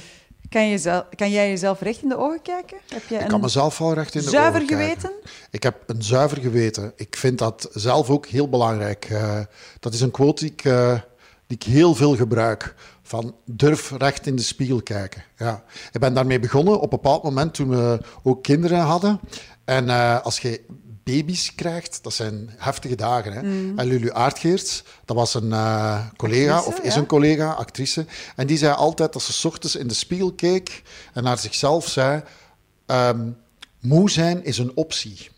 Kan, 0.49 1.05
kan 1.17 1.31
jij 1.31 1.49
jezelf 1.49 1.81
recht 1.81 2.03
in 2.03 2.09
de 2.09 2.17
ogen 2.17 2.43
kijken? 2.43 2.77
Heb 2.89 3.03
je 3.09 3.17
Ik 3.17 3.29
kan 3.29 3.41
mezelf 3.41 3.79
wel 3.79 3.93
recht 3.95 4.15
in 4.15 4.21
de 4.23 4.31
zuiver 4.31 4.63
ogen 4.63 4.67
kijken. 4.67 4.87
geweten? 4.87 5.13
Ik 5.51 5.63
heb 5.63 5.83
een 5.87 6.03
zuiver 6.03 6.39
geweten. 6.39 6.93
Ik 6.97 7.17
vind 7.17 7.39
dat 7.39 7.69
zelf 7.73 8.11
ook 8.11 8.27
heel 8.27 8.49
belangrijk. 8.49 9.05
Eh, 9.05 9.39
dat 9.81 9.95
is 9.95 10.01
een 10.01 10.11
quote 10.11 10.45
die 10.45 10.53
ik, 10.53 10.65
eh, 10.65 10.93
die 11.47 11.57
ik 11.57 11.63
heel 11.63 11.95
veel 11.95 12.17
gebruik. 12.17 12.75
Van 13.03 13.35
durf 13.45 13.91
recht 13.91 14.27
in 14.27 14.37
de 14.37 14.43
spiegel 14.43 14.83
kijken. 14.83 15.23
Ja. 15.37 15.65
Ik 15.93 16.01
ben 16.01 16.15
daarmee 16.15 16.41
begonnen 16.41 16.75
op 16.77 16.83
een 16.83 16.89
bepaald 16.89 17.23
moment 17.23 17.55
toen 17.55 17.69
we 17.69 18.01
ook 18.23 18.43
kinderen 18.43 18.81
hadden. 18.81 19.21
En 19.65 19.89
eh, 19.91 20.21
als 20.21 20.39
je 20.39 20.65
baby's 21.13 21.55
krijgt, 21.55 21.99
dat 22.03 22.15
zijn 22.15 22.51
heftige 22.57 22.95
dagen. 22.95 23.33
Hè? 23.33 23.41
En 23.77 23.87
Lulu 23.87 24.13
Aardgeerts, 24.13 24.85
dat 25.05 25.17
was 25.17 25.35
een 25.35 25.53
eh, 25.53 26.07
collega, 26.17 26.57
Actrice, 26.57 26.79
of 26.79 26.85
is 26.85 26.95
ja. 26.95 27.01
een 27.01 27.07
collega, 27.07 27.53
actrice. 27.53 28.07
En 28.37 28.47
die 28.47 28.57
zei 28.57 28.75
altijd 28.75 29.13
dat 29.13 29.23
ze 29.23 29.49
ochtends 29.49 29.77
in 29.77 29.89
de 29.89 29.95
spiegel 29.95 30.33
keek 30.33 30.83
en 31.13 31.23
naar 31.23 31.39
zichzelf 31.39 31.89
zei... 31.89 32.23
ehm, 32.87 33.31
moe 33.81 34.11
zijn 34.11 34.45
is 34.45 34.59
een 34.59 34.73
optie. 34.75 35.31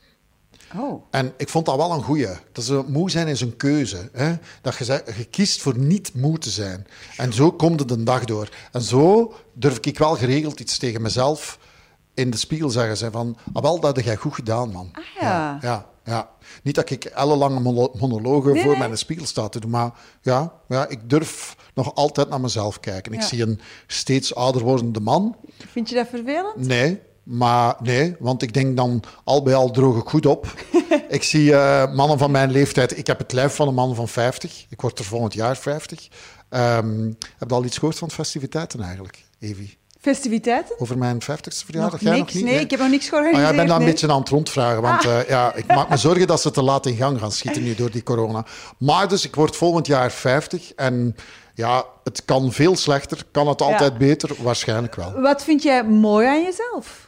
Oh. 0.77 1.03
En 1.11 1.33
ik 1.37 1.49
vond 1.49 1.67
dat 1.67 1.77
wel 1.77 1.93
een 1.93 2.03
goeie. 2.03 2.29
Dat 2.53 2.69
een, 2.69 2.85
moe 2.89 3.11
zijn 3.11 3.29
is 3.29 3.41
een 3.41 3.57
keuze. 3.57 4.09
Hè? 4.13 4.35
Dat 4.63 4.77
je, 4.77 5.03
je 5.17 5.25
kiest 5.25 5.61
voor 5.61 5.79
niet 5.79 6.15
moe 6.15 6.39
te 6.39 6.51
zijn. 6.51 6.87
En 7.17 7.33
zo 7.33 7.53
komt 7.53 7.81
het 7.81 7.91
een 7.91 8.05
dag 8.05 8.25
door. 8.25 8.49
En 8.73 8.83
zo 8.83 9.35
durf 9.53 9.79
ik 9.81 9.99
wel 9.99 10.17
geregeld 10.17 10.61
iets 10.61 10.79
tegen 10.79 11.03
mezelf 11.03 11.59
in 12.19 12.31
de 12.31 12.37
spiegel 12.37 12.71
zeggen. 12.71 12.97
Zijn 12.97 13.13
van, 13.13 13.37
ah, 13.53 13.63
wel, 13.63 13.81
dat 13.81 13.97
heb 13.97 14.05
jij 14.05 14.17
goed 14.17 14.35
gedaan, 14.35 14.71
man. 14.73 14.89
Ah, 14.93 15.03
ja. 15.21 15.59
ja, 15.61 15.87
ja. 16.05 16.29
Niet 16.63 16.75
dat 16.75 16.91
ik 16.91 17.05
ellenlange 17.05 17.61
mono- 17.61 17.93
monologen 17.99 18.53
Nee, 18.53 18.63
voor 18.63 18.71
nee. 18.71 18.81
mijn 18.81 18.99
spiegel 18.99 19.27
sta 19.27 19.49
te 19.49 19.61
doen, 19.61 19.71
maar 19.71 19.91
ja, 20.23 20.53
ja, 20.69 20.89
ik 20.89 21.11
durf 21.11 21.57
nog 21.75 21.95
altijd 21.95 22.29
naar 22.29 22.41
mezelf 22.41 22.81
kijken. 22.81 23.13
Ik 23.13 23.21
Ja. 23.21 23.27
zie 23.27 23.43
een 23.43 23.61
steeds 23.87 24.35
ouder 24.35 24.63
wordende 24.63 25.01
man. 25.01 25.37
Vind 25.71 25.89
je 25.89 25.95
dat 25.95 26.09
vervelend? 26.09 26.57
Nee, 26.57 27.01
maar 27.23 27.77
nee, 27.83 28.17
want 28.19 28.43
ik 28.43 28.55
denk 28.55 28.77
dan 28.77 29.03
al 29.25 29.43
bij 29.43 29.55
al 29.55 29.71
droog 29.71 29.99
ik 30.01 30.09
goed 30.09 30.27
op. 30.27 30.47
ik 31.09 31.23
zie 31.23 31.55
eh, 31.55 31.95
mannen 31.95 32.19
van 32.19 32.31
mijn 32.31 32.51
leeftijd. 32.51 32.99
Ik 32.99 33.07
heb 33.07 33.19
het 33.19 33.33
lijf 33.33 33.55
van 33.55 33.69
een 33.69 33.75
man 33.75 33.95
van 33.95 34.09
50. 34.09 34.67
Ik 34.69 34.81
word 34.81 34.99
er 34.99 35.05
volgend 35.05 35.35
jaar 35.35 35.57
50. 35.57 36.09
Ehm, 36.49 37.13
heb 37.39 37.49
je 37.49 37.55
al 37.55 37.65
iets 37.65 37.79
gehoord 37.79 37.99
van 37.99 38.11
festiviteiten 38.11 38.81
eigenlijk, 38.81 39.25
Evi? 39.39 39.77
Festiviteiten? 40.15 40.81
Over 40.81 40.99
mijn 40.99 41.23
50ste 41.23 41.65
verjaardag? 41.65 41.93
Nog 41.93 42.01
Jij 42.01 42.13
niks. 42.19 42.35
nog 42.35 42.43
niet? 42.43 42.53
Nee, 42.53 42.61
ik 42.61 42.71
heb 42.71 42.81
nog 42.81 42.89
niks 42.91 43.05
Ah, 43.05 43.09
georganiseerd. 43.11 43.47
ja, 43.47 43.51
ik 43.51 43.57
ben 43.57 43.67
daar 43.67 43.79
een 43.81 43.85
beetje 43.85 44.13
aan 44.13 44.21
het 44.21 44.29
rondvragen, 44.29 44.83
want 44.83 45.07
Ah. 45.07 45.21
eh, 45.21 45.29
ja, 45.29 45.55
ik 45.55 45.67
maak 45.67 45.89
me 45.89 45.97
zorgen 45.97 46.27
dat 46.27 46.41
ze 46.41 46.51
te 46.51 46.63
laat 46.63 46.87
in 46.87 46.97
gang 46.97 47.19
gaan 47.21 47.33
schieten 47.33 47.63
nu 47.63 47.75
door 47.75 47.91
die 47.91 48.03
corona. 48.03 48.45
Maar 48.79 49.09
dus, 49.09 49.25
ik 49.25 49.35
word 49.35 49.57
volgend 49.57 49.87
jaar 49.87 50.11
50 50.13 50.73
en 50.75 51.17
ja, 51.55 51.85
het 52.05 52.25
kan 52.25 52.53
veel 52.53 52.77
slechter. 52.77 53.23
Kan 53.31 53.49
het 53.49 53.63
altijd 53.63 53.99
beter? 53.99 54.31
Waarschijnlijk 54.43 54.95
wel. 54.95 55.21
Wat 55.21 55.45
vind 55.45 55.63
jij 55.63 55.85
mooi 55.85 56.27
aan 56.27 56.43
jezelf? 56.43 57.07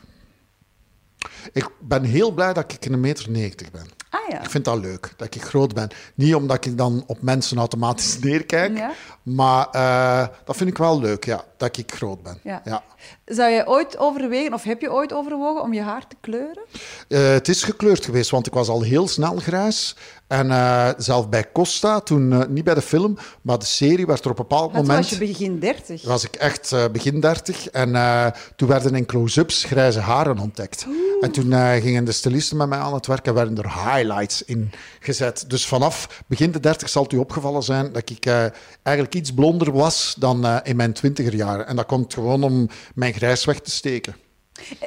Ik 1.52 1.68
ben 1.80 2.04
heel 2.04 2.30
blij 2.30 2.52
dat 2.52 2.72
ik 2.72 2.84
een 2.84 3.00
meter 3.00 3.30
90 3.30 3.70
ben. 3.70 3.86
Ah 4.10 4.20
ja. 4.28 4.42
Ik 4.42 4.50
vind 4.50 4.64
dat 4.64 4.78
leuk, 4.78 5.12
dat 5.16 5.34
ik 5.34 5.42
groot 5.42 5.74
ben. 5.74 5.88
Niet 6.14 6.34
omdat 6.34 6.64
ik 6.64 6.78
dan 6.78 7.04
op 7.06 7.22
mensen 7.22 7.58
automatisch 7.58 8.18
neerkijk, 8.28 8.76
Ja. 8.76 8.90
maar 9.22 9.68
eh, 9.70 10.28
dat 10.44 10.56
vind 10.56 10.70
ik 10.70 10.78
wel 10.78 11.00
leuk, 11.00 11.24
ja, 11.24 11.44
dat 11.56 11.76
ik 11.76 11.92
groot 11.92 12.22
ben. 12.22 12.40
Ja. 12.42 12.60
Ja. 12.64 12.82
Zou 13.24 13.50
jij 13.50 13.66
ooit 13.66 13.98
overwegen, 13.98 14.54
of 14.54 14.62
heb 14.62 14.80
je 14.80 14.92
ooit 14.92 15.12
overwogen 15.12 15.62
om 15.62 15.72
je 15.72 15.82
haar 15.82 16.06
te 16.06 16.16
kleuren? 16.20 16.62
Eh, 17.08 17.30
het 17.30 17.48
is 17.48 17.62
gekleurd 17.62 18.04
geweest, 18.04 18.30
want 18.30 18.46
ik 18.46 18.52
was 18.52 18.68
al 18.68 18.82
heel 18.82 19.08
snel 19.08 19.36
grijs. 19.36 19.96
En 20.30 20.50
eh, 20.50 20.88
zelf 20.96 21.28
bij 21.28 21.52
Costa, 21.52 22.00
toen 22.00 22.32
eh, 22.32 22.48
niet 22.48 22.64
bij 22.64 22.74
de 22.74 22.82
film, 22.82 23.16
maar 23.42 23.58
de 23.58 23.64
serie 23.64 24.06
werd 24.06 24.24
er 24.24 24.30
op 24.30 24.38
een 24.38 24.46
bepaald 24.48 24.72
Want 24.72 24.74
toen 24.74 24.86
moment... 24.86 25.10
was 25.10 25.18
je 25.18 25.26
begin 25.26 25.58
30. 25.58 26.04
was 26.04 26.24
ik 26.24 26.34
echt 26.34 26.72
eh, 26.72 26.84
begin 26.92 27.20
30 27.20 27.68
en 27.68 27.92
toen 28.56 28.68
werden 28.68 28.94
in 28.94 29.06
close-ups 29.06 29.64
grijze 29.64 30.00
haren 30.00 30.38
ontdekt. 30.38 30.86
En 31.20 31.30
toen 31.30 31.52
gingen 31.80 32.04
de 32.04 32.12
stylisten 32.12 32.56
met 32.56 32.68
mij 32.68 32.78
aan 32.78 32.94
het 32.94 33.06
werk 33.06 33.26
en 33.26 33.34
werden 33.34 33.56
er 33.56 33.92
highlights 33.92 34.42
in 34.42 34.70
gezet. 35.00 35.44
Dus 35.48 35.66
vanaf 35.66 36.22
begin 36.26 36.50
de 36.50 36.60
30 36.60 36.88
zal 36.88 37.02
het 37.02 37.12
u 37.12 37.16
opgevallen 37.16 37.62
zijn 37.62 37.92
dat 37.92 38.10
ik 38.10 38.26
eigenlijk 38.82 39.14
iets 39.14 39.34
blonder 39.34 39.72
was 39.72 40.14
dan 40.18 40.60
in 40.62 40.76
mijn 40.76 40.92
twintiger 40.92 41.34
jaren. 41.34 41.66
En 41.66 41.76
dat 41.76 41.86
komt 41.86 42.14
gewoon 42.14 42.42
om 42.42 42.68
mijn 42.94 43.12
grijs 43.12 43.44
weg 43.44 43.60
te 43.60 43.70
steken. 43.70 44.14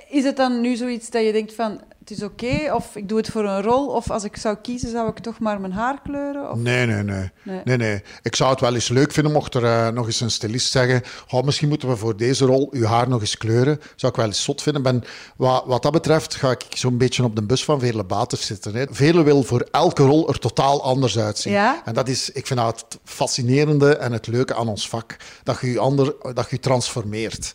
Is 0.09 0.23
het 0.23 0.37
dan 0.37 0.61
nu 0.61 0.75
zoiets 0.75 1.09
dat 1.09 1.25
je 1.25 1.31
denkt 1.31 1.53
van, 1.53 1.81
het 2.03 2.11
is 2.11 2.23
oké, 2.23 2.73
of 2.73 2.95
ik 2.95 3.09
doe 3.09 3.17
het 3.17 3.29
voor 3.29 3.45
een 3.45 3.61
rol, 3.61 3.87
of 3.87 4.09
als 4.09 4.23
ik 4.23 4.37
zou 4.37 4.55
kiezen, 4.61 4.89
zou 4.89 5.09
ik 5.09 5.19
toch 5.19 5.39
maar 5.39 5.61
mijn 5.61 5.73
haar 5.73 6.01
kleuren? 6.01 6.51
Of... 6.51 6.57
Nee, 6.57 6.85
nee, 6.85 7.03
nee, 7.03 7.31
Nee. 7.43 7.61
nee. 7.63 7.77
nee, 7.77 8.01
Ik 8.21 8.35
zou 8.35 8.51
het 8.51 8.59
wel 8.59 8.73
eens 8.73 8.87
leuk 8.87 9.11
vinden 9.11 9.33
mocht 9.33 9.53
er 9.53 9.63
eh, 9.63 9.87
nog 9.87 10.05
eens 10.05 10.19
een 10.19 10.31
stylist 10.31 10.71
zeggen 10.71 11.01
oh, 11.29 11.43
misschien 11.43 11.67
moeten 11.67 11.89
we 11.89 11.95
voor 11.95 12.17
deze 12.17 12.45
rol 12.45 12.67
uw 12.71 12.85
haar 12.85 13.09
nog 13.09 13.21
eens 13.21 13.37
kleuren. 13.37 13.79
Zou 13.95 14.11
ik 14.11 14.17
wel 14.17 14.27
eens 14.27 14.43
zot 14.43 14.61
vinden. 14.61 14.81
Ben, 14.81 15.03
wat, 15.35 15.63
wat 15.65 15.81
dat 15.81 15.91
betreft 15.91 16.35
ga 16.35 16.51
ik 16.51 16.65
zo'n 16.69 16.97
beetje 16.97 17.23
op 17.23 17.35
de 17.35 17.43
bus 17.43 17.63
van 17.63 17.79
Veerle 17.79 18.03
Baters 18.03 18.45
zitten. 18.45 18.75
Hè. 18.75 18.85
Vele 18.89 19.23
wil 19.23 19.43
voor 19.43 19.67
elke 19.71 20.03
rol 20.03 20.29
er 20.29 20.39
totaal 20.39 20.83
anders 20.83 21.17
uitzien. 21.19 21.53
Ja? 21.53 21.81
En 21.85 21.93
dat 21.93 22.07
is, 22.07 22.29
ik 22.29 22.47
vind 22.47 22.59
dat 22.59 22.85
het 22.89 22.99
fascinerende 23.03 23.95
en 23.95 24.11
het 24.11 24.27
leuke 24.27 24.55
aan 24.55 24.67
ons 24.67 24.89
vak. 24.89 25.17
Dat 25.43 25.61
je 25.61 25.71
je, 25.71 25.79
ander, 25.79 26.15
dat 26.33 26.49
je 26.49 26.55
je 26.55 26.59
transformeert. 26.59 27.53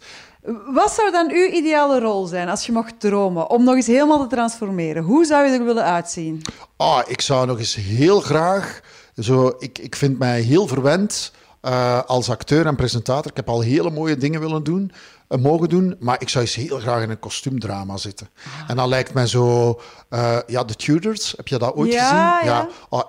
Wat 0.73 0.93
zou 0.93 1.11
dan 1.11 1.31
uw 1.31 1.47
ideale 1.51 2.01
rol 2.01 2.27
zijn 2.27 2.49
als 2.49 2.67
je 2.67 2.73
mocht 2.73 3.01
dromen 3.01 3.51
om 3.51 3.65
nog 3.65 3.75
eens 3.75 3.87
helemaal 3.87 4.21
te 4.29 4.35
transformeren? 4.35 5.03
Hoe 5.03 5.25
zou 5.25 5.47
je 5.47 5.59
er 5.59 5.65
willen 5.65 5.85
uitzien? 5.85 6.43
Ah, 6.77 7.01
ik 7.07 7.21
zou 7.21 7.47
nog 7.47 7.59
eens 7.59 7.75
heel 7.75 8.21
graag. 8.21 8.81
Zo, 9.17 9.53
ik, 9.59 9.79
ik 9.79 9.97
vind 9.97 10.19
mij 10.19 10.41
heel 10.41 10.67
verwend 10.67 11.33
eh, 11.61 12.03
als 12.03 12.31
acteur 12.31 12.67
en 12.67 12.77
presentator. 12.77 13.31
Ik 13.31 13.37
heb 13.37 13.49
al 13.49 13.61
hele 13.61 13.91
mooie 13.91 14.17
dingen 14.17 14.41
willen 14.41 14.65
doen, 14.65 14.93
eh, 15.29 15.39
mogen 15.39 15.69
doen. 15.69 15.97
Maar 16.01 16.17
ik 16.21 16.29
zou 16.29 16.45
eens 16.45 16.55
heel 16.55 16.79
graag 16.79 17.03
in 17.03 17.11
een 17.11 17.19
kostuumdrama 17.19 17.97
zitten. 17.97 18.29
En 18.69 18.77
dan 18.77 18.89
lijkt 18.89 19.15
mij 19.15 19.27
zo. 19.27 19.81
eh, 20.09 20.39
ja, 20.47 20.65
The 20.65 20.75
Tudors, 20.75 21.35
heb 21.37 21.49
je 21.49 21.59
dat 21.59 21.75
ooit 21.75 21.93
Ja, 21.93 22.03
gezien? 22.39 22.49
ja. 22.53 22.69
Ah, 22.89 23.03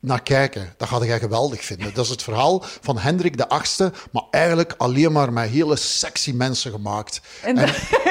naar 0.00 0.22
kijken, 0.22 0.74
dat 0.76 0.88
ga 0.88 1.04
jij 1.04 1.18
geweldig 1.18 1.64
vinden. 1.64 1.94
Dat 1.94 2.04
is 2.04 2.10
het 2.10 2.22
verhaal 2.22 2.62
van 2.80 2.98
Hendrik 2.98 3.36
de 3.36 3.48
Achtste, 3.48 3.92
maar 4.12 4.22
eigenlijk 4.30 4.74
alleen 4.76 5.12
maar 5.12 5.32
met 5.32 5.48
hele 5.48 5.76
sexy 5.76 6.32
mensen 6.32 6.70
gemaakt. 6.70 7.20
En, 7.42 7.56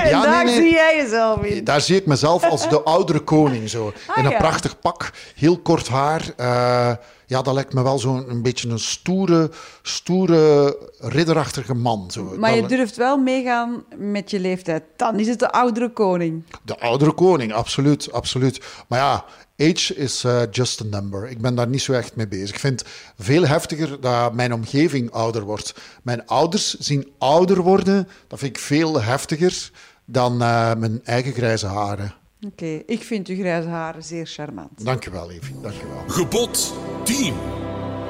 ja, 0.10 0.22
daar 0.22 0.46
nee. 0.46 0.56
zie 0.56 0.72
jij 0.72 0.96
jezelf 0.96 1.44
in. 1.44 1.64
Daar 1.64 1.82
zie 1.82 1.96
ik 1.96 2.06
mezelf 2.06 2.44
als 2.44 2.70
de 2.70 2.82
oudere 2.96 3.20
koning. 3.20 3.70
Zo. 3.70 3.94
Ah, 4.08 4.18
in 4.18 4.26
een 4.26 4.32
ja. 4.32 4.38
prachtig 4.38 4.80
pak, 4.80 5.12
heel 5.36 5.58
kort 5.60 5.88
haar. 5.88 6.22
eh, 6.38 6.92
ja, 7.28 7.42
dat 7.42 7.54
lijkt 7.54 7.74
me 7.74 7.84
wel 7.84 8.00
zo'n 8.00 8.30
een 8.30 8.42
beetje 8.42 8.70
een 8.70 8.80
stoere, 8.80 9.52
stoere, 9.82 10.78
ridderachtige 11.00 11.74
man. 11.74 12.12
Zo. 12.12 12.36
Maar 12.38 12.56
je 12.56 12.66
durft 12.66 12.96
wel 12.96 13.18
meegaan 13.18 13.84
met 13.98 14.32
je 14.32 14.40
leeftijd. 14.40 14.84
Dan 14.96 15.20
is 15.20 15.28
het 15.28 15.40
de 15.40 15.52
oudere 15.52 15.90
koning. 15.90 16.44
De 16.64 16.80
oudere 16.80 17.14
koning, 17.14 17.54
absoluut, 17.54 18.12
absoluut. 18.12 18.62
Maar 18.88 19.00
ja, 19.00 19.26
Age 19.58 19.96
is 19.96 20.24
eh, 20.24 20.42
just 20.52 20.82
a 20.82 20.84
number. 20.84 21.30
Ik 21.30 21.42
ben 21.42 21.56
daar 21.56 21.68
niet 21.68 21.82
zo 21.82 21.94
echt 21.94 22.16
mee 22.16 22.28
bezig. 22.28 22.50
Ik 22.50 22.60
vind 22.60 22.80
het 22.80 22.90
veel 23.18 23.48
heftiger 23.48 24.02
dat 24.02 24.34
mijn 24.34 24.54
omgeving 24.54 25.12
ouder 25.12 25.44
wordt. 25.44 25.74
Mijn 26.04 26.28
ouders 26.28 26.74
zien 26.74 27.12
ouder 27.18 27.62
worden. 27.62 28.08
Dat 28.28 28.40
vind 28.40 28.56
ik 28.56 28.62
veel 28.62 29.02
heftiger 29.02 29.72
dan 30.06 30.42
eh, 30.42 30.74
mijn 30.76 31.02
eigen 31.04 31.34
grijze 31.34 31.68
haren. 31.68 32.14
Oké, 32.46 32.82
ik 32.86 33.02
vind 33.02 33.28
uw 33.28 33.36
grijze 33.36 33.68
haren 33.68 34.04
zeer 34.04 34.26
charmant. 34.26 34.86
Dankjewel, 34.86 35.32
Evie. 35.32 35.56
Dankjewel. 35.62 36.04
Gebod 36.08 36.74
10. 37.04 37.34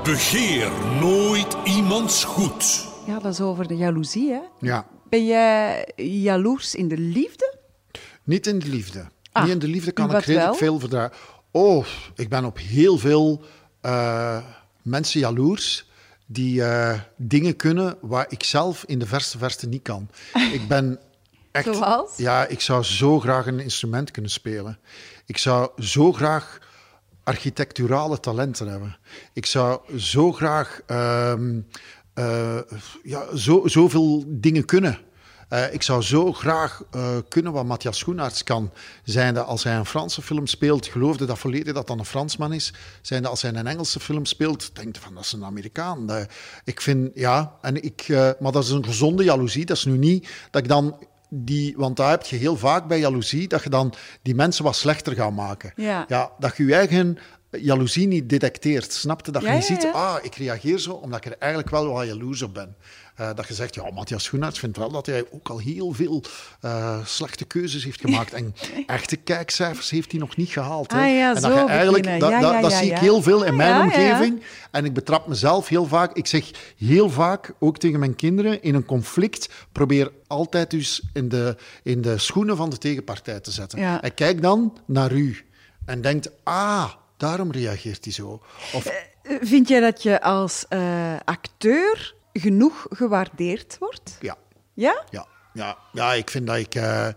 Begeer 0.04 0.72
nooit 1.02 1.56
iemands 1.66 2.24
goed. 2.24 2.88
Ja, 3.08 3.20
dat 3.20 3.34
is 3.34 3.42
over 3.42 3.68
de 3.68 3.76
jaloezie, 3.76 4.32
hè? 4.32 4.40
Ja, 4.60 4.88
Ben 5.10 5.26
jij 5.26 5.88
jaloers 5.96 6.76
in 6.76 6.88
de 6.88 6.98
liefde? 6.98 7.54
niet 8.24 8.48
in 8.48 8.60
de 8.60 8.68
liefde. 8.68 9.06
Ah, 9.32 9.44
niet 9.44 9.52
in 9.52 9.60
de 9.60 9.68
liefde 9.68 9.92
kan 9.92 10.06
ik 10.16 10.20
redelijk 10.20 10.46
wel? 10.46 10.54
veel 10.56 10.80
verdragen. 10.80 11.16
Oh, 11.52 11.86
ik 12.16 12.30
ben 12.30 12.46
op 12.46 12.58
heel 12.58 12.98
veel 12.98 13.42
eh, 13.82 14.38
mensen 14.82 15.20
jaloers 15.20 15.90
die 16.26 16.64
eh, 16.64 17.00
dingen 17.18 17.56
kunnen 17.56 17.98
waar 18.02 18.26
ik 18.30 18.44
zelf 18.44 18.84
in 18.86 19.00
de 19.00 19.06
verste 19.06 19.38
verste 19.38 19.68
niet 19.68 19.82
kan. 19.82 20.10
Ik 20.54 20.68
ben 20.68 21.00
echt... 21.56 21.76
Zoals? 21.76 22.18
Ja, 22.18 22.46
ik 22.46 22.62
zou 22.62 22.84
zo 22.84 23.20
graag 23.20 23.48
een 23.48 23.60
instrument 23.60 24.12
kunnen 24.12 24.32
spelen. 24.32 24.80
Ik 25.26 25.38
zou 25.38 25.70
zo 25.84 26.14
graag 26.14 26.60
architecturale 27.24 28.20
talenten 28.20 28.68
hebben. 28.68 28.98
Ik 29.34 29.46
zou 29.46 30.00
zo 30.00 30.32
graag 30.32 30.82
ehm, 30.86 31.60
eh, 32.14 32.60
ja, 33.04 33.36
zo, 33.36 33.68
zoveel 33.68 34.24
dingen 34.28 34.66
kunnen. 34.66 35.00
Eh, 35.50 35.74
ik 35.74 35.82
zou 35.82 36.02
zo 36.02 36.34
graag 36.34 36.84
eh, 36.92 37.18
kunnen 37.30 37.52
wat 37.52 37.66
Matthias 37.66 37.98
Schoenaerts 37.98 38.44
kan. 38.44 38.72
Zijnde 39.04 39.44
als 39.44 39.64
hij 39.64 39.76
een 39.76 39.86
Franse 39.86 40.22
film 40.22 40.48
speelt, 40.48 40.86
geloofde 40.86 41.26
dat 41.26 41.40
volledig 41.40 41.74
dat 41.74 41.88
dat 41.88 42.00
een 42.00 42.06
Fransman 42.06 42.54
is. 42.54 42.74
Zijnde 43.02 43.28
als 43.28 43.42
hij 43.42 43.54
een 43.54 43.68
Engelse 43.68 44.00
film 44.00 44.26
speelt, 44.26 44.76
denkt 44.76 44.98
van 44.98 45.14
dat 45.14 45.24
is 45.24 45.32
een 45.32 45.46
Amerikaan. 45.46 46.28
Ik 46.64 46.82
vind, 46.82 47.12
ja, 47.14 47.56
en 47.62 47.84
ik, 47.84 48.06
maar 48.40 48.52
dat 48.52 48.64
is 48.64 48.70
een 48.70 48.86
gezonde 48.86 49.24
jaloezie. 49.24 49.66
Dat 49.66 49.78
is 49.78 49.86
nu 49.86 49.98
niet 49.98 50.30
dat 50.52 50.62
ik 50.62 50.68
dan 50.68 50.98
die, 51.30 51.74
want 51.78 51.98
daar 51.98 52.10
heb 52.10 52.24
je 52.24 52.36
heel 52.36 52.58
vaak 52.58 52.88
bij 52.88 53.00
jaloezie, 53.00 53.48
dat 53.48 53.64
je 53.64 53.70
dan 53.70 53.94
die 54.22 54.36
mensen 54.36 54.64
wat 54.64 54.76
slechter 54.76 55.14
gaat 55.16 55.32
maken. 55.32 55.72
Ja. 55.76 56.32
dat 56.40 56.58
je 56.58 56.66
je 56.66 56.76
eigen 56.76 57.18
jaloezie 57.62 58.08
niet 58.08 58.30
detecteert. 58.30 58.94
Snapte? 58.94 59.32
Dat 59.32 59.42
je 59.42 59.48
Ja, 59.48 59.54
niet 59.54 59.68
ja, 59.68 59.82
ziet, 59.82 59.92
ah, 59.94 60.16
ik 60.22 60.36
reageer 60.36 60.80
zo 60.80 60.92
omdat 60.92 61.26
ik 61.26 61.32
er 61.32 61.38
eigenlijk 61.40 61.72
wel 61.72 61.88
wat 61.88 62.06
jaloers 62.06 62.42
op 62.42 62.54
ben. 62.54 62.76
Eh, 63.16 63.30
dat 63.36 63.48
je 63.48 63.54
zegt, 63.54 63.76
ja, 63.76 63.92
Matthias 63.94 64.24
Schoenaerts 64.24 64.60
vindt 64.60 64.78
wel 64.78 64.92
dat 64.92 65.06
hij 65.06 65.26
ook 65.32 65.50
al 65.50 65.58
heel 65.58 65.92
veel 65.92 66.24
eh, 66.62 67.06
slechte 67.06 67.46
keuzes 67.46 67.84
heeft 67.84 68.00
gemaakt. 68.06 68.34
En 68.34 68.56
echte 68.88 69.16
kijkcijfers 69.16 69.90
heeft 69.90 70.12
hij 70.12 70.20
nog 70.20 70.36
niet 70.36 70.50
gehaald. 70.50 70.94
Ah 70.94 71.10
ja, 71.10 71.36
en 71.36 71.42
zo 71.42 71.50
dat 71.50 71.58
je 71.58 71.66
eigenlijk, 71.66 72.04
beginnen. 72.04 72.62
dat, 72.62 72.74
zie 72.74 72.92
ik 72.92 72.98
heel 72.98 73.22
veel 73.22 73.44
in 73.44 73.52
Ah, 73.52 73.58
mijn 73.58 73.82
omgeving. 73.82 74.44
En 74.72 74.86
ik 74.86 74.94
betrap 74.94 75.28
mezelf 75.28 75.68
heel 75.68 75.86
vaak. 75.86 76.14
Ik 76.14 76.28
zeg 76.28 76.52
heel 76.78 77.10
vaak, 77.10 77.54
ook 77.60 77.78
tegen 77.78 78.00
mijn 78.00 78.16
kinderen, 78.16 78.62
in 78.62 78.76
een 78.76 78.86
conflict, 78.86 79.50
probeer 79.72 80.12
altijd 80.28 80.72
dus 80.72 81.02
in 81.14 81.30
de, 81.30 81.58
in 81.84 82.02
de 82.02 82.18
schoenen 82.18 82.58
van 82.58 82.70
de 82.70 82.78
tegenpartij 82.78 83.40
te 83.40 83.52
zetten. 83.52 84.02
En 84.02 84.14
kijk 84.14 84.42
dan 84.42 84.78
naar 84.86 85.12
u. 85.12 85.38
En 85.86 86.02
denkt, 86.02 86.30
ah, 86.44 86.92
daarom 87.18 87.52
reageert 87.52 88.04
hij 88.04 88.14
zo. 88.14 88.42
Of, 88.74 88.86
Eh, 88.86 88.94
Vind 89.42 89.68
jij 89.68 89.80
dat 89.80 90.04
je 90.04 90.22
als 90.22 90.66
eh, 90.70 91.16
acteur 91.26 92.16
genoeg 92.34 92.86
gewaardeerd 92.90 93.78
wordt? 93.80 94.18
ja, 94.22 94.38
Ja? 94.74 95.04
ja, 95.10 95.28
ja, 95.54 95.78
ja, 95.94 96.14
ik 96.14 96.30
vind 96.30 96.48
dat 96.48 96.56
ik 96.58 96.76
eh, 96.76 97.08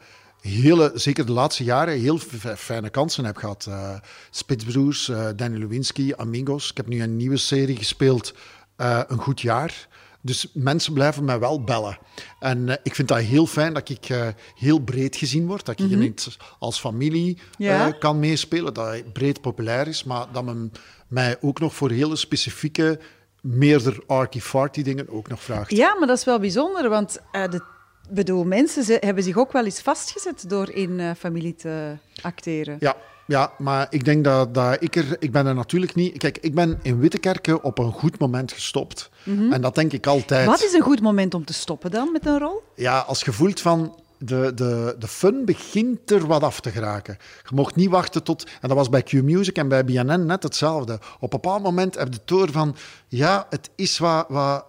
hele, 0.40 0.90
zeker 0.94 1.26
de 1.26 1.32
laatste 1.32 1.64
jaren 1.64 1.98
heel 1.98 2.18
fijne 2.56 2.90
kansen 2.90 3.24
heb 3.24 3.36
gehad. 3.36 3.66
Eh 3.68 3.94
Spitsbroers, 4.30 5.08
eh 5.08 5.28
Danny 5.36 5.58
Lewinsky, 5.58 6.12
Amigos. 6.16 6.70
Ik 6.70 6.76
heb 6.76 6.86
nu 6.86 7.02
een 7.02 7.16
nieuwe 7.16 7.36
serie 7.36 7.76
gespeeld, 7.76 8.34
eh, 8.76 9.00
Een 9.06 9.18
Goed 9.18 9.40
Jaar. 9.40 9.88
Dus 10.20 10.50
mensen 10.54 10.92
blijven 10.92 11.24
mij 11.24 11.38
wel 11.38 11.64
bellen. 11.64 11.98
En 12.38 12.68
eh, 12.68 12.76
ik 12.82 12.94
vind 12.94 13.08
dat 13.08 13.18
heel 13.18 13.46
fijn 13.46 13.74
dat 13.74 13.88
ik 13.88 14.08
eh, 14.08 14.28
heel 14.54 14.78
breed 14.78 15.16
gezien 15.16 15.46
word. 15.46 15.66
Dat 15.66 15.80
ik 15.80 15.96
niet 15.96 16.36
als 16.58 16.80
familie 16.80 17.38
Ja. 17.58 17.86
eh, 17.86 17.98
kan 17.98 18.18
meespelen. 18.18 18.74
Dat 18.74 18.92
het 18.92 19.12
breed 19.12 19.40
populair 19.40 19.86
is. 19.88 20.04
Maar 20.04 20.26
dat 20.32 20.44
men 20.44 20.72
mij 21.08 21.36
ook 21.40 21.60
nog 21.60 21.74
voor 21.74 21.90
hele 21.90 22.16
specifieke, 22.16 23.00
meerder 23.40 24.02
arty-farty 24.06 24.82
dingen 24.82 25.08
ook 25.08 25.28
nog 25.28 25.42
vraagt. 25.42 25.70
Ja, 25.70 25.94
maar 25.98 26.08
dat 26.08 26.18
is 26.18 26.24
wel 26.24 26.38
bijzonder, 26.40 26.88
want 26.88 27.18
de, 27.32 27.62
bedoel, 28.10 28.44
mensen 28.44 28.84
ze, 28.84 28.96
hebben 29.00 29.24
zich 29.24 29.36
ook 29.36 29.52
wel 29.52 29.64
eens 29.64 29.80
vastgezet 29.80 30.44
door 30.48 30.70
in 30.70 31.14
familie 31.18 31.54
te 31.54 31.96
acteren. 32.22 32.76
Ja, 32.80 32.96
ja, 33.28 33.52
maar 33.58 33.86
ik 33.90 34.04
denk 34.04 34.24
dat, 34.24 34.54
dat 34.54 34.76
ik 34.82 34.96
er... 34.96 35.16
Ik 35.18 35.32
ben 35.32 35.46
er 35.46 35.54
natuurlijk 35.54 35.94
niet... 35.94 36.18
Kijk, 36.18 36.38
ik 36.38 36.54
ben 36.54 36.78
in 36.82 36.98
Wittekerke 36.98 37.62
op 37.62 37.78
een 37.78 37.92
goed 37.92 38.18
moment 38.18 38.52
gestopt. 38.52 39.10
En 39.50 39.60
dat 39.60 39.74
denk 39.74 39.92
ik 39.92 40.06
altijd. 40.06 40.46
Wat 40.46 40.62
is 40.62 40.72
een 40.72 40.80
goed 40.80 41.00
moment 41.00 41.34
om 41.34 41.44
te 41.44 41.52
stoppen 41.52 41.90
dan 41.90 42.12
met 42.12 42.26
een 42.26 42.38
rol? 42.38 42.62
Ja, 42.74 42.98
als 42.98 43.20
je 43.20 43.32
voelt 43.32 43.60
van... 43.60 43.94
De, 44.20 44.52
de, 44.54 44.96
de 44.98 45.08
fun 45.08 45.44
begint 45.44 46.10
er 46.10 46.26
wat 46.26 46.42
af 46.42 46.60
te 46.60 46.70
geraken. 46.70 47.16
Je 47.48 47.54
mocht 47.54 47.74
niet 47.74 47.90
wachten 47.90 48.22
tot... 48.22 48.44
En 48.60 48.68
dat 48.68 48.76
was 48.76 48.88
bij 48.88 49.02
Q-Music 49.02 49.56
en 49.56 49.68
bij 49.68 49.84
BNN 49.84 50.26
net 50.26 50.42
hetzelfde. 50.42 50.92
Op 50.94 51.32
een 51.32 51.40
bepaald 51.40 51.62
moment 51.62 51.94
heb 51.94 52.08
je 52.08 52.14
het 52.14 52.28
door 52.28 52.50
van... 52.50 52.76
Ja, 53.08 53.46
het 53.50 53.70
is 53.74 53.98
wat... 53.98 54.26
wat 54.28 54.64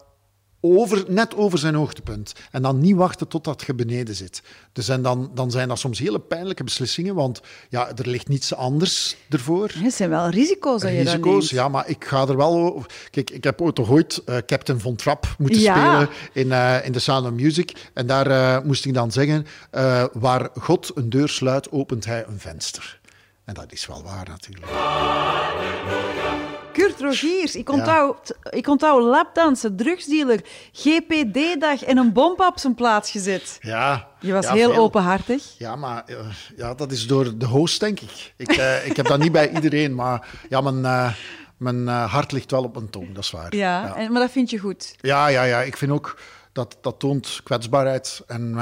over, 0.62 1.06
net 1.08 1.36
over 1.36 1.60
zijn 1.60 1.76
hoogtepunt. 1.76 2.34
En 2.52 2.62
dan 2.62 2.80
niet 2.80 2.96
wachten 2.96 3.28
totdat 3.28 3.64
je 3.66 3.74
beneden 3.74 4.16
zit. 4.16 4.42
Dus 4.74 4.90
en 4.90 5.02
dan, 5.02 5.32
dan 5.34 5.52
zijn 5.52 5.68
dat 5.68 5.80
soms 5.80 6.00
hele 6.00 6.20
pijnlijke 6.20 6.64
beslissingen, 6.64 7.16
want 7.16 7.42
ja, 7.70 7.88
er 7.96 8.08
ligt 8.08 8.28
niets 8.28 8.56
anders 8.56 9.16
ervoor. 9.30 9.72
Het 9.74 9.94
zijn 9.94 10.10
wel 10.10 10.30
risico's 10.30 10.82
dat 10.82 10.92
je 10.92 11.02
Risico's, 11.02 11.50
ja, 11.50 11.68
maar 11.68 11.90
ik 11.90 12.06
ga 12.06 12.28
er 12.28 12.38
wel 12.38 12.74
over. 12.74 12.92
Kijk, 13.12 13.30
ik 13.30 13.44
heb 13.44 13.62
ooit 13.62 13.76
toch 13.76 13.90
ooit 13.90 14.22
eh, 14.26 14.38
Captain 14.46 14.80
Von 14.80 14.96
Trapp 14.96 15.36
moeten 15.38 15.62
Ja. 15.62 15.76
spelen 15.76 16.10
in, 16.34 16.52
eh, 16.52 16.86
in 16.86 16.92
The 16.92 17.00
Sound 17.00 17.26
of 17.26 17.32
Music. 17.32 17.90
En 17.94 18.08
daar 18.08 18.28
eh, 18.28 18.66
moest 18.66 18.86
ik 18.86 18.94
dan 18.94 19.12
zeggen: 19.12 19.46
waar 20.14 20.50
God 20.60 20.92
een 20.96 21.10
deur 21.10 21.30
sluit, 21.30 21.72
opent 21.72 22.06
hij 22.06 22.26
een 22.28 22.40
venster. 22.40 23.00
En 23.46 23.54
dat 23.54 23.72
is 23.72 23.86
wel 23.88 24.04
waar 24.04 24.28
natuurlijk. 24.28 24.72
Kurt 26.72 27.00
Rogiers, 27.00 27.56
ik 27.56 27.70
onthoud, 27.70 28.36
ik 28.50 28.68
onthoud 28.68 29.04
lapdansen, 29.04 29.76
drugsdealer, 29.76 30.42
GPD-dag 30.72 31.84
en 31.84 31.98
een 31.98 32.14
bomp 32.14 32.40
op 32.40 32.60
zijn 32.60 32.76
plaats 32.76 33.12
gezet. 33.12 33.58
Ja, 33.62 34.08
Je 34.20 34.34
was 34.34 34.46
ja, 34.46 34.54
heel 34.54 34.72
veel. 34.74 34.82
openhartig. 34.82 35.44
Ja, 35.58 35.76
maar 35.76 36.04
eh, 36.06 36.18
ja, 36.58 36.74
dat 36.74 36.92
is 36.92 37.08
door 37.08 37.38
de 37.38 37.46
host, 37.46 37.80
denk 37.80 38.00
ik. 38.00 38.34
Ik, 38.38 38.52
eh, 38.52 38.86
ik 38.86 38.96
heb 38.96 39.06
dat 39.06 39.20
niet 39.20 39.32
bij 39.32 39.50
iedereen, 39.50 39.96
maar 39.96 40.28
ja, 40.50 40.62
mijn, 40.62 40.86
eh, 40.86 41.14
mijn 41.58 41.88
hart 41.88 42.32
ligt 42.32 42.52
wel 42.52 42.64
op 42.64 42.74
mijn 42.74 42.90
tong, 42.90 43.14
dat 43.14 43.24
is 43.24 43.32
waar. 43.32 43.56
Ja, 43.56 43.86
ja. 43.86 43.96
En, 43.96 44.12
maar 44.12 44.22
dat 44.22 44.32
vind 44.32 44.50
je 44.50 44.58
goed. 44.58 44.96
Ja, 45.02 45.28
ja, 45.28 45.44
ja. 45.44 45.62
Ik 45.62 45.78
vind 45.78 45.92
ook 45.92 46.20
dat 46.52 46.78
dat 46.82 47.00
toont 47.00 47.40
kwetsbaarheid. 47.44 48.24
En 48.28 48.54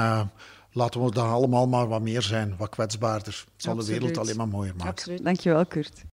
laten 0.72 1.04
we 1.04 1.10
dan 1.10 1.30
allemaal 1.30 1.66
maar 1.66 1.88
wat 1.88 2.00
meer 2.00 2.22
zijn, 2.22 2.54
wat 2.58 2.68
kwetsbaarder. 2.68 3.44
Het 3.54 3.62
zal 3.62 3.74
de 3.74 3.84
wereld 3.84 4.18
alleen 4.18 4.36
maar 4.36 4.48
mooier 4.48 4.74
maken. 4.76 4.90
Absoluut. 4.90 5.24
Dankjewel, 5.24 5.66
Kurt. 5.66 6.04